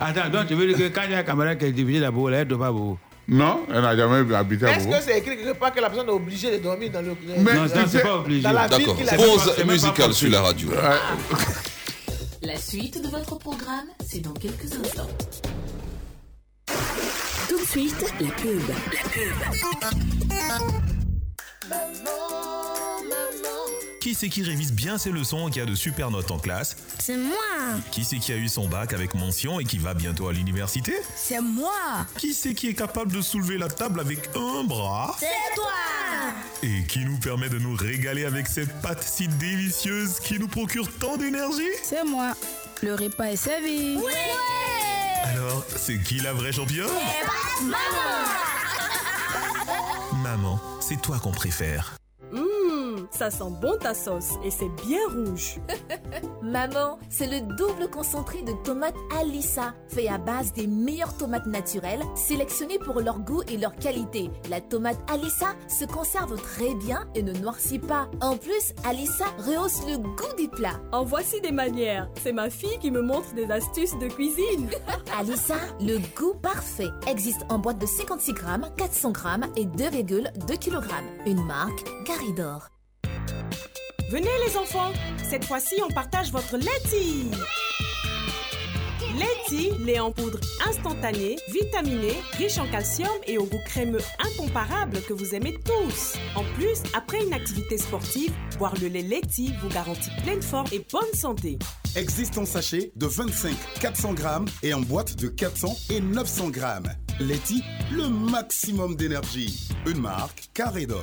[0.00, 2.04] Attends, donc tu veux dire que quand il y a un camarade qui est divisé
[2.06, 4.86] Bobo, là, elle ne doit pas à Bobo Non, elle n'a jamais habité à Est-ce
[4.86, 7.16] que c'est écrit quelque part que la personne est obligée de dormir dans le.
[7.38, 8.42] Mais Non, c'est pas obligé.
[8.42, 8.96] Dans la D'accord.
[8.96, 10.68] Pause musicale sur la radio.
[12.42, 15.08] La suite de votre programme, c'est dans quelques instants.
[17.48, 18.60] Tout de suite, la pub.
[18.68, 19.32] La pub.
[21.68, 23.67] Maman, maman,
[24.00, 26.76] Qui c'est qui révise bien ses leçons et qui a de super notes en classe
[27.00, 27.34] C'est moi.
[27.90, 30.94] Qui c'est qui a eu son bac avec mention et qui va bientôt à l'université
[31.16, 32.06] C'est moi.
[32.16, 35.72] Qui c'est qui est capable de soulever la table avec un bras C'est toi.
[36.62, 40.88] Et qui nous permet de nous régaler avec cette pâte si délicieuse qui nous procure
[40.98, 42.34] tant d'énergie C'est moi.
[42.82, 43.96] Le repas est servi.
[43.96, 44.12] Ouais.
[45.24, 46.86] Alors, c'est qui la vraie championne
[47.62, 48.28] Maman
[50.22, 51.96] Maman, c'est toi qu'on préfère.
[53.10, 55.58] Ça sent bon ta sauce et c'est bien rouge.
[56.42, 62.02] Maman, c'est le double concentré de tomates Alissa, fait à base des meilleures tomates naturelles,
[62.14, 64.30] sélectionnées pour leur goût et leur qualité.
[64.48, 68.08] La tomate Alissa se conserve très bien et ne noircit pas.
[68.20, 70.80] En plus, Alissa rehausse le goût des plats.
[70.92, 72.08] En voici des manières.
[72.22, 74.68] C'est ma fille qui me montre des astuces de cuisine.
[75.18, 80.86] Alissa, le goût parfait, existe en boîte de 56 grammes, 400 grammes et 2,2 kg.
[81.26, 82.68] Une marque Caridor.
[84.10, 84.92] Venez les enfants,
[85.22, 87.30] cette fois-ci on partage votre laiti.
[89.18, 90.38] Laiti, lait en poudre
[90.68, 96.14] instantané, vitaminé, riche en calcium et au goût crémeux incomparable que vous aimez tous.
[96.36, 100.84] En plus, après une activité sportive, boire le lait Laiti vous garantit pleine forme et
[100.92, 101.58] bonne santé.
[101.96, 106.92] Existe en sachet de 25 400 grammes et en boîte de 400 et 900 grammes.
[107.18, 109.68] Laiti, le maximum d'énergie.
[109.86, 111.02] Une marque Carré d'Or.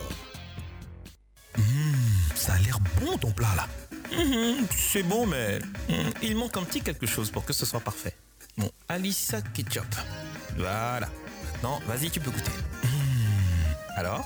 [2.45, 3.67] Ça a l'air bon ton plat là.
[4.15, 5.57] Mmh, c'est bon, mais
[5.89, 8.15] mmh, il manque un petit quelque chose pour que ce soit parfait.
[8.55, 9.83] Bon, Alissa Ketchup.
[10.55, 11.09] Voilà.
[11.53, 12.51] Maintenant, vas-y, tu peux goûter.
[12.83, 14.23] Mmh, alors?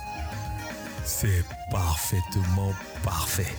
[1.06, 3.54] C'est parfaitement parfait.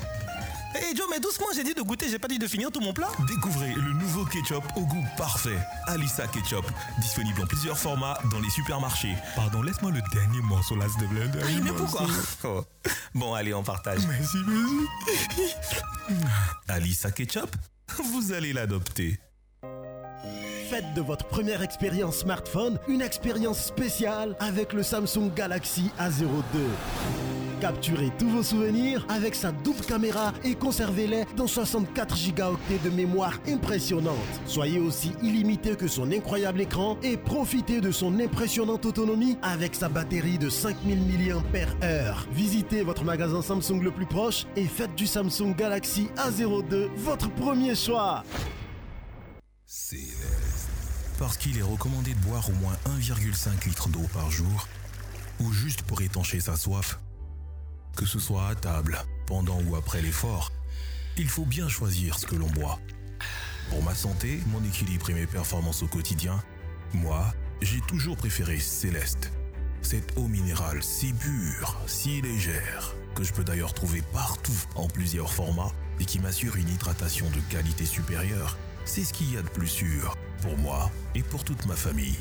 [0.75, 2.93] Hé Joe, mais doucement, j'ai dit de goûter, j'ai pas dit de finir tout mon
[2.93, 3.09] plat.
[3.27, 5.57] Découvrez le nouveau ketchup au goût parfait.
[5.87, 6.65] Alissa Ketchup,
[6.99, 9.15] disponible en plusieurs formats dans les supermarchés.
[9.35, 11.29] Pardon, laisse-moi le dernier morceau là, s'il te plaît.
[11.43, 12.05] Ah, mais pourquoi
[12.45, 12.63] Oh.
[13.13, 13.99] Bon, allez, on partage.
[14.07, 16.19] Merci, merci.
[16.69, 17.53] Alissa Ketchup,
[18.01, 19.19] vous allez l'adopter.
[20.69, 26.31] Faites de votre première expérience smartphone une expérience spéciale avec le Samsung Galaxy A02.
[27.61, 33.39] Capturez tous vos souvenirs avec sa double caméra et conservez-les dans 64 Go de mémoire
[33.47, 34.15] impressionnante.
[34.47, 39.89] Soyez aussi illimité que son incroyable écran et profitez de son impressionnante autonomie avec sa
[39.89, 42.15] batterie de 5000 mAh.
[42.33, 47.75] Visitez votre magasin Samsung le plus proche et faites du Samsung Galaxy A02 votre premier
[47.75, 48.23] choix.
[51.19, 54.67] Parce qu'il est recommandé de boire au moins 1,5 litre d'eau par jour,
[55.39, 56.97] ou juste pour étancher sa soif.
[57.95, 60.51] Que ce soit à table, pendant ou après l'effort,
[61.17, 62.79] il faut bien choisir ce que l'on boit.
[63.69, 66.41] Pour ma santé, mon équilibre et mes performances au quotidien,
[66.93, 69.31] moi, j'ai toujours préféré Céleste.
[69.81, 75.31] Cette eau minérale si pure, si légère, que je peux d'ailleurs trouver partout en plusieurs
[75.31, 78.57] formats et qui m'assure une hydratation de qualité supérieure.
[78.85, 82.19] C'est ce qu'il y a de plus sûr pour moi et pour toute ma famille.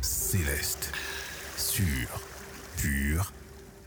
[0.00, 0.92] Céleste.
[1.56, 2.20] Sûre,
[2.76, 3.32] pure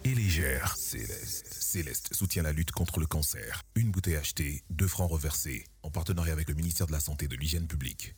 [0.03, 0.75] et légère.
[0.77, 1.47] Céleste.
[1.59, 3.63] Céleste soutient la lutte contre le cancer.
[3.75, 7.27] Une bouteille achetée, deux francs reversés, en partenariat avec le ministère de la Santé et
[7.27, 8.15] de l'Hygiène publique.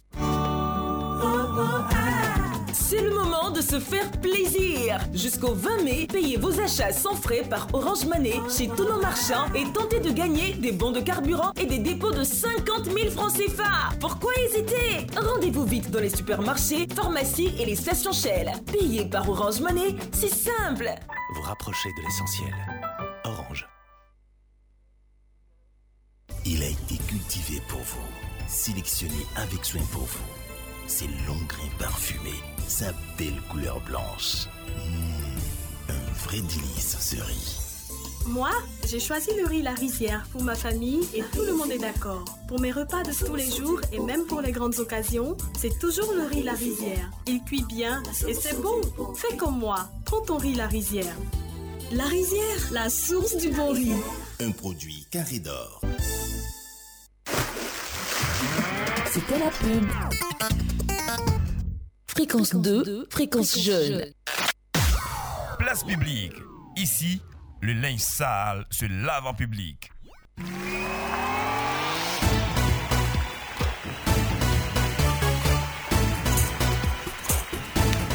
[2.74, 5.00] C'est le moment de se faire plaisir.
[5.14, 9.52] Jusqu'au 20 mai, payez vos achats sans frais par Orange Money chez tous nos marchands
[9.56, 13.34] et tentez de gagner des bons de carburant et des dépôts de 50 000 francs
[13.34, 13.96] CFA.
[14.00, 15.08] Pourquoi hésiter?
[15.18, 18.52] Rendez-vous vite dans les supermarchés, pharmacies et les stations Shell.
[18.72, 20.90] Payez par Orange Money, c'est simple.
[21.36, 22.54] Vous rapprochez de l'essentiel.
[23.26, 23.68] Orange.
[26.46, 28.08] Il a été cultivé pour vous,
[28.48, 30.43] sélectionné avec soin pour vous.
[30.88, 34.48] Ses longs grains parfumés, sa belle couleur blanche.
[34.68, 37.60] Mmh, un vrai délice ce riz.
[38.28, 38.52] Moi,
[38.88, 42.24] j'ai choisi le riz La Rizière pour ma famille et tout le monde est d'accord.
[42.48, 46.14] Pour mes repas de tous les jours et même pour les grandes occasions, c'est toujours
[46.14, 47.10] le riz La Rizière.
[47.28, 48.82] Il cuit bien et c'est bon.
[49.16, 51.16] Fais comme moi, prends ton riz La Rizière.
[51.92, 53.92] La Rizière, la source du bon riz.
[54.40, 55.82] Un produit carré d'or.
[59.14, 59.88] C'était la pub.
[62.08, 64.06] Fréquence 2, fréquence jeune.
[65.60, 66.34] Place publique.
[66.76, 67.22] Ici,
[67.62, 69.92] le linge sale se lave en public.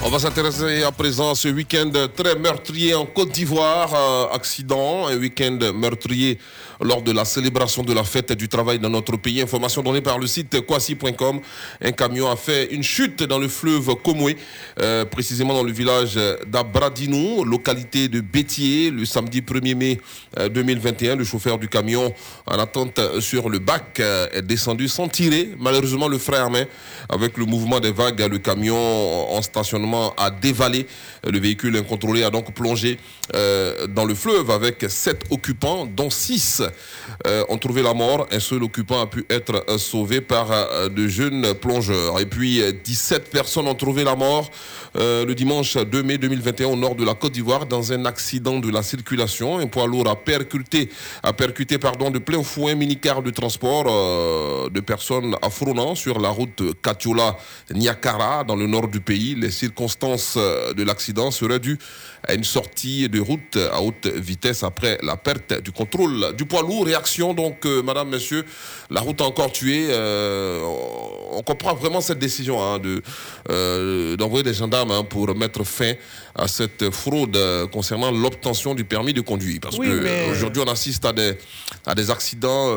[0.04, 3.94] On va s'intéresser à présent à ce week-end très meurtrier en Côte d'Ivoire.
[3.94, 6.38] Euh, accident, un week-end meurtrier
[6.80, 9.40] lors de la célébration de la fête du travail dans notre pays.
[9.40, 11.40] Information donnée par le site kwasi.com.
[11.82, 14.34] Un camion a fait une chute dans le fleuve Komwe,
[14.80, 20.00] euh, précisément dans le village d'Abradinou, localité de Bétier, le samedi 1er mai
[20.38, 21.16] euh, 2021.
[21.16, 22.12] Le chauffeur du camion
[22.46, 25.50] en attente sur le bac euh, est descendu sans tirer.
[25.58, 26.64] Malheureusement, le frère main,
[27.08, 30.86] avec le mouvement des vagues, le camion en stationnement a dévalé.
[31.24, 32.98] Le véhicule incontrôlé a donc plongé
[33.34, 36.62] euh, dans le fleuve avec sept occupants, dont six
[37.26, 38.26] euh, ont trouvé la mort.
[38.30, 42.20] Un seul occupant a pu être euh, sauvé par euh, de jeunes plongeurs.
[42.20, 44.50] Et puis, euh, 17 personnes ont trouvé la mort
[44.94, 48.68] le dimanche 2 mai 2021 au nord de la Côte d'Ivoire dans un accident de
[48.70, 49.58] la circulation.
[49.58, 50.88] Un poids lourd a percuté,
[51.22, 53.84] a percuté pardon, de plein fouet un mini-car de transport
[54.70, 59.36] de personnes affronant sur la route Katiola-Niakara dans le nord du pays.
[59.36, 61.78] Les circonstances de l'accident seraient dues
[62.26, 66.57] à une sortie de route à haute vitesse après la perte du contrôle du poids
[66.62, 66.86] lourd.
[66.86, 68.44] Réaction donc, euh, madame, monsieur,
[68.90, 69.86] la route a encore tué.
[69.90, 70.62] Euh,
[71.32, 73.02] on comprend vraiment cette décision hein, de,
[73.50, 75.92] euh, d'envoyer des gendarmes hein, pour mettre fin
[76.34, 77.38] à cette fraude
[77.72, 79.58] concernant l'obtention du permis de conduire.
[79.62, 81.32] Parce Oui, que mais- aujourd'hui, on assiste à des,
[81.86, 82.68] à des accidents,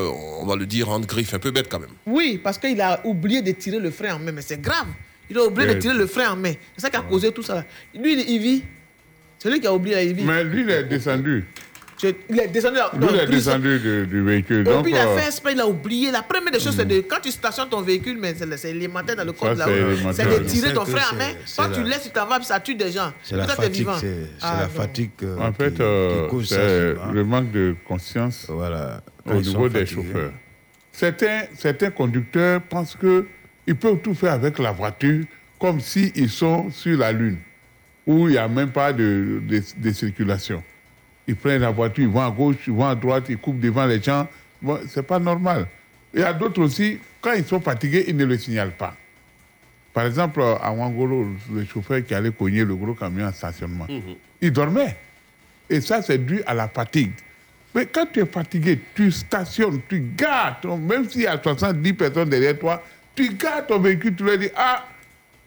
[0.41, 1.89] on va le dire, en griffe, un peu bête quand même.
[2.05, 4.87] Oui, parce qu'il a oublié de tirer le frein en main, mais c'est grave.
[5.29, 6.53] Il a oublié de tirer le frein en main.
[6.75, 7.63] C'est ça qui a causé tout ça.
[7.95, 8.63] Lui, il, il vit.
[9.39, 10.23] C'est lui qui a oublié la Ivy.
[10.23, 11.45] Mais lui, il est descendu.
[12.29, 12.77] Il est descendu.
[12.77, 14.61] là- il est descendu du, du véhicule.
[14.61, 16.11] Et Donc, puis il a euh, fait exprès, il a oublié.
[16.11, 19.23] La première des choses, c'est de quand tu stationnes ton véhicule, mais c'est élémentaire dans
[19.25, 20.27] le code de la c'est route, élémentaire.
[20.31, 21.33] c'est de tirer ton en c'est- main.
[21.57, 23.11] Quand la- tu laisses, tu t'en vas, ça tue des gens.
[23.23, 23.97] C'est la fatigue, vivant.
[23.99, 24.69] c'est Ah, la non.
[24.73, 25.11] fatigue.
[25.23, 29.01] euh, en fait, qui- euh, qui cause ça c'est le manque de conscience Voilà.
[29.25, 30.03] Au niveau des fatigués.
[30.03, 30.31] chauffeurs.
[30.91, 35.23] Certains, certains conducteurs pensent qu'ils peuvent tout faire avec la voiture
[35.59, 37.37] comme s'ils sont sur la Lune,
[38.07, 40.63] où il n'y a même pas de, de, de circulation.
[41.31, 43.85] Ils prennent la voiture, ils vont à gauche, ils vont à droite, ils coupent devant
[43.85, 44.27] les gens.
[44.61, 45.65] Bon, c'est pas normal.
[46.13, 48.93] Il y a d'autres aussi, quand ils sont fatigués, ils ne le signalent pas.
[49.93, 53.87] Par exemple, à Wangolo, le chauffeur qui allait cogner le gros camion en stationnement,
[54.41, 54.97] il dormait.
[55.69, 57.13] Et ça, c'est dû à la fatigue.
[57.73, 61.93] Mais quand tu es fatigué, tu stationnes, tu gardes, ton- même s'il y a 70
[61.93, 62.83] personnes derrière toi,
[63.15, 64.85] tu gardes ton véhicule, tu leur dis, ah,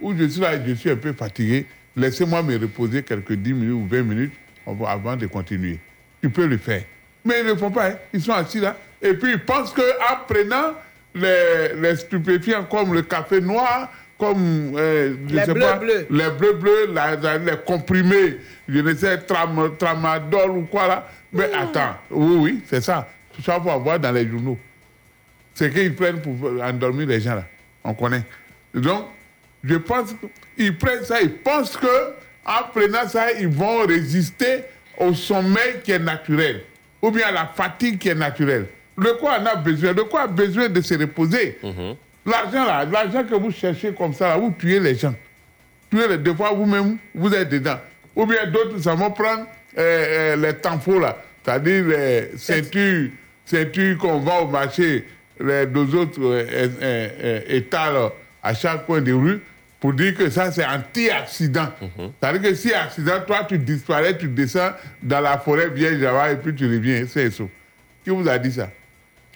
[0.00, 3.74] où je suis là, je suis un peu fatigué, laissez-moi me reposer quelques 10 minutes
[3.74, 4.32] ou 20 minutes
[4.66, 5.78] avant de continuer.
[6.22, 6.82] Tu peux le faire.
[7.24, 7.96] Mais ils ne le font pas, hein.
[8.12, 10.74] ils sont assis là, et puis ils pensent qu'en prenant
[11.14, 16.06] les, les stupéfiants comme le café noir, comme euh, je Les sais bleus pas, bleus.
[16.10, 18.38] les bleus bleus, la- la- les comprimés,
[18.68, 21.08] je ne sais, tram, tramadol ou quoi là.
[21.32, 23.08] Mais attends, oui, oui, c'est ça.
[23.34, 24.58] Tout ça, faut avoir dans les journaux.
[25.54, 27.44] C'est qu'ils prennent pour endormir les gens là.
[27.82, 28.22] On connaît.
[28.74, 29.06] Donc,
[29.62, 30.14] je pense
[30.56, 31.86] qu'ils prennent ça, ils pensent que
[32.46, 34.64] en prenant ça, ils vont résister
[34.98, 36.62] au sommeil qui est naturel,
[37.02, 38.66] ou bien à la fatigue qui est naturelle.
[38.96, 39.92] De quoi on a besoin?
[39.92, 41.58] De quoi a besoin de se reposer?
[42.26, 45.14] L'argent là, l'argent que vous cherchez comme ça, là, vous tuez les gens.
[45.90, 47.78] Tuez les deux fois vous-même, vous êtes dedans.
[48.16, 49.46] Ou bien d'autres, ça vont prendre
[49.76, 53.10] euh, euh, les tampons là, c'est-à-dire les ceintures,
[53.44, 55.04] ceintures qu'on vend au marché,
[55.40, 58.10] les deux autres euh, euh, euh, euh, étals
[58.42, 59.40] à chaque coin de rue,
[59.84, 61.68] pour dire que ça c'est anti-accident.
[62.18, 64.70] C'est-à-dire que si accident, toi tu disparais, tu descends
[65.02, 67.44] dans la forêt bien Java et puis tu reviens, c'est ça.
[68.02, 68.70] Qui vous a dit ça?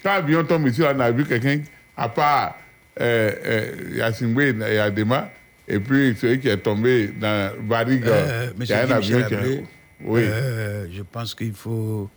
[0.01, 1.61] Quand l'avion tombe ici, on a vu quelqu'un,
[1.95, 2.55] à part
[2.99, 5.29] euh, euh, et Adema,
[5.67, 9.35] et puis celui qui est tombé dans Bariga, Euh, il y a un avion qui
[9.35, 9.37] a...
[9.37, 9.63] Ablé,
[10.03, 10.21] Oui.
[10.23, 12.09] euh, je pense qu'il faut,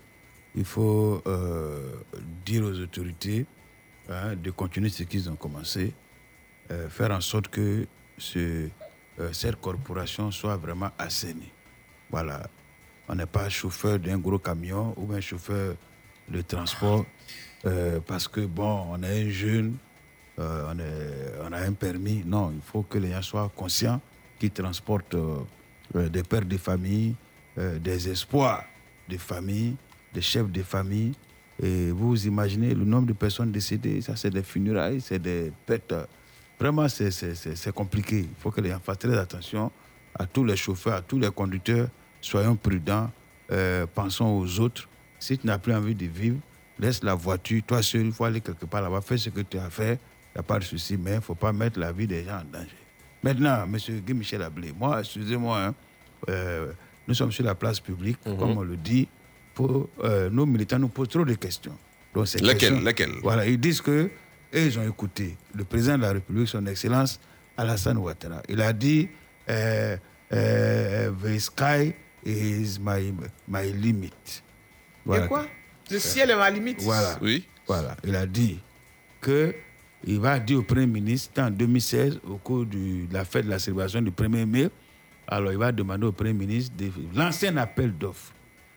[0.57, 1.97] il faut euh,
[2.47, 3.45] dire aux autorités
[4.09, 5.93] hein, de continuer ce qu'ils ont commencé,
[6.71, 7.85] euh, faire en sorte que
[8.37, 8.69] euh,
[9.33, 11.51] cette corporation soit vraiment assainie.
[12.11, 12.43] Voilà.
[13.09, 15.75] On n'est pas chauffeur d'un gros camion ou un chauffeur
[16.29, 17.05] de transport
[17.67, 19.77] euh, parce que, bon, on est un jeune,
[20.39, 22.23] euh, on, a un permis.
[22.25, 24.01] Non, il faut que les gens soient conscients
[24.39, 25.17] qu'ils transportent
[25.95, 27.15] des pères de famille,
[27.57, 28.65] des espoirs
[29.09, 29.77] de famille,
[30.13, 31.13] des chefs de famille.
[31.63, 35.95] Et vous imaginez le nombre de personnes décédées, ça c'est des funérailles, c'est des pètes.
[36.63, 38.21] Vraiment, c'est- compliqué.
[38.21, 39.71] Il faut que les gens fassent très attention
[40.17, 41.89] à tous les chauffeurs, à tous les conducteurs.
[42.21, 43.11] Soyons prudents,
[43.51, 44.89] euh, pensons aux autres.
[45.19, 46.39] Si tu n'as plus envie de vivre,
[46.79, 47.63] laisse la voiture.
[47.67, 49.95] Toi seul, il faut aller quelque part là-bas, fais ce que tu as fait.
[50.35, 52.25] Il n'y a pas de souci, mais il ne faut pas mettre la vie des
[52.25, 52.69] gens en danger.
[53.25, 53.77] Maintenant, M.
[54.07, 55.75] Guy Michel Ablé, moi, excusez-moi, hein,
[56.29, 56.73] euh,
[57.09, 59.09] nous sommes sur la place publique, comme on le dit.
[59.55, 61.77] Pour, euh, nos militants nous posent trop de questions.
[62.15, 62.27] Donc,
[63.23, 64.11] Voilà, ils disent que
[64.55, 67.21] eux, ils ont écouté le président de la République, son Excellence
[67.57, 68.43] Alassane Ouattara.
[68.49, 69.09] Il a dit
[69.49, 69.97] euh,
[70.33, 71.93] euh, The sky
[72.25, 73.13] is my,
[73.49, 74.13] my limit.
[75.13, 75.47] Et quoi?
[75.91, 76.81] Le ciel est ma limite.
[76.83, 77.19] Voilà.
[77.21, 77.45] Oui.
[77.67, 77.97] Voilà.
[78.05, 78.59] Il a dit
[79.21, 79.55] que
[80.05, 83.51] il va dire au Premier ministre en 2016, au cours du- de la fête de
[83.51, 84.69] la célébration du 1er mai,
[85.29, 88.33] alors il va demander au Premier ministre de lancer un appel d'offres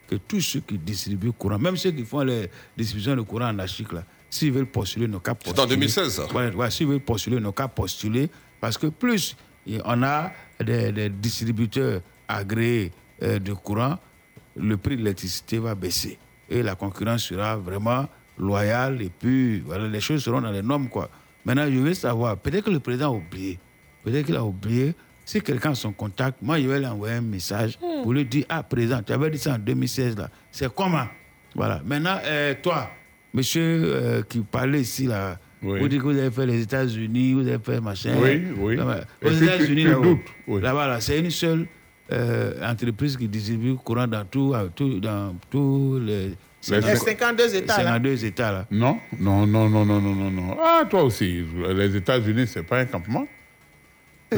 [0.07, 3.57] que tous ceux qui distribuent courant, même ceux qui font les distributions de courant en
[3.59, 4.03] Afrique, là,
[4.35, 5.61] s'ils veulent postuler, n'ont qu'à postuler.
[5.61, 8.29] en 2016, ça Ouais, ouais, s'ils veulent postuler, n'ont qu'à postuler,
[8.59, 9.35] parce que plus
[9.83, 10.31] on a
[10.63, 12.91] des, des distributeurs agréés
[13.23, 13.97] euh, de courant,
[14.55, 16.17] le prix de l'électricité va baisser.
[16.49, 18.07] Et la concurrence sera vraiment
[18.37, 20.89] loyale, et puis voilà, les choses seront dans les normes.
[20.89, 21.09] Quoi.
[21.45, 23.59] Maintenant, je veux savoir, peut-être que le président a oublié,
[24.03, 24.93] peut-être qu'il a oublié,
[25.23, 28.45] si quelqu'un a son contact, moi, je vais lui envoyer un message pour lui dire,
[28.49, 31.07] ah, président, tu avais dit ça en 2016, là, c'est comment?
[31.55, 31.81] Voilà.
[31.85, 32.89] Maintenant, euh, toi,
[33.35, 35.79] monsieur euh, qui parlait ici, là, Oui.
[35.79, 38.15] vous dites que vous avez fait les États-Unis, vous avez fait machin.
[38.21, 38.77] Oui, oui.
[39.23, 39.87] Aux tu- États-Unis,
[40.47, 40.61] oui.
[40.61, 41.67] là-bas, là, c'est une seule
[42.11, 46.33] euh, entreprise qui distribue courant dans tout, à tout- dans tous les.
[46.67, 47.83] Les Les 52 États, là.
[47.83, 48.65] 52 États, là.
[48.71, 50.57] Non, non, non, non, non, non, non, non.
[50.59, 51.43] Ah, toi aussi,
[51.75, 53.27] les États-Unis, c'est pas un campement.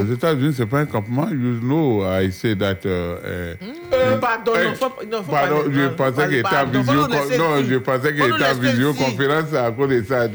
[0.03, 1.27] Les États-Unis, c'est pas un campement.
[1.29, 2.77] You know, I say that.
[2.85, 3.55] euh, euh,
[3.93, 6.93] Euh, pardon, non, faut, non, faut Pardon, pas- je pensais qu'il était en visio.
[6.93, 10.27] Non, je pensais qu'il était en visioconférence à cause de ça.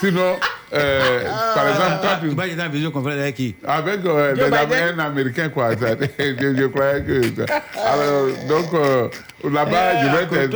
[0.00, 0.36] Sinon,
[0.72, 1.22] euh,
[1.54, 2.28] par exemple, quand tu.
[2.28, 3.54] Tu vas être en visioconférence avec qui?
[3.66, 4.42] Avec euh, les.
[4.42, 5.76] Américains américains, quoi.
[5.76, 5.88] ça.
[6.18, 7.22] je, je croyais que.
[7.46, 7.62] ça.
[7.84, 9.08] Alors, donc, euh,
[9.50, 10.48] là-bas, Eh,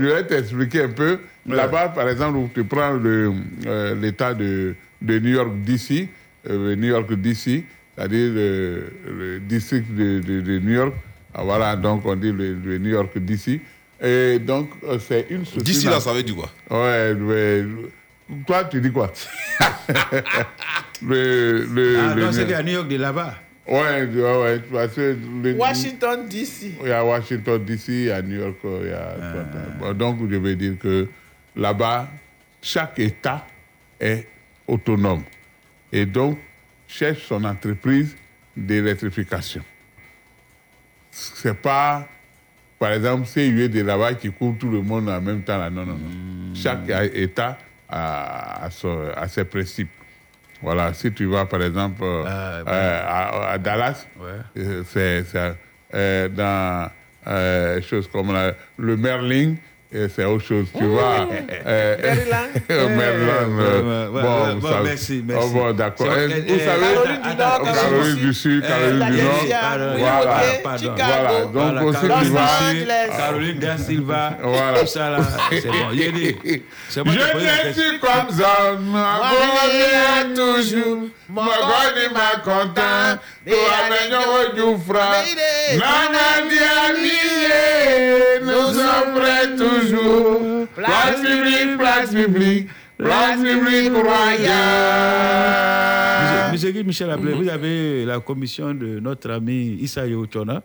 [0.00, 1.18] je vais t'expliquer un peu.
[1.46, 2.92] Là-bas, par exemple, où tu prends
[4.00, 6.08] l'État de, de New York DC,
[6.50, 7.64] euh, New York DC,
[7.98, 10.94] c'est-à-dire le, le district de, de- de New York.
[11.34, 13.60] Ah, voilà, donc on dit le, le New York DC.
[14.00, 15.64] Et donc, euh, c'est une structure.
[15.64, 16.50] D'ici là, ça veut dire quoi?
[16.70, 17.64] Ouais, mais,
[18.46, 19.12] toi, tu dis quoi?
[21.02, 23.34] Le, le, Ah, le- non, c'est qu'à New York, de là-bas.
[23.68, 26.72] Ouais, ouais, ouais, parce que le- Washington, D.C.
[26.82, 29.44] il y a Washington DC, il y a New York, euh, il y a.
[29.78, 31.06] Bon, Donc, je veux dire que
[31.54, 32.08] là-bas,
[32.62, 33.46] chaque État
[34.00, 34.26] est
[34.66, 35.22] autonome.
[35.92, 36.38] Et donc,
[36.88, 38.16] cherche son entreprise
[38.56, 39.62] d'électrification.
[41.10, 42.08] C'est pas,
[42.78, 45.58] par exemple, CUE de là-bas qui couvre tout le monde en même temps.
[45.58, 45.70] Là.
[45.70, 46.54] Non, non, non.
[46.54, 47.58] Chaque État
[47.88, 49.90] a, a son- a ses principes.
[50.60, 52.24] Voilà, si tu vas par exemple euh,
[52.66, 54.06] euh, à, à Dallas,
[54.56, 56.90] euh, c'est dans
[57.82, 59.54] choses comme la- le Merlin,
[60.14, 60.66] c'est autre chose.
[60.76, 61.26] Tu vois,
[61.66, 62.36] euh, Maryland.
[62.70, 65.46] euh, Maryland, euh, Ouais, bon, ouais, merci, merci.
[65.46, 66.06] Oh, bon, d'accord.
[66.10, 69.32] Euh, Vous savez, Caroline du Nord, Caroline Caroline du Sud, Caroline du Nord.
[69.96, 69.96] Voilà.
[69.96, 70.40] Voilà,
[71.52, 72.70] Voilà, donc aussi tu Caroline vas.
[72.70, 74.78] du Sud, Caroline Da Silva, Voilà.
[74.80, 75.18] tout ça là,
[75.50, 75.74] c'est bon.
[75.92, 75.96] Je
[78.00, 80.98] comme ça, ma bonne toujours,
[81.30, 83.56] ma bonne ma content, toi
[83.90, 84.08] la
[84.54, 85.08] du fra,
[85.74, 89.77] nana dianiye, nous sommes prêts toujours,
[90.74, 92.68] place publique, place publique,
[92.98, 93.92] place publique
[95.08, 96.52] royale.
[96.52, 100.02] Monsieur Guy Michel Ablé, vous avez la commission de notre ami Issa
[100.32, 100.62] Chona.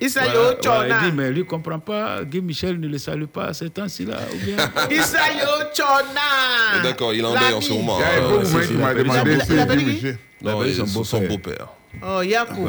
[0.00, 0.76] Issa Voilà, Yo Chona.
[0.78, 3.52] voilà, il dit, mais lui ne comprend pas, Guy Michel ne le salue pas à
[3.52, 4.16] ces temps-ci là.
[4.32, 4.56] Ou bien...
[4.90, 5.46] Issa Yo
[5.76, 6.82] Chona.
[6.82, 7.98] D'accord, il est en deuil en ce moment.
[7.98, 10.18] Il y a un Euh, c'est- c'est- m'a demandé appelle Guy Michel.
[10.42, 10.62] Non,
[11.04, 11.68] son beau-père.
[12.02, 12.68] Oh, Yakou.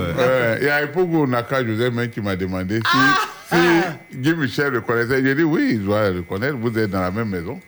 [0.59, 2.97] Il y a Epogo Naka Joseph même qui m'a demandé si,
[3.49, 5.23] si Guy Michel le connaissait.
[5.23, 7.59] J'ai dit oui, il doit le connaître, vous êtes dans la même maison.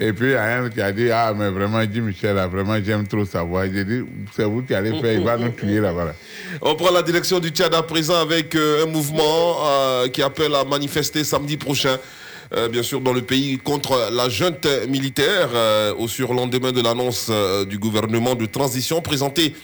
[0.00, 2.46] Et puis il y a un qui a dit Ah, mais vraiment, Guy Michel, là,
[2.46, 3.66] vraiment, j'aime trop sa voix.
[3.66, 4.02] J'ai dit
[4.36, 6.04] C'est vous qui allez faire, il va nous tuer là-bas.
[6.04, 6.14] là.
[6.62, 10.54] On prend la direction du Tchad à présent avec euh, un mouvement euh, qui appelle
[10.54, 11.98] à manifester samedi prochain.
[12.54, 17.28] Euh, bien sûr, dans le pays contre la junte militaire euh, au surlendemain de l'annonce
[17.30, 19.54] euh, du gouvernement de transition présenté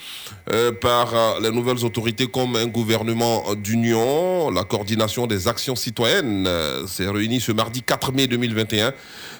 [0.79, 4.51] par les nouvelles autorités comme un gouvernement d'union.
[4.51, 6.47] La coordination des actions citoyennes
[6.87, 8.93] s'est réunie ce mardi 4 mai 2021.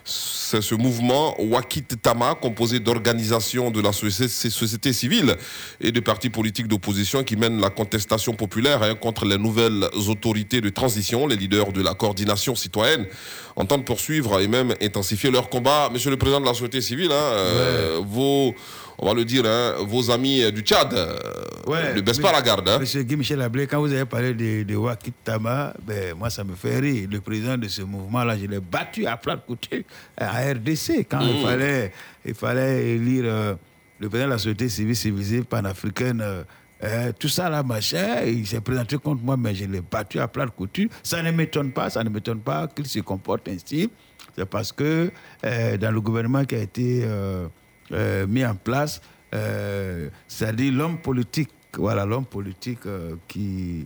[0.07, 5.35] C'est ce mouvement Wakit Tama, composé d'organisations de la société, civile
[5.81, 10.61] et de partis politiques d'opposition qui mènent la contestation populaire hein, contre les nouvelles autorités
[10.61, 11.25] de transition.
[11.25, 13.07] Les leaders de la coordination citoyenne
[13.55, 15.89] entendent poursuivre et même intensifier leur combat.
[15.91, 18.53] Monsieur le président de la société civile, hein, euh, vos,
[18.97, 22.67] on va le dire, hein, vos amis euh, du Tchad ne baissent pas la garde.
[22.69, 22.79] hein.
[22.79, 26.43] Monsieur Guy Michel Ablé, quand vous avez parlé de, de Wakit Tama, ben, moi ça
[26.43, 27.07] me fait rire.
[27.11, 29.85] Le président de ce mouvement-là, je l'ai battu à plat de côté
[30.17, 31.41] à RDC quand il, Mhm.
[31.41, 31.91] fallait,
[32.25, 33.55] il fallait élire euh,
[33.99, 36.21] le président de la société civile civilisée panafricaine.
[36.21, 36.43] euh,
[36.83, 40.27] euh, tout ça là, machin, il s'est présenté contre moi, mais je l'ai battu à
[40.27, 40.89] plat de couture.
[41.03, 43.89] Ça ne m'étonne pas, ça ne m'étonne pas qu'il se comporte ainsi.
[44.37, 45.09] C'est parce que
[45.45, 47.47] euh, dans le gouvernement qui a été euh,
[47.91, 48.99] euh, mis en place,
[49.33, 53.85] euh, c'est-à-dire l'homme politique, voilà, l'homme politique euh, qui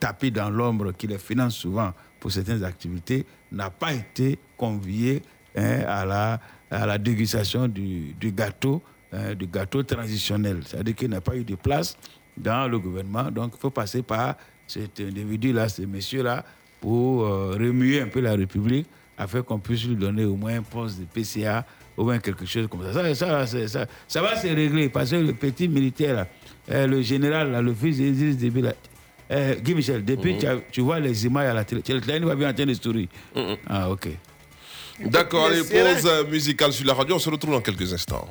[0.00, 5.22] tapit dans l'ombre, qui les finance souvent pour certaines activités, n'a pas été convié
[5.54, 8.82] hein, à, la, dégustation du, gâteau,
[9.36, 10.62] du gâteau hein, transitionnel.
[10.66, 11.96] C'est-à-dire qu'il n'a pas eu de place
[12.36, 13.30] dans le gouvernement.
[13.30, 14.34] Donc il faut passer par
[14.66, 16.44] cet individu-là, ces messieurs-là,
[16.80, 20.98] pour remuer un peu la République afin qu'on puisse lui donner au moins un poste
[20.98, 21.64] de PCA
[21.98, 23.14] ou bien quelque chose comme ça.
[23.14, 26.26] Ça, ça, ça, ça, va se régler parce que le petit militaire,
[26.70, 28.62] euh, le général, le fils d'Isis Déby,
[29.30, 30.62] euh, Guy Michel, depuis mhm.
[30.70, 33.56] tu, vois les images à la télé, tu va bien en train de mhm.
[33.68, 34.08] Ah, ok.
[35.04, 38.26] D'accord, allez, pause musicale sur la radio, on se retrouve dans quelques instants.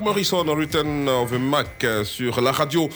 [0.00, 2.88] Morrison, Return of Mac sur la radio.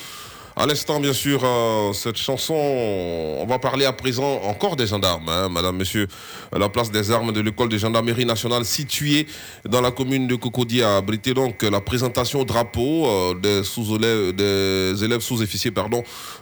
[0.54, 5.28] À l'instant, bien sûr, euh, cette chanson, on va parler à présent encore des gendarmes.
[5.28, 6.06] Hein, madame, Monsieur,
[6.54, 9.26] la place des armes de l'école de gendarmerie nationale située
[9.66, 14.32] dans la commune de Cocody a abrité donc la présentation au drapeau euh, des, -élèves,
[14.32, 15.70] des élèves sous-officiers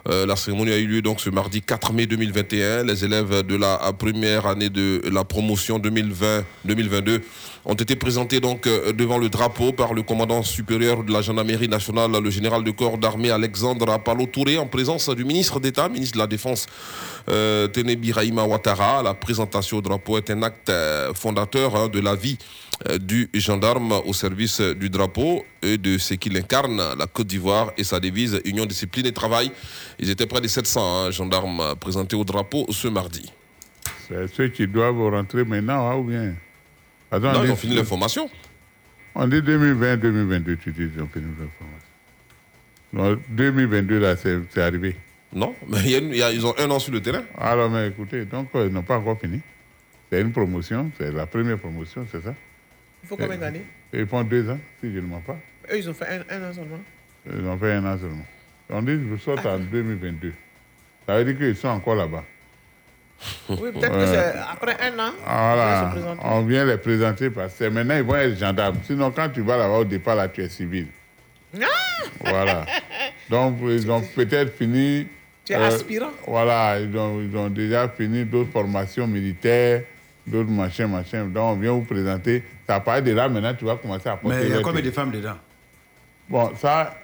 [0.08, 2.84] euh, la cérémonie a eu lieu donc ce mardi 4 mai 2021.
[2.84, 7.20] Les élèves de la première année de la promotion 2020-2022
[7.64, 11.68] ont été présentés donc euh, devant le drapeau par le commandant supérieur de la gendarmerie
[11.68, 16.14] nationale, le général de corps d'armée Alexandre Apalo Touré, en présence du ministre d'État, ministre
[16.14, 16.66] de la Défense
[17.28, 19.02] euh, Ténébi Raïma Ouattara.
[19.02, 22.38] La présentation au drapeau est un acte euh, fondateur hein, de la vie
[22.98, 27.84] du gendarme au service du drapeau et de ce qu'il incarne, la Côte d'Ivoire et
[27.84, 29.52] sa devise Union, discipline et travail.
[30.02, 33.30] Ils étaient près de 700 hein, gendarmes présentés au drapeau ce mardi.
[34.08, 36.34] C'est ceux qui doivent rentrer maintenant, hein, ou bien?
[37.12, 38.30] Attends, Non, on ils dit- ont fini l'information.
[39.14, 41.66] On dit 2020-2022, tu dis, ils ont fini l'information.
[42.92, 44.96] Non, 2022, là, c'est arrivé.
[45.32, 47.00] Non, mais il y a une- il y a- ils ont un an sur le
[47.00, 47.22] terrain.
[47.38, 49.40] Alors, mais écoutez, donc, euh, ils n'ont pas encore fini.
[50.10, 52.34] C'est une promotion, c'est la première promotion, c'est ça?
[53.02, 53.64] Il faut combien d'années?
[53.92, 55.36] Ils font deux ans, si je ne mens pas.
[55.72, 56.80] Eux, ils ont fait un, un an seulement.
[57.32, 58.26] Ils ont fait un an seulement.
[58.72, 60.32] On dit qu'ils sortent en 2022.
[61.06, 62.24] Ça veut dire qu'ils sont encore là-bas.
[63.50, 65.10] Oui, peut-être que c'est après un an.
[65.10, 68.78] se Voilà, on vient les présenter parce que maintenant ils vont être gendarmes.
[68.84, 70.86] Sinon, quand tu vas là-bas au départ, là, tu es civil.
[71.60, 71.66] Ah!
[72.24, 72.66] Voilà.
[73.28, 75.06] Donc, ils ont peut-être fini.
[75.44, 76.10] Tu es aspirant.
[76.26, 79.82] Voilà, ils ont, ils ont déjà fini d'autres formations militaires,
[80.26, 81.30] d'autres machins, machins.
[81.30, 82.42] Donc, on vient vous présenter.
[82.66, 84.82] Ça part de là, maintenant, tu vas commencer à porter Mais il y a combien
[84.82, 85.36] de femmes dedans?
[86.28, 86.94] Bon, ça.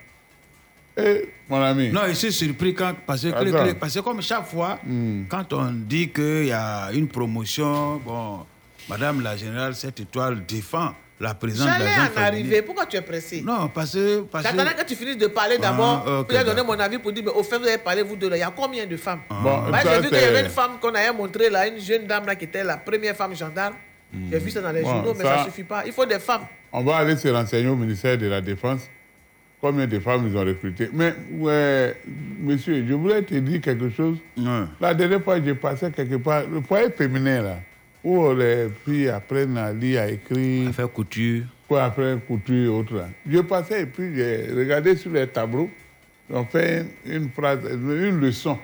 [0.99, 1.91] Eh, mon ami.
[1.91, 5.25] Non, je suis surpris quand, parce que, parce que comme chaque fois, Hmm.
[5.29, 8.47] quand on dit qu'il y a une promotion, bon,
[8.89, 12.63] Madame la Générale, cette étoile défend la présence J'allais en arriver.
[12.63, 13.43] Pourquoi tu es pressé?
[13.43, 14.21] Non, parce que...
[14.23, 16.05] Parce que- J'attendais que tu finisses de parler d'abord.
[16.07, 16.75] Ah, ok, puis j'ai donné d'accord.
[16.77, 18.37] mon avis pour dire, mais au fait, vous avez parlé, vous deux là.
[18.37, 19.21] Il y a combien de femmes?
[19.29, 22.07] Bon, Bah, J'ai vu qu'il y avait une femme qu'on avait montrée là, une jeune
[22.07, 23.75] dame là qui était la première femme gendarme.
[24.31, 25.83] J'ai vu ça dans les Bon, journaux, mais ça ça- ne suffit pas.
[25.85, 26.47] Il faut des femmes.
[26.73, 28.83] On va aller se renseigner au ministère de la Défense
[29.61, 30.91] combien de femmes ils ont recrutées.
[30.93, 31.97] Mais, ouais,
[32.41, 34.19] monsieur, je voulais te dire quelque chose.
[34.81, 37.59] La dernière fois, j'ai passé quelque part, le foyer féminin, là,
[38.05, 40.69] où les filles apprennent à lire, à écrire.
[40.69, 41.45] À faire couture.
[41.67, 42.95] Pour apprendre couture et autres.
[42.95, 43.09] là.
[43.29, 45.69] Je passais et puis j'ai regardé sur les tableaux.
[46.31, 48.59] Ils ont fait une phrase, une leçon.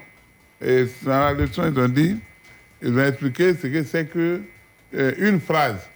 [0.64, 2.16] Et dans la leçon, ils ont dit,
[2.80, 4.40] ils ont expliqué ce que c'est que
[4.94, 5.88] euh, une phrase.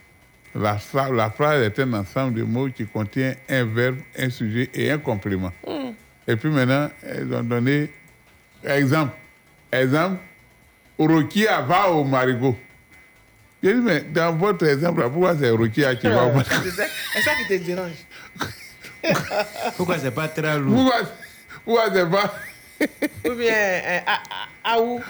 [0.55, 4.97] La, phrase est un ensemble de mots qui contient un verbe, un sujet et un
[4.97, 5.51] complément.
[6.27, 7.91] Et puis maintenant, ils ont donné
[8.63, 9.13] exemple.
[9.71, 10.17] Exemple,
[10.97, 12.57] Rokia va au marigot.
[13.61, 16.49] J'ai dit, mais dans votre exemple, pourquoi c'est Rokia qui va au marigot?
[16.63, 16.83] C'est ça
[17.13, 17.91] c'est ça qui te dérange.
[19.77, 20.75] Pourquoi c'est pas très lourd?
[20.75, 21.01] Pourquoi,
[21.63, 22.33] pourquoi c'est pas
[23.29, 24.13] Ou bien, euh, à,
[24.71, 25.01] à, à où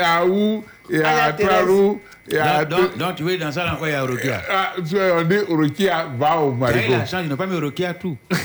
[0.00, 1.32] à où et Ah, il y à a.
[1.32, 2.64] Tralou et à...
[2.64, 4.42] donc, tu veux dans ça encore, il y a Rokia.
[4.50, 6.92] Ah, tu vois, on dit Rokia va au marigot.
[6.92, 8.16] la chance, ils n'ont pas mis Rokia tout.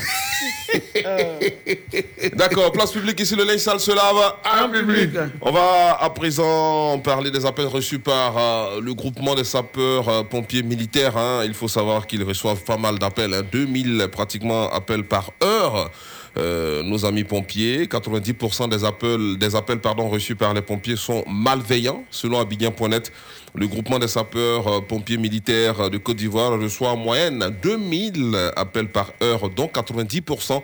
[2.34, 4.34] D'accord, place publique ici, le linge sale se lave.
[4.62, 5.10] En public.
[5.40, 10.22] On va à présent parler des appels reçus par euh, le groupement des sapeurs euh,
[10.22, 11.16] pompiers militaires.
[11.16, 11.42] hein.
[11.44, 13.42] Il faut savoir qu'ils reçoivent pas mal d'appels, hein.
[13.50, 15.90] 2000 pratiquement appels par heure.
[16.36, 21.24] Euh, nos amis pompiers, 90% des appels, des appels pardon, reçus par les pompiers sont
[21.28, 23.12] malveillants, selon Abidjan.net.
[23.54, 29.12] Le groupement des sapeurs euh, militaires de Côte d'Ivoire reçoit en moyenne 2000 appels par
[29.22, 30.62] heure, dont 90%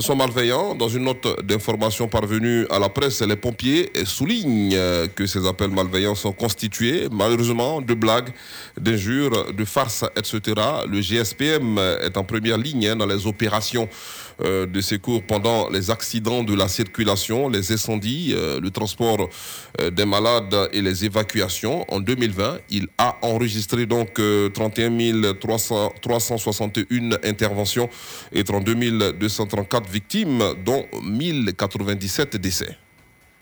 [0.00, 0.74] sont malveillants.
[0.74, 4.76] Dans une note d'information parvenue à la presse, les pompiers soulignent
[5.14, 8.30] que ces appels malveillants sont constitués, malheureusement, de blagues,
[8.80, 10.40] d'injures, de farces, etc.
[10.88, 13.88] Le GSPM est en première ligne hein, dans les opérations
[14.42, 19.28] euh, de secours pendant les accidents de la circulation, les incendies, euh, le transport
[19.80, 21.84] euh, des malades et les évacuations.
[21.92, 27.88] En 2020, il a enregistré donc euh, 31 300 361 interventions
[28.32, 32.76] et 32 234 victimes, dont 1097 décès.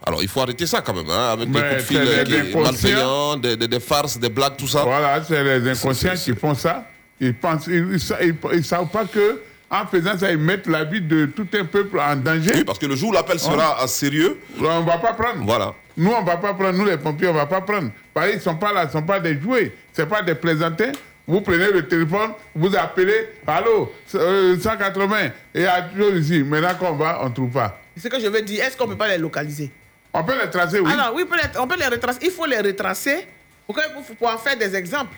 [0.05, 2.51] Alors il faut arrêter ça quand même, hein, avec des Mais coups de fil les
[2.51, 4.83] qui- malveillants, des, des- des farces, des blagues, tout ça.
[4.83, 6.87] Voilà, c'est les inconscients qui font ça.
[7.21, 9.41] Ils pensent, ils, ils sa- ils- ils savent pas que
[9.73, 12.53] en faisant ça, ils mettent la vie de tout un peuple en danger.
[12.55, 15.43] Oui, parce que le jour où l'appel sera à sérieux, on va pas prendre.
[15.45, 15.75] Voilà.
[15.97, 16.73] Nous, on va pas prendre.
[16.79, 17.91] Nous, les pompiers, on va pas prendre.
[18.13, 19.73] Parce qu'ils sont pas là, ils sont pas des jouets.
[19.93, 20.93] C'est pas des plaisantins.
[21.27, 26.43] Vous prenez le téléphone, vous appelez, allô, euh, 180, et il y a toujours ici.
[26.43, 27.79] Maintenant qu'on va, on trouve pas.
[27.97, 29.71] Ce que je veux dire, est-ce qu'on ne peut pas les localiser?
[30.13, 30.91] On peut les tracer, oui.
[30.93, 32.19] Alors, oui, on peut les- on peut les retracer.
[32.23, 33.27] Il faut les retracer
[33.67, 35.15] pour, que- pour- pour en faire des exemples.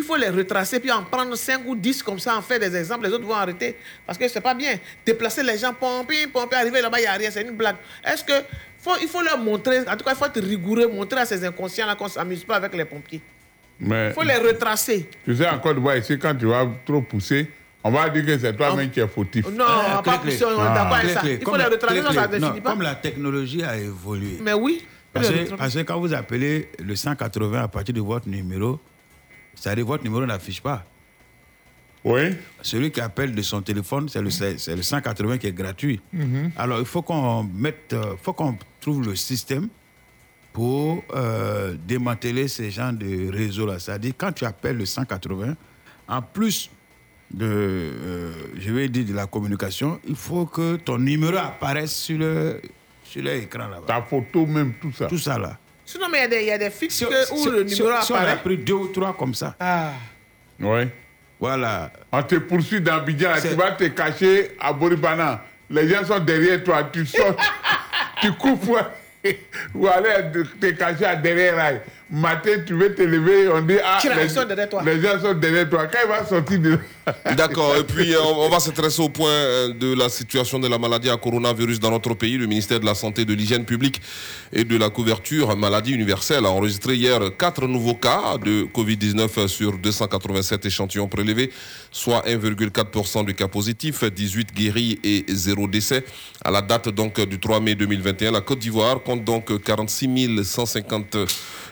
[0.00, 2.74] Il faut les retracer, puis en prendre 5 ou 10 comme ça, en faire des
[2.74, 3.06] exemples.
[3.06, 3.76] Les autres vont arrêter.
[4.06, 4.76] Parce que c'est pas bien.
[5.04, 7.30] Déplacer les gens, pomper, pomper, arriver là-bas, il n'y a rien.
[7.30, 7.76] C'est une blague.
[8.04, 8.32] Est-ce que.
[8.78, 11.44] Faut, il faut leur montrer, en tout cas, il faut être rigoureux, montrer à ces
[11.44, 13.20] inconscients-là qu'on ne s'amuse pas avec les pompiers.
[13.78, 15.06] Mais, Il faut les retracer.
[15.22, 17.50] tu sais, en Côte d'Ivoire, ici, quand tu vas trop pousser,
[17.84, 19.46] on va dire que c'est toi-même qui es fautif.
[19.48, 19.66] Non,
[20.02, 21.20] pas pousser, on est d'accord avec ça.
[21.20, 22.38] Clé, Il faut les retracer, clé, sinon ça ne clé.
[22.38, 22.70] Non, finit pas.
[22.70, 24.38] Comme la technologie a évolué.
[24.40, 24.82] Mais oui.
[25.12, 25.28] Parce
[25.74, 28.80] que quand vous appelez le 180 à partir de votre numéro,
[29.54, 30.84] c'est-à-dire votre numéro n'affiche pas.
[32.04, 32.20] Oui.
[32.62, 36.00] Celui qui appelle de son téléphone, c'est le, c'est le 180 qui est gratuit.
[36.12, 36.52] Mhm.
[36.56, 39.68] Alors, il faut qu'on mette, euh, faut qu'on trouve le système
[40.52, 43.78] pour euh, démanteler ces genres de réseaux-là.
[43.78, 45.54] C'est-à-dire, quand tu appelles le 180,
[46.08, 46.70] en plus
[47.32, 52.18] de, euh, je vais dire, de la communication, il faut que ton numéro apparaisse sur
[52.18, 52.60] le
[53.04, 53.86] sur l'écran là-bas.
[53.86, 55.06] Ta photo même, tout ça.
[55.06, 55.58] Tout ça là.
[55.92, 57.50] Sinon, mais il y a des- il y, a des fixes Si- que- où si-
[57.50, 58.36] le si- numéro si on a apparaît.
[58.44, 59.54] pris deux ou trois comme ça.
[59.58, 59.92] Ah.
[60.60, 60.82] Oui.
[61.38, 61.90] Voilà.
[62.12, 65.42] On te poursuit dans Abidjan, tu vas te cacher à Boribana.
[65.70, 67.34] Les gens sont derrière toi, tu sors,
[68.20, 68.78] tu coupes pour
[69.92, 71.80] aller te cacher à derrière rail.
[72.12, 74.82] Matin, tu veux te lever, on dit Ah, les, sont derrière toi.
[74.84, 75.86] les gens sont derrière toi.
[75.86, 76.78] Quand il va sortir de
[77.36, 77.76] D'accord.
[77.76, 80.76] Et puis, euh, on on va s'intéresser au point euh, de la situation de la
[80.76, 82.36] maladie à coronavirus dans notre pays.
[82.36, 84.00] Le ministère de la Santé, de l'Hygiène publique
[84.52, 89.78] et de la couverture maladie universelle a enregistré hier quatre nouveaux cas de Covid-19 sur
[89.78, 91.52] 287 échantillons prélevés,
[91.92, 96.04] soit 1,4% de cas positifs, 18 guéris et 0 décès.
[96.44, 100.08] À la date donc du 3 mai 2021, la Côte d'Ivoire compte donc 46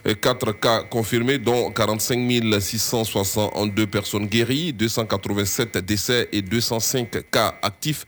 [0.05, 8.07] 154 cas confirmés, dont 45 662 personnes guéries, 287 décès et 205 cas actifs.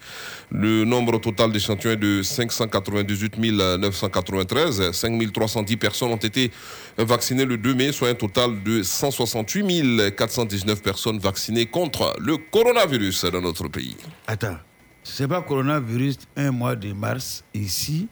[0.51, 4.93] Le nombre total d'échantillons est de 598 993.
[4.93, 6.51] 5 310 personnes ont été
[6.97, 13.27] vaccinées le 2 mai, soit un total de 168 419 personnes vaccinées contre le coronavirus
[13.27, 13.97] dans notre pays.
[14.27, 14.59] Attends,
[15.03, 18.09] c'est pas coronavirus, un mois de mars, ici,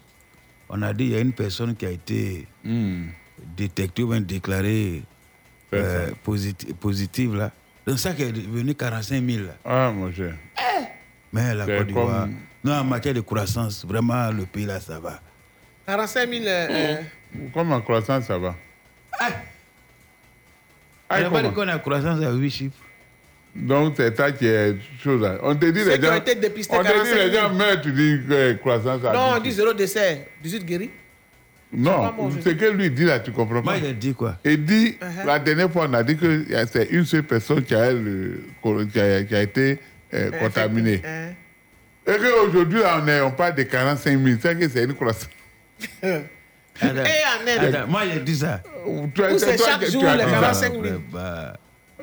[0.69, 2.47] on a dit qu'il y a une personne qui a été
[3.57, 5.03] détectée ou bien déclarée
[5.73, 7.51] euh, posit- positive là.
[7.85, 9.55] Donc ça qui est devenu 45 000 là.
[9.65, 10.35] Ah, mon cher.
[11.31, 14.99] Mais la Côte d'Ivoire, comme- non, en matière de croissance, vraiment, le pays là, ça
[14.99, 15.19] va.
[15.85, 16.43] 45 000.
[16.45, 16.95] euh, euh,
[17.53, 18.55] Comme en croissance, ça va.
[21.11, 22.75] On n'a pas dit qu'on a croissance à 8 chiffres.
[23.55, 25.21] Donc, c'est ça qui est chose.
[25.21, 25.37] là.
[25.41, 26.15] On te dit les gens.
[26.15, 27.17] on te dit 45 000.
[27.27, 29.43] les gens meurent, tu dis que croissance à non, on 10.
[29.49, 30.91] dit zéro décès, 18 guéris.
[31.71, 32.11] Non,
[32.43, 33.71] ce que lui dit là, tu comprends pas.
[33.71, 34.37] Moi, il a dit quoi?
[34.43, 35.25] Il dit, Uh-huh.
[35.25, 38.41] la dernière fois, on a dit que c'est une seule personne qui a, le,
[38.91, 39.79] qui a, qui a été
[40.13, 41.01] euh, contaminée.
[41.05, 41.29] Hein.
[42.07, 44.37] Et qu'aujourd'hui, on, on parle de 45 000.
[44.41, 45.29] C'est que c'est une croissance.
[46.03, 46.97] En Inde.
[47.59, 48.61] attends, moi, il a dit ça.
[49.13, 50.39] Tu as- Où c'est toi chaque jour les dit ça.
[50.39, 50.83] 45 000.
[51.11, 51.53] Bah,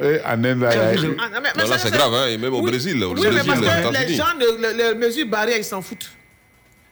[0.01, 3.02] Et en Inde, là, mais- mais là, ça, c'est grave, hein, et même au Brésil.
[3.02, 4.24] Au Oui, mais Brésil, parce aux que les gens,
[4.76, 6.10] les mesures barrières, ils s'en foutent.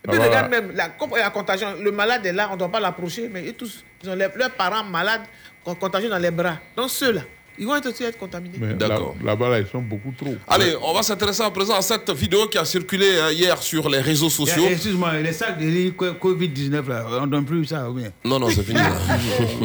[0.07, 3.29] Et puis regarde même, la, contagion, le malade est là, on ne doit pas l'approcher,
[3.33, 5.23] mais ils tous, ils ont les- leurs parents malades,
[5.65, 6.59] con- contagieux dans les bras.
[6.77, 7.23] Donc ceux-là,
[7.59, 8.59] ils vont être aussi être contaminés.
[8.61, 9.15] Mais D'accord.
[9.21, 10.35] là- Là-bas, là, ils sont beaucoup trop.
[10.49, 13.89] Allez, on va s'intéresser à présent à cette vidéo qui a circulé hein, hier sur
[13.89, 14.67] les réseaux sociaux.
[14.69, 18.11] Excuse-moi, les sacs de riz, co- Covid-19, là, on ne donne plus ça ou bien?
[18.25, 18.81] Non, non, c'est fini.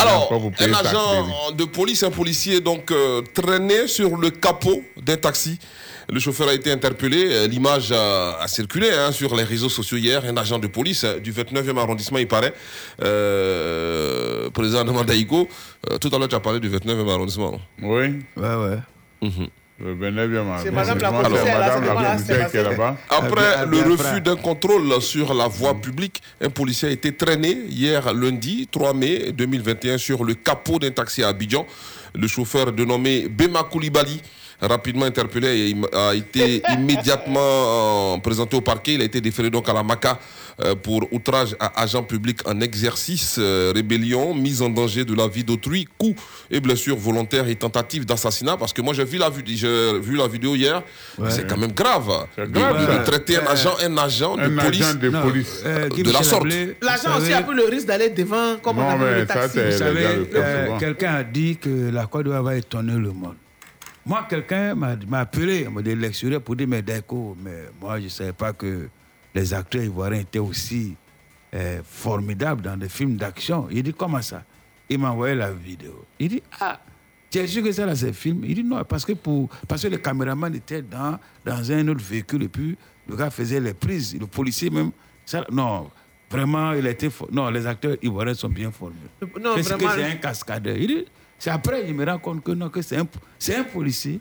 [0.00, 5.58] Alors, un agent de police, un policier, donc euh, traîné sur le capot d'un taxi.
[6.12, 7.26] Le chauffeur a été interpellé.
[7.30, 10.24] Euh, L'image a, a circulé hein, sur les réseaux sociaux hier.
[10.24, 12.52] Un agent de police hein, du 29e arrondissement, il paraît,
[13.02, 15.48] euh, président de Mandaïko.
[15.90, 17.60] Euh, tout à l'heure, tu as parlé du 29e arrondissement.
[17.80, 18.16] Oui.
[18.36, 18.78] Ouais, ouais.
[19.82, 22.96] Le 29e C'est madame la commissaire, qui est là-bas.
[23.08, 28.12] Après le refus d'un contrôle sur la voie publique, un policier a été traîné hier
[28.12, 31.66] lundi 3 mai 2021 sur le capot d'un taxi à Abidjan.
[32.14, 34.20] Le chauffeur dénommé Bema Koulibaly,
[34.60, 38.94] rapidement interpellé, et il a été immédiatement euh, présenté au parquet.
[38.94, 40.18] Il a été déféré donc à la MACA
[40.62, 45.26] euh, pour outrage à agent public en exercice, euh, rébellion, mise en danger de la
[45.28, 46.14] vie d'autrui, coup
[46.50, 48.56] et blessure volontaire et tentative d'assassinat.
[48.56, 50.82] Parce que moi j'ai vu la, vu la vidéo hier,
[51.28, 52.26] c'est quand même grave.
[52.38, 54.82] Grave, de, traiter un agent, un agent de police.
[54.82, 55.62] agent de Non, police.
[55.64, 56.44] euh, Guy de la sorte.
[56.82, 59.58] L'agent aussi a pris le risque d'aller devant, comme on Non, a vu le taxi.
[59.64, 60.04] Vous savez,
[60.34, 63.34] euh, quelqu'un a dit que la Côte d'Ivoire va étonner le monde.
[64.10, 68.32] Moi, quelqu'un m'a appelé, m'a lecturé pour dire, mais d'accord, mais moi, je ne savais
[68.32, 68.88] pas que
[69.32, 70.96] les acteurs ivoiriens étaient aussi
[71.54, 73.68] euh, formidables dans des films d'action.
[73.70, 74.42] Il dit, comment ça?
[74.88, 76.04] Il m'a envoyé la vidéo.
[76.18, 76.80] Il dit, ah,
[77.30, 78.42] tu es sûr que ça, là, c'est film?
[78.44, 82.02] Il dit, non, parce que, pour, parce que le caméraman était dans, dans un autre
[82.02, 82.76] véhicule et puis
[83.08, 84.18] le gars faisait les prises.
[84.18, 84.90] Le policier même,
[85.24, 85.88] ça, non,
[86.28, 87.10] vraiment, il était...
[87.30, 88.96] Non, les acteurs ivoiriens sont bien formés.
[89.40, 90.76] Non, Qu'est-ce que c'est un cascadeur?
[90.76, 91.04] Il dit,
[91.40, 93.06] c'est après, il me rend compte que que c'est un,
[93.56, 94.20] un policier,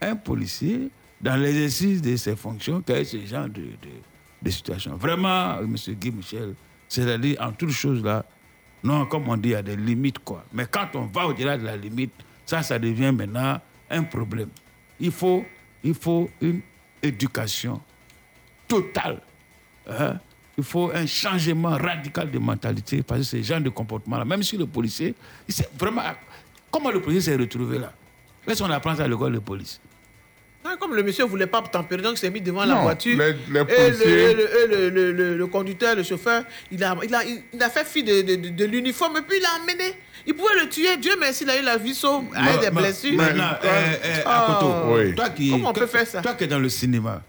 [0.00, 0.90] un policier,
[1.20, 3.68] dans l'exercice de ses fonctions, qui a eu ce genre de,
[4.42, 4.96] de, situation.
[4.96, 5.76] Vraiment, M.
[5.94, 6.54] Guy Michel,
[6.88, 8.24] c'est-à-dire, en toutes choses là,
[8.82, 10.44] non, comme on dit, il y a des limites, quoi.
[10.52, 12.12] Mais quand on va au-delà de la limite,
[12.44, 14.48] ça, ça devient maintenant un problème.
[14.98, 15.44] Il faut,
[15.84, 16.60] il faut une
[17.00, 17.80] éducation
[18.66, 19.20] totale.
[19.88, 20.18] hein.
[20.58, 24.56] Il faut un changement radical de mentalité parce que ce genre de comportement-là, même si
[24.56, 25.14] le policier,
[25.46, 26.02] il vraiment.
[26.76, 27.92] Comment le policier s'est retrouvé là?
[28.46, 29.80] Est-ce qu'on apprend ça à l'école de police?
[30.64, 33.16] Non, Comme le monsieur ne voulait pas tempérer, donc il s'est mis devant la voiture.
[33.18, 36.82] les- les et le, policiers- et le- le- le- le- le conducteur, le chauffeur, il
[36.84, 39.42] a, il a, il a fait fi de, de- de- de l'uniforme et puis il
[39.42, 39.94] l'a emmené.
[40.26, 40.96] Il pouvait le tuer.
[40.98, 43.14] Dieu merci, il a eu la vie sauve avec des Ma- blessures.
[43.16, 43.66] Maintenant, eh,
[44.04, 44.28] eh, Oh.
[44.28, 46.20] Akoto, toi qui, Comment on peut faire ça?
[46.20, 47.22] Toi qui es dans le cinéma,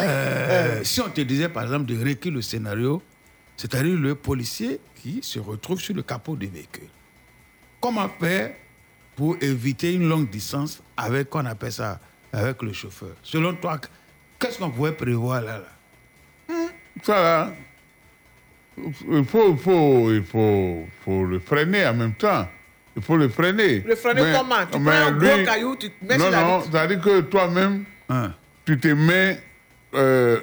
[0.00, 3.02] euh, si on te disait par exemple de réécrire le scénario,
[3.56, 6.88] c'est-à-dire le policier qui se retrouve sur le capot du véhicule.
[7.84, 8.52] Comment faire
[9.14, 12.00] pour éviter une longue distance avec, qu'on appelle ça,
[12.32, 13.10] avec le chauffeur?
[13.22, 13.78] Selon toi,
[14.38, 16.54] qu'est-ce qu'on pourrait prévoir là, là?
[17.02, 17.52] Ça là,
[18.78, 22.48] il faut, il faut, il faut, faut le freiner en même temps.
[22.96, 23.80] Il faut le freiner.
[23.80, 24.64] Le freiner Mais- comment?
[24.72, 26.70] Tu mais prends un lui- gros caillou, tu mets Non, sur la non, vitre.
[26.72, 28.32] c'est-à-dire que toi-même, Hein.
[28.64, 29.42] tu te mets
[29.94, 30.40] euh,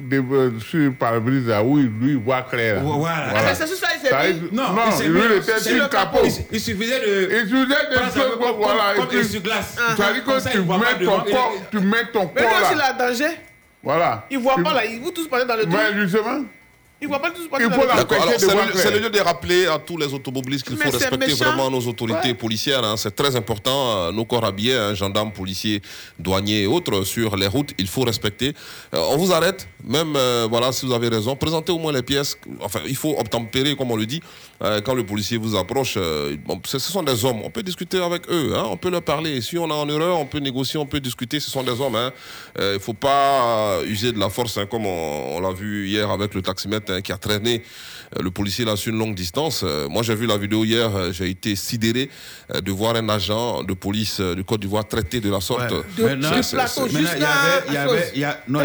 [0.00, 2.76] des- euh, sur le pare-brise là où il- lui il voit clair.
[2.76, 2.82] là.
[2.82, 3.26] Voilà.
[3.34, 4.28] Ah, mais c'est sur ça, il s'est Ça, mis.
[4.50, 4.64] il- Non,
[5.00, 6.18] il lui, était sur le capot.
[6.18, 6.26] capot.
[6.26, 8.94] Il- il suffisait de- Il suffisait de Prendre comme- voilà.
[8.96, 12.92] comme- comme ça, que tu mets ton corps, tu mets ton Mais corps il là.
[12.92, 13.30] danger.
[13.82, 14.24] Voilà.
[14.30, 15.72] Il voit Tu- pas là, il vous tous passer dans le trou.
[15.76, 16.42] Mais justement,
[17.02, 17.48] Il voit pas passer.
[17.96, 18.70] D'accord, alors de c'est le, clair.
[18.76, 22.28] c'est le lieu de rappeler à tous les automobilistes qu'il faut respecter vraiment nos autorités
[22.28, 22.34] Ouais.
[22.34, 22.82] policières.
[22.82, 22.96] hein.
[22.96, 23.96] C'est très important.
[23.96, 25.82] euh, Nos corps habillés, hein, gendarmes, policiers,
[26.18, 28.54] douaniers et autres sur les routes, il faut respecter.
[28.94, 32.02] Euh, on vous arrête, même euh, voilà, si vous avez raison, présentez au moins les
[32.02, 32.38] pièces.
[32.62, 34.22] Enfin, il faut obtempérer, comme on le dit.
[34.62, 37.40] Euh, quand le policier vous approche, euh, bon, ce ce sont des hommes.
[37.44, 39.40] On peut discuter avec eux, hein, on peut leur parler.
[39.40, 41.40] Si on est en erreur, on peut négocier, on peut discuter.
[41.40, 41.96] Ce sont des hommes.
[41.96, 42.12] hein.
[42.58, 45.88] Euh, Il ne faut pas user de la force, hein, comme on, on l'a vu
[45.88, 47.62] hier avec le taximètre hein, qui a traîné
[48.20, 49.64] le policier là sur une longue distance.
[49.90, 52.08] Moi, j'ai vu la vidéo hier, j'ai été sidéré
[52.54, 55.72] de voir un agent de police du Côte d'Ivoire traité de la sorte.
[56.56, 57.18] Plateau Maintenant,
[57.68, 58.60] il y avait, y y a- non,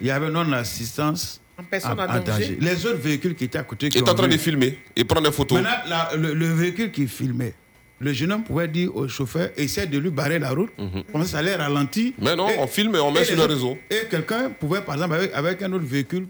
[0.00, 2.58] il y avait non-assistance En personne en- en en danger.
[2.60, 3.86] Les autres véhicules qui étaient à côté.
[3.86, 5.60] Il qui est en train vu- de filmer et prendre des photos.
[5.60, 7.54] Maintenant, la- le, le véhicule qui filmait,
[8.00, 10.70] le jeune homme pouvait dire au chauffeur essaie de lui barrer la route.
[11.12, 12.12] Comme ça, ça allait ralentir.
[12.20, 13.78] Mais non, Et- on filme et on met et sur les le réseau.
[13.90, 16.26] Et quelqu'un pouvait, par exemple, avec, avec un autre véhicule,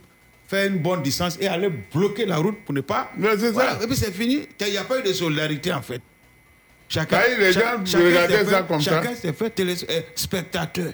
[0.47, 3.11] faire une bonne distance et aller bloquer la route pour ne pas.
[3.39, 3.79] c'est Voilà.
[3.79, 3.85] ça.
[3.85, 4.41] Et puis c'est fini.
[4.61, 6.03] Il n'y a pas eu de solidarité en fait.
[6.89, 8.91] Chacun, les gens regardaient s'est ça fait- comme ça.
[9.03, 10.93] Chacun s'est fait téléspectateur.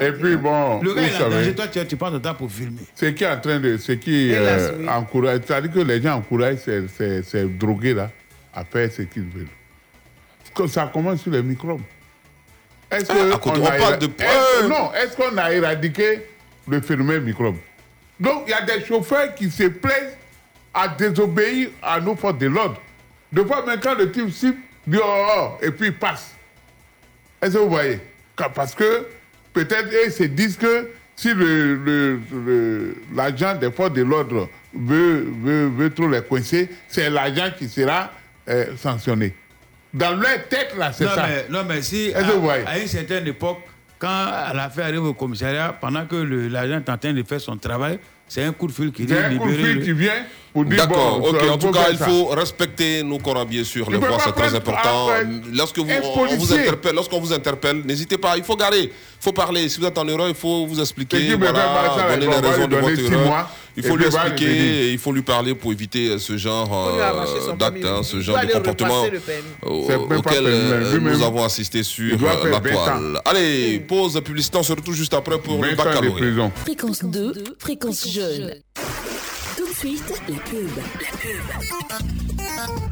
[0.00, 2.18] Et puis bon, Le gars, vous il a savez, danger, toi, tu, tu prends ton
[2.20, 2.80] temps pour filmer.
[2.94, 4.88] ce qui est en train de, ce qui euh, oui.
[4.88, 8.10] encourage, c'est-à-dire que les gens encouragent ces, ces, ces drogués là
[8.52, 9.46] à faire ce qu'ils veulent.
[10.54, 11.82] Que ça commence sur les microbes.
[12.90, 15.36] Est-ce Ah, que à côté, on on a parle éra- de- est-ce- non, est-ce qu'on
[15.38, 16.22] a éradiqué
[16.66, 17.56] le phénomène microbe?
[18.18, 20.16] Donc il y a des chauffeurs qui se plaisent
[20.74, 22.80] à désobéir à nos forces de l'ordre.
[23.32, 24.56] De fois même quand le type cible
[24.86, 26.32] dit oh, oh, et puis il passe.
[27.40, 28.00] Est-ce que vous voyez?
[28.54, 29.06] Parce que
[29.64, 31.30] peut-être ils se disent que si
[33.14, 38.12] l'agent des forces de l'ordre veut, veut, veut trop les coincer, c'est l'agent qui sera
[38.48, 39.34] euh, sanctionné.
[39.92, 41.26] Dans leur tête, là, c'est ça.
[41.28, 42.20] Mais, non, mais si à,
[42.70, 43.58] à une certaine époque,
[43.98, 47.98] quand l'affaire arrive au commissariat, pendant que l'agent est en train de faire son travail,
[48.28, 50.12] c'est un coup de fil qui C'est vient un coup de fil le- qui vient
[50.52, 51.42] pour dire D'accord, bon, ok.
[51.50, 53.38] En tout cas, il faut respecter nos corps
[53.90, 55.08] les peux voies, pas c'est très important.
[55.52, 58.90] Lorsque vous, interpelle, lorsqu'on vous interpelle, n'hésitez pas, il faut garer, il
[59.20, 59.68] faut parler.
[59.68, 62.66] Si vous êtes en erreur, il faut vous C'est expliquer, voilà, donner on les raisons
[62.68, 63.50] de votre erreur.
[63.78, 67.80] Il faut lui expliquer, il faut lui parler pour éviter ce genre euh, son d'acte,
[67.80, 67.98] permis.
[67.98, 69.04] hein, ce genre de comportement
[69.62, 72.60] auquel euh, nous avons assisté sur la 20 ans.
[72.60, 73.20] toile.
[73.24, 76.16] Allez, pause publicité, on se retrouve juste après pour le 20 ans de baccalauréat.
[76.16, 76.52] prison.
[76.56, 78.54] Fréquence 2, fréquence jeune.
[79.56, 80.68] Tout de suite, la pub.
[80.76, 82.87] La pub.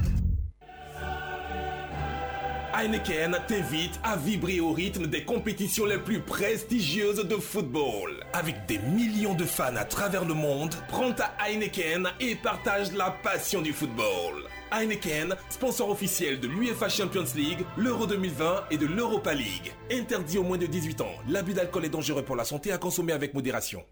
[2.78, 8.22] Heineken t'invite à vibrer au rythme des compétitions les plus prestigieuses de football.
[8.34, 13.10] Avec des millions de fans à travers le monde, prends ta Heineken et partage la
[13.10, 14.44] passion du football.
[14.70, 19.72] Heineken, sponsor officiel de l'UEFA Champions League, l'Euro 2020 et de l'Europa League.
[19.90, 21.14] Interdit aux moins de 18 ans.
[21.28, 23.82] L'abus d'alcool est dangereux pour la santé à consommer avec modération.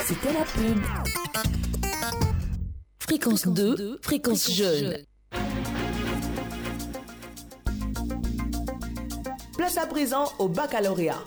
[0.00, 0.82] C'était la pub.
[3.00, 5.04] Fréquence 2, fréquence jeune.
[9.76, 11.22] À présent au baccalauréat.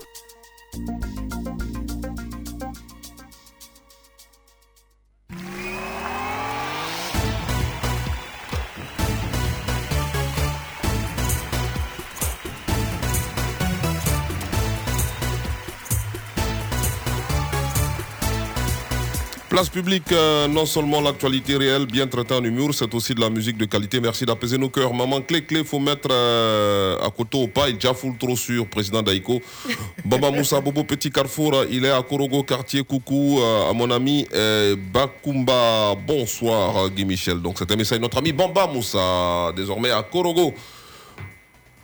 [19.54, 23.30] Place publique, euh, non seulement l'actualité réelle, bien traitée en humour, c'est aussi de la
[23.30, 24.00] musique de qualité.
[24.00, 24.92] Merci d'apaiser nos cœurs.
[24.92, 27.68] Maman, clé, clé, faut mettre euh, à côté au pas.
[27.68, 29.40] Il déjà full trop sûr, président Daïko.
[30.04, 32.82] Baba Moussa Bobo, petit carrefour, il est à Korogo, quartier.
[32.82, 35.94] Coucou euh, à mon ami euh, Bakumba.
[36.04, 37.40] Bonsoir, Guy Michel.
[37.40, 40.52] Donc, c'était un message de notre ami Bamba Moussa, désormais à Korogo.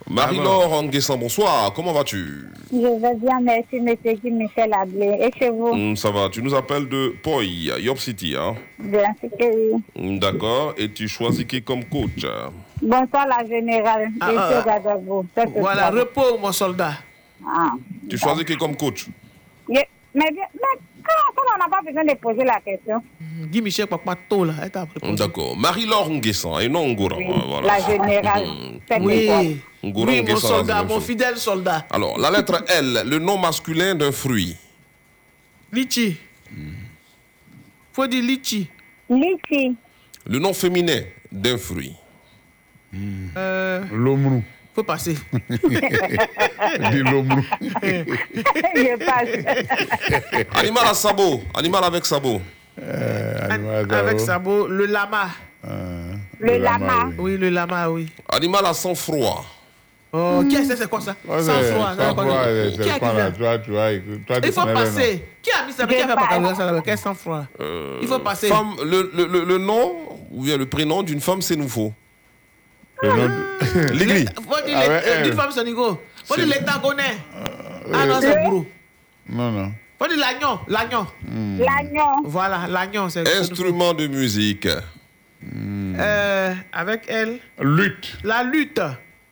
[0.09, 1.71] Marie-Laure Nguessan, bonsoir.
[1.73, 2.47] Comment vas-tu?
[2.71, 5.17] Je vais bien, merci, monsieur Guy Michel Ablé.
[5.21, 5.73] Et chez vous?
[5.73, 6.29] Hmm, Ça va.
[6.29, 8.35] Tu nous appelles de Poi, York City.
[8.37, 8.55] Hein?
[8.79, 9.45] Bien sûr que
[9.75, 9.83] oui.
[9.95, 10.73] Hmm, D'accord.
[10.77, 12.25] Et tu choisis qui comme coach?
[12.81, 14.09] Bonsoir, la générale.
[14.19, 14.63] Ah, Je ah, suis ah.
[14.65, 15.25] Gadabou.
[15.35, 16.93] Ça, c'est Voilà, repos, mon soldat.
[17.47, 17.71] Ah.
[18.09, 19.05] Tu choisis qui comme coach?
[19.69, 19.75] Je-
[20.13, 20.81] Mais, bien, mais
[21.37, 23.01] on n'a pas besoin de poser la question,
[23.51, 24.53] Guy Michel Papa là.
[24.93, 25.15] répondu.
[25.15, 25.57] D'accord.
[25.57, 27.17] Marie-Laure Nguessan et non Ngoura.
[27.47, 27.67] Voilà.
[27.67, 28.45] la générale,
[28.87, 29.41] faites Oui, quoi
[29.89, 31.05] Ngoura oui mon soldat, mon chose.
[31.05, 31.85] fidèle soldat.
[31.89, 34.55] Alors, la lettre L, le nom masculin d'un fruit.
[35.71, 36.17] Litchi.
[37.93, 38.67] Faut dire litchi.
[39.09, 39.75] Litchi.
[40.27, 41.01] Le nom féminin
[41.31, 41.95] d'un fruit.
[43.37, 44.43] Euh, L'omrou.
[44.73, 45.15] Faut passer.
[47.81, 50.45] Je passe.
[50.55, 51.41] Animal à sabot.
[51.53, 52.41] Animal avec sabot.
[53.89, 55.29] Avec sabot, le lama.
[56.39, 57.09] Le lama.
[57.17, 58.07] Oui, le lama, oui.
[58.29, 59.45] Animal à sang-froid.
[60.13, 61.15] Oh, qui est-ce c'est quoi ça?
[61.25, 61.91] Ouais, Sans froid.
[61.97, 62.43] sans froid,
[62.83, 63.91] c'est- pas toi, toi,
[64.43, 65.23] Il faut passer.
[65.41, 65.87] Qui a mis ça?
[65.87, 66.81] Qui a fait baccalauréat ça?
[66.83, 67.45] Quel sans froid
[68.01, 68.47] Il faut passer.
[68.49, 69.93] Femme, le, le, le, le nom
[70.31, 71.93] ou bien le prénom d'une femme, c'est nouveau.
[73.93, 74.25] L'Igli.
[74.35, 75.23] Faut dire Ah les- ouais, euh, elle.
[75.23, 76.01] d'une femme sonigo.
[76.25, 77.17] Faut dire C'est- les tagonais.
[77.93, 78.65] Ah non, c'est brou.
[79.29, 79.71] Non, non.
[79.99, 80.59] Faut dire l'agnon.
[80.67, 81.07] L'agnon.
[81.59, 82.11] L'agnon.
[82.25, 83.09] Voilà, l'agnon.
[83.09, 84.67] c'est Instrument de musique.
[85.43, 87.39] Euh, avec elle.
[87.59, 88.17] Lutte.
[88.23, 88.81] La lutte.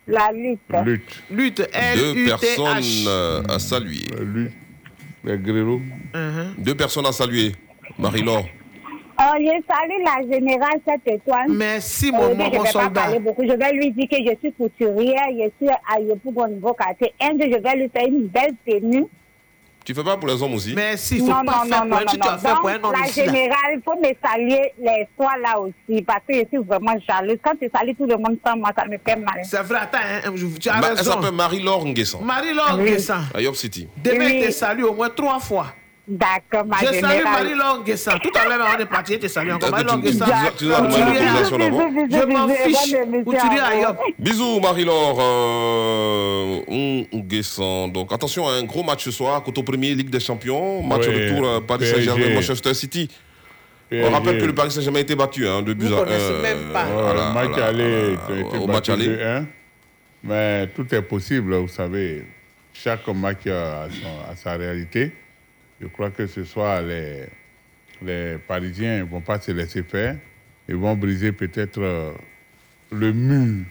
[0.07, 0.59] La lutte.
[0.83, 1.21] Lutte.
[1.29, 1.57] Lutte.
[1.95, 4.05] Deux personnes euh, à saluer.
[4.19, 4.53] Lutte.
[5.23, 5.81] Les.
[6.13, 6.55] Uh-huh.
[6.57, 7.51] Deux personnes à saluer.
[7.99, 8.45] Marie-Laure.
[9.21, 11.47] Oh, je salue la générale cette étoile.
[11.49, 12.89] Merci, mon, mon- je mon ne vais pas soldat.
[13.01, 13.43] parler beaucoup.
[13.43, 17.13] Je vais lui dire que je suis couturière, je suis à Yopougon niveau quartier.
[17.21, 19.05] Un jour, je vais lui faire une belle tenue.
[19.85, 20.73] Tu fais pas pour les hommes aussi?
[20.75, 22.37] Merci, non, non, non, non, non, tu as non.
[22.37, 26.01] fait pour un Donc, homme la générale, il faut me saluer les soirs là aussi,
[26.03, 27.37] parce que je suis vraiment jalouse.
[27.43, 29.39] Quand tu salues tout le monde sans moi, ça me fait mal.
[29.43, 32.21] C'est vrai, attends, hein, tu as Ma- Elle s'appelle Marie-Laure Nguessan.
[32.23, 33.21] Marie-Laure Nguessan.
[33.33, 33.87] À York City.
[33.97, 34.41] Demain, Oui.
[34.43, 35.73] je te salue au moins trois fois.
[36.10, 37.23] D'accord, ma Je salue
[37.86, 38.18] Nguessan.
[38.23, 39.69] Tout à l'heure, on est parti, je te salue encore.
[39.69, 40.90] Tu- tu- tu- tu d'abord
[42.10, 42.94] Je m'en fiche.
[42.95, 43.81] à à vous.
[43.81, 43.98] Yop.
[44.18, 46.60] Bisous Marie-Laure euh,
[47.14, 47.91] Nguessan.
[47.91, 50.81] Donc attention, un gros match ce soir, Coteau Premier, Ligue des Champions.
[50.81, 51.86] Match retour Paris.
[51.86, 53.07] Saint-Germain, Manchester City.
[53.91, 56.06] On rappelle que le Paris Saint-Germain a été battu hein, de buts à
[56.41, 56.86] même pas.
[56.86, 59.07] euh, à le match à aller, à tu au match aller.
[59.07, 59.45] 2-1.
[60.23, 62.26] Mais tout est possible, vous savez.
[62.73, 65.11] Chaque match a, son- a sa réalité.
[65.81, 67.26] Je crois que ce soir, les,
[68.01, 70.18] les Parisiens ne vont pas se laisser faire.
[70.68, 72.11] Ils vont briser peut-être euh,
[72.91, 73.65] le mur,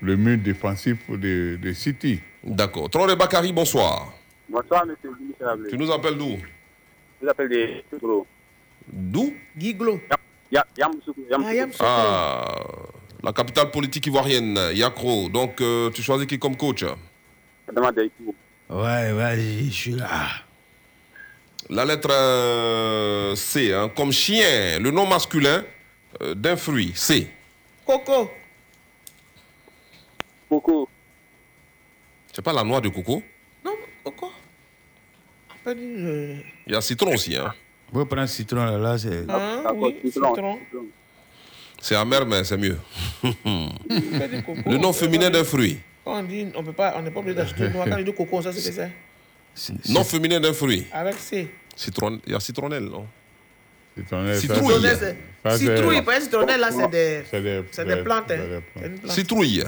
[0.00, 2.20] le mur défensif de, de City.
[2.42, 2.88] D'accord.
[2.88, 4.12] Traoré Bakary, bonsoir.
[4.48, 5.10] Bonsoir, monsieur.
[5.68, 6.38] Tu nous appelles d'où?
[7.20, 7.84] Je vous appelle des.
[8.92, 9.34] D'où?
[9.58, 11.22] Yamoussoukro.
[11.30, 11.74] Yamoussoukro.
[11.80, 12.46] Ah,
[13.22, 15.28] la capitale politique ivoirienne, Yakro.
[15.30, 16.84] Donc, euh, tu choisis qui comme coach?
[18.70, 20.28] Ouais, vas-y, je suis là.
[21.70, 25.64] La lettre euh, C, hein, comme chien, le nom masculin
[26.22, 27.28] euh, d'un fruit, C.
[27.86, 28.30] Coco.
[30.48, 30.88] Coco.
[32.32, 33.22] C'est pas la noix de coco?
[33.64, 33.72] Non,
[34.04, 34.30] Coco.
[35.50, 36.36] Après, euh,
[36.66, 37.36] Il y a citron aussi.
[37.36, 37.54] Hein.
[37.86, 39.20] Vous pouvez prendre citron là, là c'est.
[39.30, 40.34] hein, D'accord, oui, citron.
[40.34, 40.58] citron.
[41.80, 42.78] C'est amer, mais c'est mieux.
[43.22, 45.78] Le nom féminin d'un fruit.
[46.04, 47.86] Quand on dit, on peut pas, on n'est pas obligé d'acheter noir.
[47.88, 48.90] Quand on dit coco, ça c'est c'est.
[49.88, 50.86] Nom féminin d'un fruit.
[50.92, 51.48] Avec C.
[51.76, 52.20] Citron...
[52.26, 53.06] Il y a citronnelle, non?
[53.96, 55.58] Citronnelle, ça, Citrouille.
[55.58, 58.30] Citrouille, pas citronnelle, là, c'est des, C'est des, des plantes.
[58.30, 58.60] hein.
[59.02, 59.08] des.
[59.10, 59.64] Citrouille.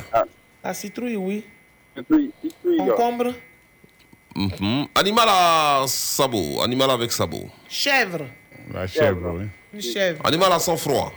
[0.64, 1.44] La citrouille, oui.
[1.96, 2.30] Citrouille.
[2.42, 2.76] Citrouille.
[2.78, 3.32] Concombre.
[4.34, 4.86] Mhm.
[4.94, 6.60] Animal à sabot.
[6.62, 7.48] Animal avec sabot.
[7.68, 8.26] Chèvre.
[8.74, 9.46] La chèvre, oui.
[9.72, 10.20] Une chèvre.
[10.26, 11.12] Animal à sang-froid.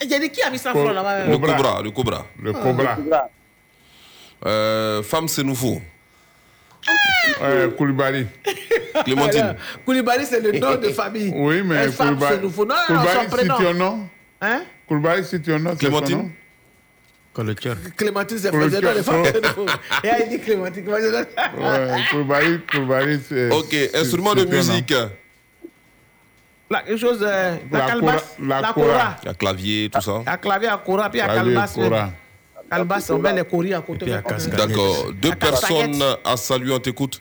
[0.00, 1.26] Et J'ai dit qui a mis ça Co- froid là-bas?
[1.26, 1.54] Le Cobra.
[1.56, 1.82] cobra.
[1.82, 2.26] Le cobra.
[2.40, 2.98] Le cobra.
[4.46, 5.82] Euh, femme, c'est nouveau.
[7.40, 8.26] Ouais, Koulibaly.
[9.04, 9.56] Clémentine.
[9.84, 11.32] Koulibaly, c'est le nom de famille.
[11.34, 12.34] Oui, mais Elle femme, Koulibaly.
[12.36, 12.64] c'est nouveau.
[12.66, 14.08] Non, Koulibaly, c'est ton nom
[14.42, 14.62] Hein?
[14.88, 16.30] Koulibaly, c'est ton nom Clémentine.
[17.96, 18.80] Clémentine, c'est Pour le le nom
[19.22, 19.66] de nouveau.
[20.02, 20.88] Et elle dit Clémentine.
[20.88, 21.26] Ouais,
[22.10, 23.50] Koulibaly, Koulibaly, c'est.
[23.50, 24.94] Ok, instrument de musique.
[26.72, 28.86] La, quelque chose, euh, la, La calebasse, cora- la la cora.
[28.86, 29.16] cora.
[29.22, 30.22] Il y a clavier, tout ça.
[30.24, 31.56] La clavier à cora, puis à Clavier,
[32.70, 34.06] Calebasse, on met les coris à côté.
[34.06, 35.12] D'accord.
[35.12, 37.20] Deux personnes à saluer, on t'écoute.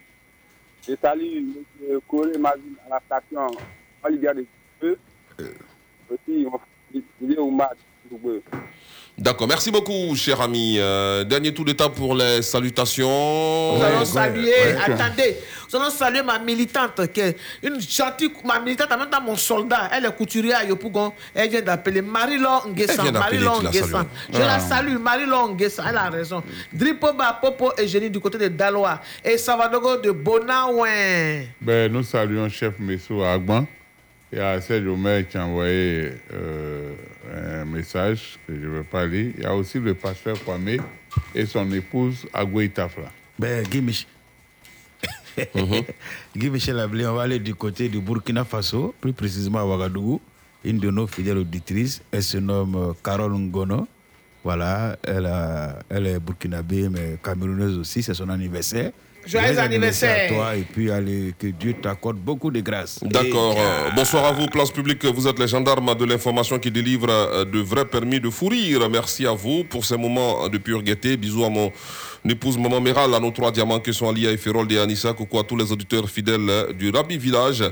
[0.87, 1.99] Je salue M.
[2.07, 3.47] Coré Mazine à la station
[4.03, 4.45] Olivier de
[4.79, 4.97] Feu.
[6.09, 6.59] Aussi, on
[7.21, 7.75] dit Oumad.
[9.19, 10.77] D'accord, merci beaucoup, cher ami.
[10.79, 13.75] Euh, dernier tour d'étape pour les salutations.
[13.77, 15.35] Nous allons saluer, attendez,
[15.73, 19.35] nous allons saluer ma militante, qui est une gentille, ma militante, en même temps mon
[19.35, 23.11] soldat, elle est couturière à Yopougon, elle vient d'appeler Marie-Laure Elle Nguessan.
[23.11, 23.89] Marie-Laure Nguessan.
[23.91, 24.07] salues.
[24.33, 24.59] Je la Ah.
[24.61, 26.41] salue, Marie-Laure Nguessan, elle a raison.
[26.71, 29.01] Dripoba, Popo et Génie du côté de Daloa.
[29.25, 31.41] Et Savadogo de Bonaouin.
[31.59, 33.65] Ben, nous saluons chef Messou Agban
[34.31, 36.93] et à Serge Omer qui a envoyé euh,
[37.61, 39.31] un message que je ne vais pas lire.
[39.37, 40.77] Il y a aussi le pasteur Kwame
[41.35, 43.11] et son épouse Agwe Tafla.
[43.37, 44.07] Ben, Guy, Mich-
[46.35, 50.21] Guy Michel Ablé, on va aller du côté du Burkina Faso, plus précisément à Ouagadougou.
[50.65, 53.87] Une de nos fidèles auditrices, elle se nomme euh, Carole Ngono.
[54.43, 58.91] Voilà, elle, a- elle est burkinabé, mais camerounaise aussi, c'est son anniversaire.
[59.29, 60.31] Joyeux anniversaire.
[60.31, 62.99] à toi et puis allez, que Dieu t'accorde beaucoup de grâce.
[63.03, 63.55] D'accord.
[63.57, 65.05] euh, bonsoir à vous, place publique.
[65.05, 68.89] Vous êtes les gendarmes de l'information qui délivrent euh, de vrais permis de fourrir.
[68.89, 71.15] Merci à vous pour ces moments de pure gaieté.
[71.17, 71.71] Bisous à mon
[72.27, 75.13] épouse Maman Méral, à nos trois diamants qui sont Alia et Ferrol et Anissa.
[75.13, 77.63] Coucou à tous les auditeurs fidèles euh, du Rabi Village.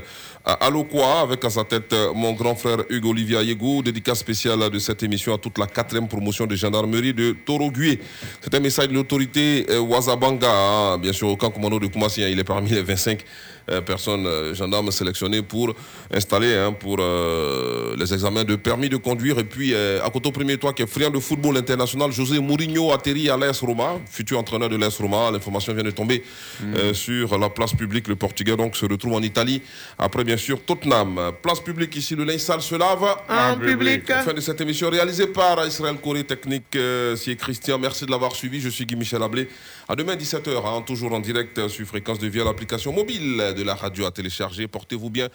[0.44, 3.82] À Aloquois, avec à sa tête euh, mon grand frère Hugo Olivier Ayegou.
[3.82, 8.00] Dédicace spéciale de cette émission à toute la quatrième promotion de gendarmerie de Torogué.
[8.40, 10.98] C'est un message de l'autorité euh, Wazabanga, hein.
[10.98, 12.22] bien sûr, au camp commando de Koumassi.
[12.22, 12.28] hein.
[12.30, 13.24] il est parmi les 25 euh,
[13.84, 15.74] personnes euh, gendarmes sélectionnées pour
[16.12, 19.38] installer hein, pour euh, les examens de permis de conduire.
[19.38, 22.38] Et puis, euh, à côté au premier toit, qui est friand de football international, José
[22.38, 25.30] Mourinho atterrit à l'AS Roma, futur entraîneur de l'AS Roma.
[25.30, 26.22] L'information vient de tomber
[26.62, 28.08] euh, sur la place publique.
[28.08, 29.62] Le Portugais donc se retrouve en Italie.
[29.98, 31.32] Après, bien sûr, Tottenham.
[31.42, 33.04] Place publique ici, le linge sale se lave.
[33.28, 34.06] En public.
[34.06, 37.78] Fin de cette émission réalisée par Israël Corée Technique, euh, c'est Christian.
[37.78, 38.60] Merci de l'avoir suivi.
[38.60, 39.48] Je suis Guy Michel Ablé.
[39.90, 43.62] À demain 17h, hein, toujours en direct euh, sur Fréquence de via l'application mobile de
[43.62, 44.68] la radio à télécharger.
[44.68, 45.28] Portez-vous bien.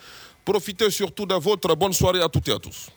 [0.45, 2.91] Profitez surtout de votre bonne soirée à toutes et à tous.